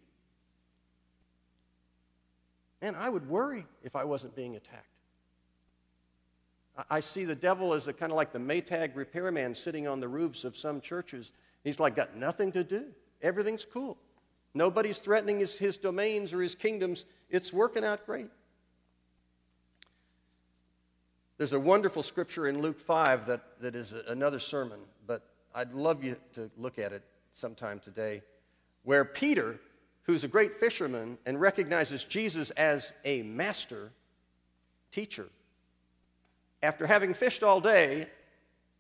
Man, 2.81 2.95
I 2.95 3.11
would 3.11 3.29
worry 3.29 3.67
if 3.83 3.95
I 3.95 4.05
wasn't 4.05 4.35
being 4.35 4.57
attacked. 4.57 4.87
I 6.89 7.01
see 7.01 7.25
the 7.25 7.35
devil 7.35 7.75
as 7.75 7.89
a 7.89 7.93
kind 7.93 8.11
of 8.11 8.17
like 8.17 8.33
the 8.33 8.39
Maytag 8.39 8.97
repairman 8.97 9.55
sitting 9.55 9.87
on 9.87 10.01
the 10.01 10.09
roofs 10.09 10.45
of 10.45 10.57
some 10.57 10.81
churches 10.81 11.33
He's 11.65 11.79
like, 11.81 11.97
got 11.97 12.17
nothing 12.17 12.53
to 12.53 12.65
do. 12.65 12.87
Everything's 13.23 13.65
cool. 13.65 13.99
Nobody's 14.55 14.99
threatening 14.99 15.41
his, 15.41 15.59
his 15.59 15.77
domains 15.77 16.33
or 16.33 16.41
his 16.41 16.55
kingdoms. 16.55 17.05
It's 17.29 17.53
working 17.53 17.85
out 17.85 18.07
great. 18.07 18.31
There's 21.39 21.53
a 21.53 21.61
wonderful 21.61 22.03
scripture 22.03 22.49
in 22.49 22.61
Luke 22.61 22.81
5 22.81 23.27
that, 23.27 23.61
that 23.61 23.75
is 23.75 23.95
another 24.09 24.39
sermon, 24.39 24.81
but 25.07 25.23
I'd 25.55 25.73
love 25.73 26.05
you 26.05 26.17
to 26.35 26.51
look 26.59 26.79
at 26.79 26.93
it 26.93 27.03
sometime 27.33 27.79
today, 27.79 28.23
where 28.83 29.05
Peter, 29.05 29.59
who's 30.03 30.25
a 30.25 30.29
great 30.29 30.55
fisherman 30.55 31.17
and 31.25 31.41
recognizes 31.41 32.05
Jesus 32.05 32.51
as 32.53 32.93
a 33.05 33.23
master 33.23 33.91
teacher, 34.93 35.29
after 36.63 36.87
having 36.87 37.15
fished 37.15 37.43
all 37.43 37.61
day 37.61 38.07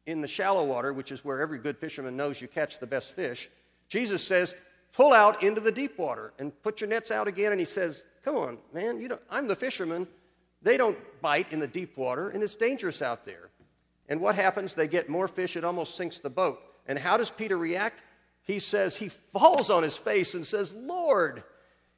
in 0.06 0.20
the 0.20 0.28
shallow 0.28 0.64
water, 0.64 0.92
which 0.92 1.12
is 1.12 1.24
where 1.24 1.40
every 1.40 1.58
good 1.58 1.78
fisherman 1.78 2.16
knows 2.16 2.40
you 2.40 2.48
catch 2.48 2.78
the 2.78 2.86
best 2.86 3.14
fish, 3.14 3.50
Jesus 3.88 4.22
says, 4.22 4.54
pull 4.92 5.12
out 5.12 5.42
into 5.42 5.60
the 5.60 5.72
deep 5.72 5.98
water 5.98 6.32
and 6.38 6.52
put 6.62 6.80
your 6.80 6.88
nets 6.88 7.10
out 7.10 7.28
again. 7.28 7.52
And 7.52 7.60
he 7.60 7.64
says, 7.64 8.02
come 8.24 8.36
on, 8.36 8.58
man, 8.72 9.00
you 9.00 9.08
don't, 9.08 9.22
I'm 9.30 9.46
the 9.46 9.56
fisherman. 9.56 10.06
They 10.62 10.76
don't 10.76 10.98
bite 11.22 11.52
in 11.52 11.58
the 11.58 11.66
deep 11.66 11.96
water, 11.96 12.28
and 12.28 12.42
it's 12.42 12.56
dangerous 12.56 13.00
out 13.00 13.24
there. 13.24 13.50
And 14.08 14.20
what 14.20 14.34
happens? 14.34 14.74
They 14.74 14.88
get 14.88 15.08
more 15.08 15.28
fish, 15.28 15.56
it 15.56 15.64
almost 15.64 15.96
sinks 15.96 16.18
the 16.18 16.30
boat. 16.30 16.60
And 16.86 16.98
how 16.98 17.16
does 17.16 17.30
Peter 17.30 17.56
react? 17.56 18.02
He 18.42 18.58
says, 18.58 18.96
he 18.96 19.08
falls 19.08 19.70
on 19.70 19.82
his 19.82 19.96
face 19.96 20.34
and 20.34 20.46
says, 20.46 20.72
Lord, 20.74 21.44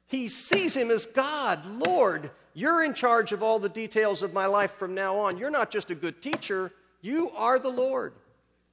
he 0.05 0.27
sees 0.27 0.75
him 0.75 0.91
as 0.91 1.05
God. 1.05 1.65
Lord, 1.65 2.29
you're 2.53 2.83
in 2.83 2.93
charge 2.93 3.31
of 3.31 3.41
all 3.41 3.59
the 3.59 3.69
details 3.69 4.21
of 4.21 4.33
my 4.33 4.45
life 4.45 4.73
from 4.75 4.93
now 4.93 5.17
on. 5.17 5.37
You're 5.37 5.49
not 5.49 5.71
just 5.71 5.89
a 5.89 5.95
good 5.95 6.21
teacher, 6.21 6.71
you 7.03 7.29
are 7.35 7.59
the 7.59 7.69
Lord. 7.69 8.13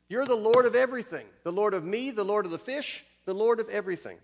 You're 0.09 0.25
the 0.25 0.35
Lord 0.35 0.65
of 0.65 0.75
everything 0.75 1.27
the 1.45 1.53
Lord 1.53 1.75
of 1.75 1.85
me, 1.85 2.11
the 2.11 2.25
Lord 2.25 2.47
of 2.47 2.53
the 2.53 2.59
fish, 2.59 3.05
the 3.27 3.35
Lord 3.35 3.61
of 3.61 3.69
everything. 3.69 4.17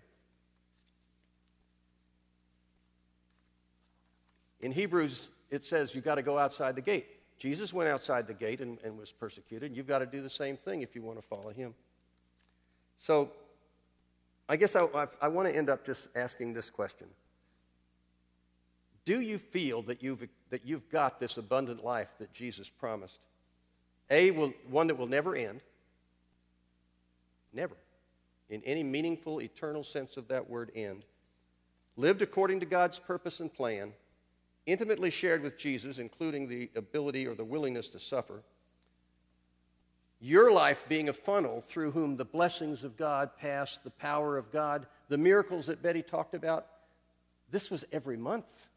In 4.61 4.71
Hebrews, 4.71 5.29
it 5.51 5.63
says 5.63 5.93
you 5.93 6.01
got 6.01 6.15
to 6.15 6.23
go 6.23 6.39
outside 6.39 6.75
the 6.75 6.81
gate. 6.81 7.05
Jesus 7.37 7.71
went 7.71 7.89
outside 7.89 8.25
the 8.25 8.33
gate 8.33 8.61
and, 8.61 8.79
and 8.83 8.97
was 8.97 9.11
persecuted. 9.11 9.75
You've 9.75 9.87
got 9.87 9.99
to 9.99 10.07
do 10.07 10.21
the 10.21 10.29
same 10.29 10.57
thing 10.57 10.81
if 10.81 10.95
you 10.95 11.01
want 11.03 11.21
to 11.21 11.27
follow 11.27 11.51
him. 11.51 11.75
So, 12.97 13.31
I 14.49 14.55
guess 14.55 14.75
I, 14.75 14.85
I, 14.95 15.07
I 15.21 15.27
want 15.27 15.47
to 15.47 15.55
end 15.55 15.69
up 15.69 15.85
just 15.85 16.09
asking 16.15 16.53
this 16.53 16.69
question 16.69 17.07
Do 19.05 19.19
you 19.19 19.37
feel 19.37 19.81
that 19.83 20.01
you've, 20.01 20.27
that 20.49 20.65
you've 20.65 20.89
got 20.89 21.19
this 21.19 21.37
abundant 21.37 21.83
life 21.83 22.09
that 22.19 22.33
Jesus 22.33 22.69
promised? 22.69 23.19
A, 24.09 24.31
will, 24.31 24.53
one 24.69 24.87
that 24.87 24.95
will 24.95 25.07
never 25.07 25.35
end. 25.35 25.61
Never. 27.53 27.75
In 28.49 28.61
any 28.63 28.83
meaningful, 28.83 29.41
eternal 29.41 29.83
sense 29.83 30.17
of 30.17 30.27
that 30.29 30.49
word, 30.49 30.71
end. 30.75 31.03
Lived 31.97 32.21
according 32.21 32.59
to 32.61 32.65
God's 32.65 32.99
purpose 32.99 33.39
and 33.39 33.53
plan. 33.53 33.93
Intimately 34.65 35.09
shared 35.09 35.41
with 35.41 35.57
Jesus, 35.57 35.97
including 35.97 36.47
the 36.47 36.69
ability 36.75 37.27
or 37.27 37.35
the 37.35 37.43
willingness 37.43 37.89
to 37.89 37.99
suffer. 37.99 38.43
Your 40.19 40.51
life 40.51 40.85
being 40.89 41.09
a 41.09 41.13
funnel 41.13 41.61
through 41.61 41.91
whom 41.91 42.17
the 42.17 42.25
blessings 42.25 42.83
of 42.83 42.97
God 42.97 43.31
pass, 43.37 43.77
the 43.77 43.91
power 43.91 44.37
of 44.37 44.51
God, 44.51 44.87
the 45.09 45.17
miracles 45.17 45.67
that 45.67 45.81
Betty 45.81 46.01
talked 46.01 46.33
about. 46.33 46.65
This 47.51 47.69
was 47.69 47.85
every 47.91 48.17
month. 48.17 48.69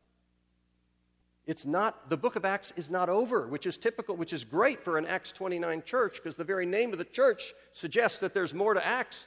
It's 1.51 1.67
not, 1.67 2.09
the 2.09 2.17
book 2.17 2.37
of 2.37 2.45
Acts 2.45 2.73
is 2.77 2.93
not 2.93 3.09
over, 3.09 3.49
which 3.49 3.67
is 3.67 3.77
typical, 3.77 4.15
which 4.15 4.33
is 4.33 4.45
great 4.45 4.85
for 4.85 4.99
an 4.99 5.05
Acts 5.05 5.33
29 5.33 5.83
church 5.85 6.15
because 6.15 6.37
the 6.37 6.45
very 6.45 6.65
name 6.65 6.93
of 6.93 6.99
the 6.99 7.05
church 7.05 7.55
suggests 7.73 8.21
that 8.21 8.33
there's 8.33 8.55
more 8.55 8.73
to 8.73 8.87
Acts. 8.87 9.27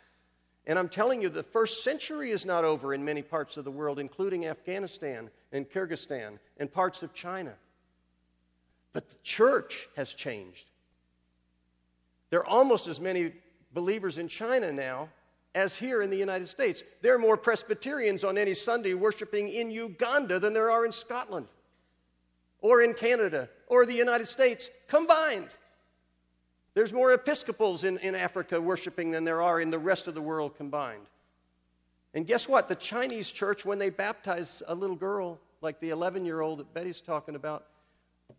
And 0.66 0.80
I'm 0.80 0.88
telling 0.88 1.22
you, 1.22 1.28
the 1.28 1.44
first 1.44 1.84
century 1.84 2.32
is 2.32 2.46
not 2.46 2.64
over 2.64 2.94
in 2.94 3.04
many 3.04 3.22
parts 3.22 3.58
of 3.58 3.66
the 3.66 3.72
world, 3.72 4.00
including 4.00 4.46
Afghanistan 4.46 5.30
and 5.52 5.70
Kyrgyzstan 5.70 6.40
and 6.56 6.72
parts 6.72 7.04
of 7.04 7.14
China. 7.14 7.56
But 8.94 9.10
the 9.10 9.18
church 9.24 9.90
has 9.98 10.14
changed. 10.14 10.70
There 12.30 12.40
are 12.40 12.48
almost 12.48 12.88
as 12.88 13.02
many 13.02 13.34
believers 13.74 14.18
in 14.18 14.30
China 14.30 14.72
now 14.72 15.10
as 15.56 15.76
here 15.76 16.02
in 16.02 16.10
the 16.10 16.16
United 16.16 16.48
States. 16.48 16.86
There 17.02 17.14
are 17.16 17.20
more 17.20 17.36
Presbyterians 17.36 18.24
on 18.24 18.38
any 18.38 18.54
Sunday 18.54 18.94
worshiping 18.94 19.50
in 19.50 19.70
Uganda 19.70 20.40
than 20.40 20.54
there 20.54 20.72
are 20.72 20.86
in 20.86 20.94
Scotland 20.94 21.48
or 22.64 22.82
in 22.82 22.96
Canada 22.96 23.50
or 23.68 23.86
the 23.86 23.94
United 23.94 24.28
States 24.28 24.72
combined. 24.88 25.50
There's 26.74 26.92
more 26.92 27.14
Episcopals 27.14 27.84
in, 27.84 28.00
in 28.00 28.16
Africa 28.16 28.60
worshiping 28.60 29.12
than 29.12 29.26
there 29.26 29.44
are 29.44 29.62
in 29.62 29.70
the 29.70 29.78
rest 29.78 30.08
of 30.08 30.16
the 30.16 30.22
world 30.22 30.56
combined. 30.58 31.06
And 32.16 32.26
guess 32.26 32.48
what? 32.48 32.68
The 32.68 32.76
Chinese 32.76 33.30
church, 33.30 33.66
when 33.66 33.78
they 33.78 33.92
baptize 33.92 34.64
a 34.68 34.74
little 34.74 34.96
girl, 34.96 35.40
like 35.62 35.80
the 35.80 35.90
11 35.90 36.26
year 36.26 36.42
old 36.42 36.60
that 36.60 36.74
Betty's 36.74 37.02
talking 37.02 37.36
about, 37.36 37.66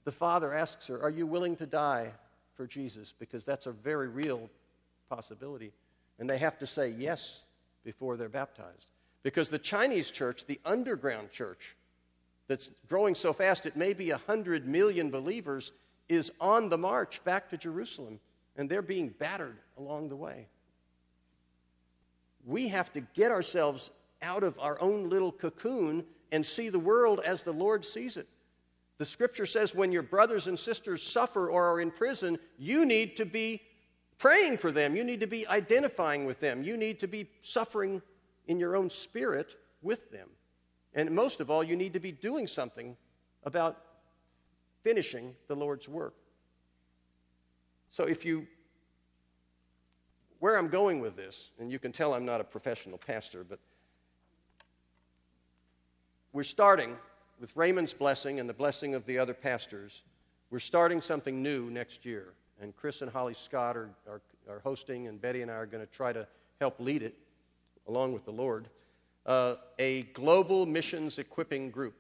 the 0.04 0.12
father 0.12 0.52
asks 0.52 0.88
her, 0.88 1.00
Are 1.00 1.10
you 1.10 1.26
willing 1.26 1.54
to 1.56 1.66
die 1.66 2.10
for 2.54 2.66
Jesus? 2.66 3.12
Because 3.16 3.44
that's 3.44 3.66
a 3.66 3.72
very 3.72 4.08
real 4.08 4.48
possibility. 5.08 5.72
And 6.18 6.28
they 6.28 6.38
have 6.38 6.58
to 6.58 6.66
say 6.66 6.88
yes 6.88 7.44
before 7.84 8.16
they're 8.16 8.28
baptized. 8.28 8.86
Because 9.22 9.48
the 9.48 9.58
Chinese 9.58 10.10
church, 10.10 10.46
the 10.46 10.60
underground 10.64 11.30
church, 11.30 11.76
that's 12.46 12.70
growing 12.88 13.14
so 13.14 13.32
fast 13.32 13.66
it 13.66 13.76
may 13.76 13.92
be 13.92 14.10
100 14.10 14.66
million 14.66 15.10
believers, 15.10 15.72
is 16.08 16.30
on 16.40 16.68
the 16.68 16.78
march 16.78 17.22
back 17.24 17.48
to 17.50 17.56
Jerusalem, 17.56 18.20
and 18.56 18.68
they're 18.68 18.82
being 18.82 19.08
battered 19.08 19.56
along 19.78 20.08
the 20.08 20.16
way. 20.16 20.48
We 22.44 22.68
have 22.68 22.92
to 22.92 23.00
get 23.00 23.30
ourselves 23.30 23.90
out 24.20 24.42
of 24.42 24.58
our 24.58 24.80
own 24.80 25.08
little 25.08 25.32
cocoon 25.32 26.04
and 26.32 26.44
see 26.44 26.68
the 26.68 26.78
world 26.78 27.20
as 27.24 27.42
the 27.42 27.52
Lord 27.52 27.84
sees 27.84 28.16
it. 28.16 28.28
The 28.98 29.04
scripture 29.04 29.46
says 29.46 29.74
when 29.74 29.92
your 29.92 30.02
brothers 30.02 30.46
and 30.46 30.58
sisters 30.58 31.02
suffer 31.02 31.48
or 31.50 31.72
are 31.72 31.80
in 31.80 31.90
prison, 31.90 32.38
you 32.58 32.84
need 32.84 33.16
to 33.16 33.24
be 33.24 33.60
praying 34.18 34.58
for 34.58 34.70
them. 34.70 34.94
You 34.94 35.04
need 35.04 35.20
to 35.20 35.26
be 35.26 35.46
identifying 35.48 36.26
with 36.26 36.40
them. 36.40 36.62
You 36.62 36.76
need 36.76 37.00
to 37.00 37.08
be 37.08 37.28
suffering 37.40 38.02
in 38.46 38.58
your 38.60 38.76
own 38.76 38.90
spirit 38.90 39.56
with 39.82 40.10
them. 40.10 40.28
And 40.94 41.10
most 41.10 41.40
of 41.40 41.50
all, 41.50 41.64
you 41.64 41.76
need 41.76 41.92
to 41.94 42.00
be 42.00 42.12
doing 42.12 42.46
something 42.46 42.96
about 43.44 43.80
finishing 44.82 45.34
the 45.48 45.56
Lord's 45.56 45.88
work. 45.88 46.14
So 47.90 48.04
if 48.04 48.24
you 48.24 48.46
where 50.40 50.58
I'm 50.58 50.68
going 50.68 51.00
with 51.00 51.16
this, 51.16 51.52
and 51.58 51.70
you 51.72 51.78
can 51.78 51.90
tell 51.90 52.12
I'm 52.12 52.26
not 52.26 52.40
a 52.40 52.44
professional 52.44 52.98
pastor, 52.98 53.44
but 53.48 53.58
we're 56.34 56.42
starting 56.42 56.98
with 57.40 57.56
Raymond's 57.56 57.94
blessing 57.94 58.40
and 58.40 58.48
the 58.48 58.54
blessing 58.54 58.94
of 58.94 59.06
the 59.06 59.18
other 59.18 59.32
pastors. 59.32 60.02
We're 60.50 60.58
starting 60.58 61.00
something 61.00 61.42
new 61.42 61.70
next 61.70 62.04
year 62.04 62.34
and 62.60 62.74
Chris 62.76 63.02
and 63.02 63.10
Holly 63.10 63.34
Scott 63.34 63.76
are, 63.76 63.90
are, 64.08 64.20
are 64.48 64.60
hosting, 64.60 65.08
and 65.08 65.20
Betty 65.20 65.42
and 65.42 65.50
I 65.50 65.54
are 65.54 65.66
going 65.66 65.84
to 65.84 65.92
try 65.92 66.12
to 66.12 66.26
help 66.60 66.78
lead 66.78 67.02
it 67.02 67.14
along 67.86 68.12
with 68.12 68.24
the 68.24 68.32
Lord. 68.32 68.68
Uh, 69.26 69.54
a 69.78 70.02
global 70.12 70.66
missions 70.66 71.18
equipping 71.18 71.70
group. 71.70 71.94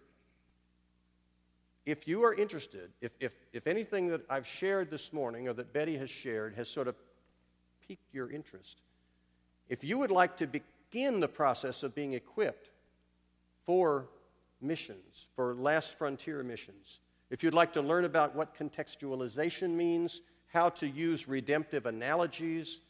If 1.86 2.06
you 2.06 2.22
are 2.22 2.34
interested, 2.34 2.90
if, 3.00 3.12
if, 3.20 3.32
if 3.52 3.66
anything 3.66 4.08
that 4.08 4.22
I've 4.28 4.46
shared 4.46 4.90
this 4.90 5.12
morning 5.12 5.48
or 5.48 5.54
that 5.54 5.72
Betty 5.72 5.96
has 5.96 6.10
shared 6.10 6.54
has 6.54 6.68
sort 6.68 6.88
of 6.88 6.96
piqued 7.86 8.12
your 8.12 8.30
interest, 8.30 8.82
if 9.68 9.82
you 9.82 9.98
would 9.98 10.10
like 10.10 10.36
to 10.38 10.46
begin 10.46 11.20
the 11.20 11.28
process 11.28 11.82
of 11.82 11.94
being 11.94 12.12
equipped 12.12 12.70
for 13.64 14.08
missions, 14.60 15.28
for 15.34 15.54
last 15.54 15.96
frontier 15.96 16.42
missions, 16.42 17.00
if 17.30 17.42
you'd 17.42 17.54
like 17.54 17.72
to 17.72 17.82
learn 17.82 18.04
about 18.04 18.34
what 18.34 18.56
contextualization 18.56 19.70
means, 19.70 20.20
how 20.52 20.68
to 20.68 20.86
use 20.86 21.26
redemptive 21.26 21.86
analogies, 21.86 22.80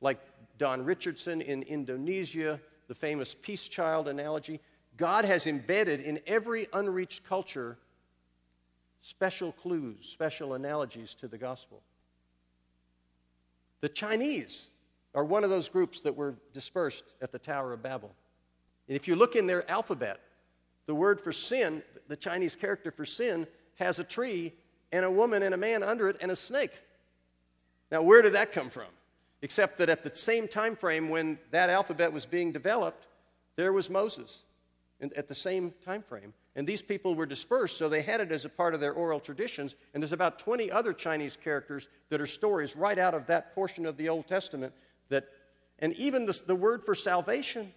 like 0.00 0.20
Don 0.58 0.84
Richardson 0.84 1.40
in 1.40 1.62
Indonesia, 1.62 2.60
the 2.88 2.94
famous 2.94 3.34
peace 3.34 3.68
child 3.68 4.08
analogy. 4.08 4.60
God 4.96 5.24
has 5.24 5.46
embedded 5.46 6.00
in 6.00 6.20
every 6.26 6.66
unreached 6.72 7.24
culture 7.24 7.78
special 9.00 9.52
clues, 9.52 10.04
special 10.04 10.54
analogies 10.54 11.14
to 11.14 11.28
the 11.28 11.38
gospel. 11.38 11.82
The 13.80 13.88
Chinese 13.88 14.70
are 15.14 15.24
one 15.24 15.44
of 15.44 15.50
those 15.50 15.68
groups 15.68 16.00
that 16.00 16.16
were 16.16 16.34
dispersed 16.52 17.04
at 17.22 17.30
the 17.30 17.38
Tower 17.38 17.72
of 17.72 17.82
Babel. 17.82 18.12
And 18.88 18.96
if 18.96 19.06
you 19.06 19.16
look 19.16 19.36
in 19.36 19.46
their 19.46 19.68
alphabet, 19.70 20.20
the 20.86 20.94
word 20.94 21.20
for 21.20 21.32
sin, 21.32 21.82
the 22.08 22.16
Chinese 22.16 22.56
character 22.56 22.90
for 22.90 23.04
sin, 23.04 23.46
has 23.76 23.98
a 23.98 24.04
tree 24.04 24.52
and 24.92 25.04
a 25.04 25.10
woman 25.10 25.42
and 25.42 25.54
a 25.54 25.58
man 25.58 25.82
under 25.82 26.08
it 26.08 26.16
and 26.20 26.30
a 26.30 26.36
snake. 26.36 26.72
Now, 27.90 28.02
where 28.02 28.22
did 28.22 28.34
that 28.34 28.52
come 28.52 28.70
from? 28.70 28.88
Except 29.42 29.78
that 29.78 29.88
at 29.88 30.02
the 30.02 30.14
same 30.14 30.48
time 30.48 30.76
frame 30.76 31.08
when 31.08 31.38
that 31.50 31.70
alphabet 31.70 32.12
was 32.12 32.24
being 32.24 32.52
developed, 32.52 33.06
there 33.56 33.72
was 33.72 33.90
Moses 33.90 34.42
and 35.00 35.12
at 35.12 35.28
the 35.28 35.34
same 35.34 35.72
time 35.84 36.02
frame. 36.02 36.32
And 36.54 36.66
these 36.66 36.80
people 36.80 37.14
were 37.14 37.26
dispersed, 37.26 37.76
so 37.76 37.88
they 37.88 38.00
had 38.00 38.20
it 38.20 38.32
as 38.32 38.46
a 38.46 38.48
part 38.48 38.72
of 38.72 38.80
their 38.80 38.94
oral 38.94 39.20
traditions. 39.20 39.74
And 39.92 40.02
there's 40.02 40.12
about 40.12 40.38
20 40.38 40.70
other 40.70 40.94
Chinese 40.94 41.36
characters 41.36 41.88
that 42.08 42.20
are 42.20 42.26
stories 42.26 42.74
right 42.74 42.98
out 42.98 43.12
of 43.12 43.26
that 43.26 43.54
portion 43.54 43.84
of 43.84 43.98
the 43.98 44.08
Old 44.08 44.26
Testament. 44.26 44.72
That, 45.10 45.28
and 45.78 45.92
even 45.94 46.24
the, 46.24 46.40
the 46.46 46.54
word 46.54 46.84
for 46.84 46.94
salvation 46.94 47.72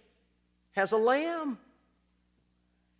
has 0.72 0.92
a 0.92 0.96
lamb. 0.96 1.58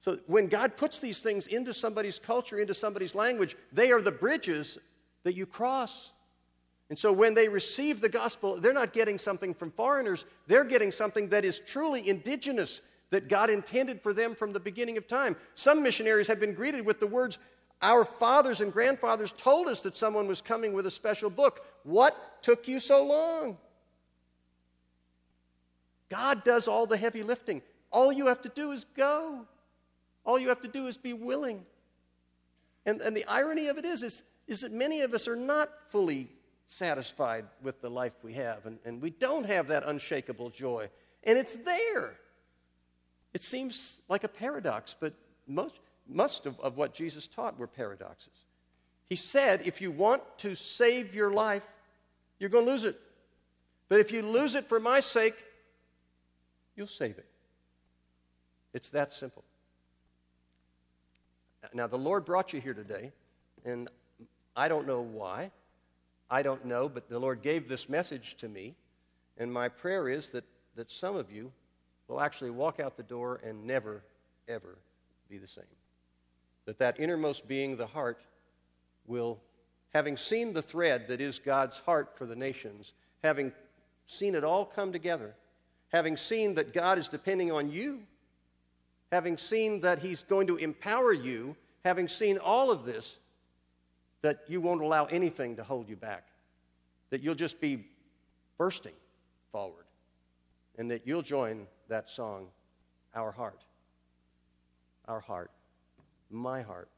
So 0.01 0.19
when 0.27 0.49
God 0.49 0.77
puts 0.77 0.99
these 0.99 1.21
things 1.21 1.47
into 1.47 1.73
somebody's 1.73 2.19
culture, 2.19 2.59
into 2.59 2.75
somebody's 2.75 3.15
language, 3.15 3.57
they 3.73 3.91
are 3.91 4.03
the 4.03 4.11
bridges 4.11 4.77
that 5.23 5.35
you 5.35 5.47
cross 5.47 6.13
and 6.91 6.99
so 6.99 7.13
when 7.13 7.35
they 7.35 7.49
receive 7.49 8.01
the 8.01 8.09
gospel, 8.09 8.57
they're 8.57 8.73
not 8.73 8.93
getting 8.93 9.17
something 9.17 9.55
from 9.55 9.71
foreigners, 9.71 10.25
they're 10.49 10.65
getting 10.65 10.91
something 10.91 11.29
that 11.29 11.45
is 11.45 11.61
truly 11.61 12.09
indigenous 12.09 12.83
that 13.11 13.29
God 13.29 13.49
intended 13.49 14.03
for 14.03 14.13
them 14.13 14.35
from 14.35 14.53
the 14.53 14.61
beginning 14.61 14.97
of 14.97 15.07
time. 15.07 15.37
Some 15.55 15.83
missionaries 15.83 16.27
have 16.27 16.41
been 16.41 16.53
greeted 16.53 16.85
with 16.85 16.99
the 17.01 17.07
words, 17.07 17.39
Our 17.81 18.05
fathers 18.05 18.61
and 18.61 18.73
grandfathers 18.73 19.33
told 19.37 19.69
us 19.69 19.81
that 19.81 19.97
someone 19.97 20.27
was 20.27 20.43
coming 20.43 20.73
with 20.73 20.85
a 20.85 20.91
special 20.91 21.31
book. 21.31 21.65
What 21.85 22.43
took 22.43 22.69
you 22.69 22.81
so 22.81 23.07
long? 23.07 23.57
God 26.09 26.43
does 26.43 26.67
all 26.67 26.87
the 26.87 26.97
heavy 26.97 27.23
lifting. 27.23 27.63
All 27.93 28.13
you 28.13 28.27
have 28.27 28.43
to 28.43 28.49
do 28.49 28.73
is 28.73 28.85
go. 28.97 29.47
All 30.25 30.39
you 30.39 30.49
have 30.49 30.61
to 30.63 30.69
do 30.69 30.89
is 30.89 30.97
be 30.97 31.13
willing. 31.13 31.65
And, 32.85 33.01
and 33.01 33.17
the 33.17 33.25
irony 33.27 33.69
of 33.69 33.79
it 33.79 33.85
is, 33.85 34.03
is, 34.03 34.25
is 34.49 34.61
that 34.61 34.73
many 34.73 35.03
of 35.03 35.15
us 35.15 35.29
are 35.29 35.37
not 35.37 35.71
fully 35.89 36.29
satisfied 36.71 37.45
with 37.63 37.81
the 37.81 37.91
life 37.91 38.13
we 38.23 38.35
have. 38.35 38.65
And, 38.65 38.79
and 38.85 39.03
we 39.03 39.11
don't 39.11 39.45
have 39.45 39.69
that 39.69 39.83
unshakable 39.85 40.51
joy. 40.51 40.89
And 41.25 41.37
it's 41.37 41.55
there. 41.57 42.15
It 43.35 43.43
seems 43.43 44.01
like 44.09 44.23
a 44.23 44.29
paradox, 44.29 44.95
but 44.99 45.13
most, 45.49 45.75
most 46.09 46.47
of, 46.47 46.59
of 46.61 46.77
what 46.77 46.95
Jesus 46.95 47.27
taught 47.27 47.59
were 47.59 47.67
paradoxes. 47.67 48.33
He 49.09 49.17
said, 49.17 49.63
if 49.65 49.81
you 49.81 49.91
want 49.91 50.23
to 50.39 50.55
save 50.55 51.13
your 51.13 51.33
life, 51.33 51.67
you're 52.39 52.51
going 52.51 52.65
to 52.65 52.71
lose 52.71 52.85
it. 52.85 52.99
But 53.89 53.99
if 53.99 54.13
you 54.13 54.23
lose 54.23 54.55
it 54.55 54.69
for 54.69 54.79
my 54.79 55.01
sake, 55.01 55.35
you'll 56.77 56.87
save 56.87 57.19
it. 57.19 57.27
It's 58.73 58.91
that 58.91 59.13
simple. 59.13 59.43
Now, 61.75 61.89
the 61.89 61.99
Lord 61.99 62.25
brought 62.25 62.53
you 62.53 62.61
here 62.61 62.75
today, 62.75 63.11
and 63.65 63.89
I 64.55 64.69
don't 64.69 64.87
know 64.87 65.01
why. 65.01 65.51
I 66.31 66.43
don't 66.43 66.65
know, 66.65 66.89
but 66.89 67.09
the 67.09 67.19
Lord 67.19 67.43
gave 67.43 67.69
this 67.69 67.89
message 67.89 68.37
to 68.39 68.49
me. 68.49 68.75
And 69.37 69.53
my 69.53 69.69
prayer 69.69 70.09
is 70.09 70.31
that, 70.31 70.45
that 70.77 70.91
some 70.91 71.17
of 71.17 71.33
you 71.33 71.51
will 72.07 72.21
actually 72.21 72.51
walk 72.51 72.79
out 72.79 72.97
the 72.97 73.03
door 73.03 73.41
and 73.45 73.65
never, 73.67 74.03
ever 74.49 74.79
be 75.29 75.39
the 75.39 75.49
same. 75.49 75.65
That 76.67 76.79
that 76.79 77.01
innermost 77.01 77.49
being, 77.49 77.77
the 77.77 77.87
heart, 77.87 78.21
will, 79.07 79.41
having 79.93 80.17
seen 80.17 80.53
the 80.53 80.63
thread 80.63 81.09
that 81.09 81.21
is 81.21 81.39
God's 81.39 81.79
heart 81.79 82.17
for 82.17 82.27
the 82.27 82.37
nations, 82.37 82.93
having 83.25 83.53
seen 84.07 84.35
it 84.35 84.45
all 84.45 84.65
come 84.65 84.93
together, 84.93 85.35
having 85.93 86.17
seen 86.17 86.55
that 86.55 86.73
God 86.73 86.99
is 86.99 87.09
depending 87.09 87.51
on 87.51 87.71
you, 87.71 88.01
having 89.11 89.37
seen 89.37 89.81
that 89.81 89.99
He's 89.99 90.23
going 90.23 90.47
to 90.47 90.57
empower 90.57 91.13
you, 91.13 91.57
having 91.85 92.09
seen 92.09 92.39
all 92.39 92.71
of 92.71 92.85
this, 92.85 93.19
that 94.23 94.41
you 94.49 94.61
won't 94.61 94.83
allow 94.83 95.05
anything 95.07 95.57
to 95.57 95.65
hold 95.65 95.89
you 95.89 95.97
back, 95.97 96.29
that 97.11 97.23
you'll 97.23 97.35
just 97.35 97.61
be 97.61 97.87
bursting 98.59 98.95
forward, 99.51 99.85
and 100.79 100.91
that 100.91 101.07
you'll 101.07 101.23
join 101.23 101.67
that 101.89 102.11
song, 102.11 102.49
Our 103.15 103.33
Heart. 103.33 103.65
Our 105.09 105.21
heart, 105.21 105.51
my 106.31 106.63
heart, 106.63 106.89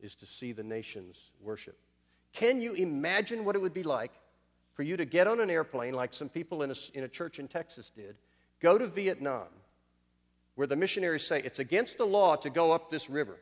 is 0.00 0.14
to 0.14 0.26
see 0.26 0.52
the 0.52 0.62
nations 0.62 1.30
worship. 1.42 1.76
Can 2.32 2.60
you 2.60 2.72
imagine 2.72 3.44
what 3.44 3.54
it 3.54 3.60
would 3.60 3.74
be 3.74 3.82
like 3.82 4.12
for 4.72 4.82
you 4.82 4.96
to 4.96 5.04
get 5.04 5.26
on 5.26 5.40
an 5.40 5.50
airplane, 5.50 5.94
like 5.94 6.14
some 6.14 6.28
people 6.28 6.62
in 6.62 6.70
a, 6.70 6.74
in 6.94 7.04
a 7.04 7.08
church 7.08 7.38
in 7.38 7.48
Texas 7.48 7.90
did, 7.94 8.16
go 8.60 8.78
to 8.78 8.86
Vietnam, 8.86 9.46
where 10.54 10.66
the 10.66 10.76
missionaries 10.76 11.26
say 11.26 11.40
it's 11.44 11.58
against 11.58 11.98
the 11.98 12.04
law 12.06 12.34
to 12.36 12.48
go 12.50 12.72
up 12.72 12.90
this 12.90 13.10
river? 13.10 13.36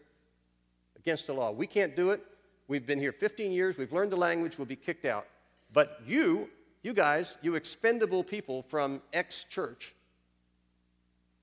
Against 0.98 1.26
the 1.26 1.32
law. 1.32 1.50
We 1.52 1.66
can't 1.66 1.94
do 1.94 2.10
it. 2.10 2.24
We've 2.72 2.86
been 2.86 3.00
here 3.00 3.12
15 3.12 3.52
years, 3.52 3.76
we've 3.76 3.92
learned 3.92 4.12
the 4.12 4.16
language, 4.16 4.56
we'll 4.56 4.64
be 4.64 4.76
kicked 4.76 5.04
out. 5.04 5.26
But 5.74 6.00
you 6.06 6.48
you 6.82 6.94
guys, 6.94 7.36
you 7.42 7.54
expendable 7.54 8.24
people 8.24 8.62
from 8.62 9.02
X 9.12 9.44
church, 9.44 9.94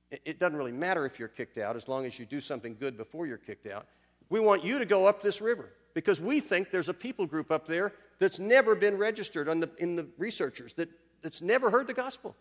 it, 0.10 0.40
doesn't 0.40 0.58
really 0.58 0.72
matter 0.72 1.06
if 1.06 1.20
you're 1.20 1.28
kicked 1.28 1.60
out 1.60 1.76
as 1.76 1.88
long 1.88 2.08
as 2.08 2.18
you 2.18 2.26
do 2.26 2.40
something 2.40 2.76
good 2.80 2.98
before 2.98 3.28
you're 3.28 3.38
kicked 3.38 3.68
out. 3.68 3.86
We 4.32 4.40
want 4.40 4.66
you 4.66 4.80
to 4.80 4.86
go 4.86 5.06
up 5.06 5.22
this 5.22 5.40
river 5.40 5.70
because 5.94 6.20
we 6.20 6.40
think 6.40 6.72
there's 6.72 6.90
a 6.90 6.96
people 6.96 7.28
group 7.28 7.52
up 7.52 7.68
there 7.68 7.94
that's 8.18 8.40
never 8.40 8.74
been 8.74 8.98
registered 8.98 9.46
the, 9.46 9.70
in 9.78 9.96
the 9.96 10.08
researchers, 10.18 10.74
that, 10.74 10.90
that's 11.22 11.44
never 11.44 11.70
heard 11.70 11.86
the 11.86 11.94
gospel. 11.94 12.36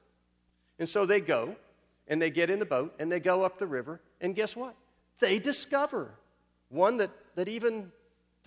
And 0.79 0.89
so 0.89 1.05
they 1.05 1.21
go 1.21 1.57
and 2.09 2.23
they 2.23 2.31
get 2.31 2.49
in 2.49 2.59
the 2.59 2.65
boat 2.65 2.95
and 2.99 3.13
they 3.13 3.21
go 3.21 3.43
up 3.43 3.59
the 3.59 3.67
river, 3.67 4.01
and 4.23 4.35
guess 4.35 4.57
what? 4.57 4.75
They 5.21 5.39
discover 5.39 6.15
one 6.71 6.97
that, 6.97 7.11
that 7.35 7.49
even 7.49 7.93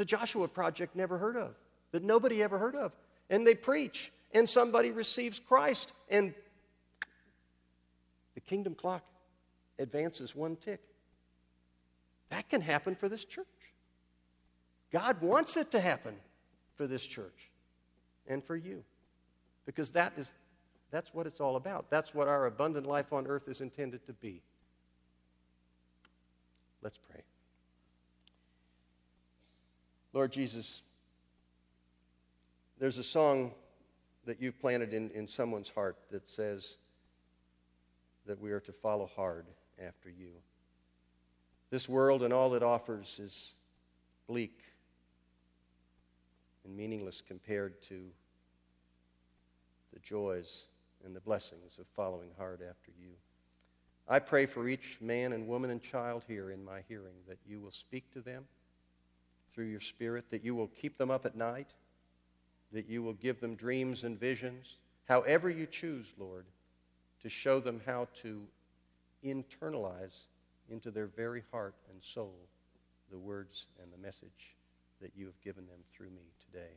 the 0.02 0.06
Joshua 0.06 0.48
Project 0.48 0.96
never 0.96 1.20
heard 1.20 1.38
of, 1.38 1.54
that 1.92 2.04
nobody 2.04 2.42
ever 2.42 2.58
heard 2.58 2.76
of. 2.76 2.92
And 3.30 3.46
they 3.46 3.54
preach, 3.54 4.12
and 4.34 4.50
somebody 4.50 4.90
receives 4.90 5.40
Christ, 5.40 5.94
and 6.10 6.34
the 8.34 8.42
kingdom 8.42 8.74
clock 8.74 9.04
advances 9.78 10.36
one 10.36 10.56
tick. 10.56 10.82
That 12.30 12.50
can 12.50 12.62
happen 12.62 12.96
for 12.96 13.10
this 13.10 13.24
church. 13.24 13.46
God 14.92 15.22
wants 15.22 15.56
it 15.56 15.70
to 15.70 15.80
happen 15.80 16.16
for 16.74 16.88
this 16.88 17.06
church 17.06 17.52
and 18.26 18.44
for 18.44 18.56
you 18.56 18.84
because 19.68 19.92
that 19.92 20.14
is 20.18 20.34
that's 20.90 21.14
what 21.14 21.28
it's 21.28 21.40
all 21.40 21.58
about. 21.58 21.92
That's 21.92 22.16
what 22.16 22.28
our 22.28 22.48
abundant 22.48 22.88
life 22.88 23.14
on 23.14 23.28
earth 23.28 23.48
is 23.48 23.62
intended 23.62 24.04
to 24.08 24.14
be. 24.14 24.42
Let's 26.82 26.98
pray. 26.98 27.22
Lord 30.14 30.32
Jesus, 30.32 30.82
there's 32.80 32.98
a 32.98 33.04
song 33.04 33.52
that 34.26 34.42
you've 34.42 34.60
planted 34.60 34.94
in, 34.94 35.10
in 35.12 35.28
someone's 35.28 35.70
heart 35.70 35.98
that 36.12 36.28
says 36.28 36.78
that 38.26 38.40
we 38.40 38.52
are 38.52 38.60
to 38.60 38.74
follow 38.74 39.10
hard 39.16 39.46
after 39.80 40.10
you. 40.10 40.32
This 41.70 41.88
world 41.88 42.24
and 42.24 42.34
all 42.34 42.54
it 42.56 42.64
offers 42.64 43.20
is 43.20 43.54
bleak 44.28 44.60
and 46.66 46.76
meaningless 46.76 47.22
compared 47.26 47.82
to 47.84 48.08
the 49.94 50.00
joys 50.00 50.68
and 51.06 51.16
the 51.16 51.22
blessings 51.22 51.78
of 51.80 51.88
following 51.96 52.30
hard 52.38 52.62
after 52.62 52.92
you. 53.00 53.12
I 54.10 54.20
pray 54.20 54.46
for 54.46 54.68
each 54.68 54.98
man 55.00 55.32
and 55.32 55.48
woman 55.48 55.70
and 55.70 55.82
child 55.82 56.26
here 56.28 56.52
in 56.52 56.66
my 56.66 56.82
hearing 56.90 57.16
that 57.30 57.40
you 57.48 57.62
will 57.62 57.72
speak 57.72 58.12
to 58.14 58.20
them 58.20 58.44
through 59.54 59.66
your 59.66 59.80
Spirit, 59.80 60.26
that 60.32 60.44
you 60.44 60.56
will 60.56 60.68
keep 60.68 60.98
them 60.98 61.12
up 61.12 61.26
at 61.26 61.36
night, 61.36 61.68
that 62.72 62.88
you 62.88 63.04
will 63.04 63.14
give 63.14 63.40
them 63.40 63.56
dreams 63.56 64.04
and 64.04 64.20
visions, 64.20 64.78
however 65.08 65.50
you 65.50 65.66
choose, 65.66 66.14
Lord, 66.18 66.46
to 67.22 67.30
show 67.30 67.60
them 67.60 67.82
how 67.86 68.08
to 68.22 68.44
internalize 69.24 70.24
into 70.70 70.90
their 70.90 71.08
very 71.08 71.44
heart 71.52 71.76
and 71.92 72.02
soul 72.02 72.36
the 73.12 73.18
words 73.18 73.68
and 73.82 73.92
the 73.92 73.98
message 73.98 74.56
that 75.02 75.12
you 75.16 75.26
have 75.26 75.40
given 75.42 75.68
them 75.68 75.80
through 75.94 76.10
me 76.10 76.32
today. 76.46 76.74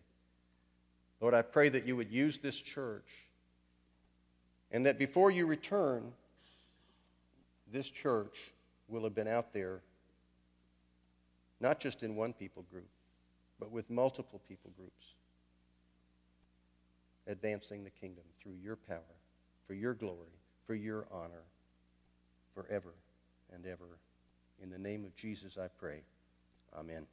Lord, 1.21 1.35
I 1.35 1.43
pray 1.43 1.69
that 1.69 1.87
you 1.87 1.97
would 1.97 2.11
use 2.11 2.39
this 2.39 2.57
church 2.57 3.09
and 4.71 4.87
that 4.87 4.99
before 4.99 5.31
you 5.31 5.47
return, 5.47 6.13
this 7.73 7.89
church 7.89 8.53
will 8.89 9.05
have 9.05 9.15
been 9.15 9.29
out 9.29 9.53
there, 9.53 9.81
not 11.61 11.81
just 11.81 12.03
in 12.03 12.17
one 12.17 12.33
people 12.33 12.65
group, 12.71 12.89
but 13.59 13.71
with 13.71 13.89
multiple 13.91 14.41
people 14.49 14.71
groups, 14.77 15.15
advancing 17.27 17.85
the 17.85 17.91
kingdom 17.91 18.25
through 18.43 18.57
your 18.63 18.77
power, 18.77 18.99
for 19.67 19.75
your 19.75 19.95
glory, 19.95 20.39
for 20.67 20.75
your 20.75 21.07
honor, 21.11 21.45
forever 22.55 22.95
and 23.55 23.67
ever. 23.67 23.99
In 24.63 24.71
the 24.71 24.79
name 24.79 25.05
of 25.05 25.15
Jesus, 25.15 25.59
I 25.59 25.69
pray. 25.69 26.03
Amen. 26.79 27.07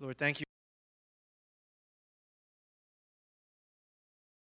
Lord, 0.00 0.18
thank 0.18 0.40
you. 0.40 0.45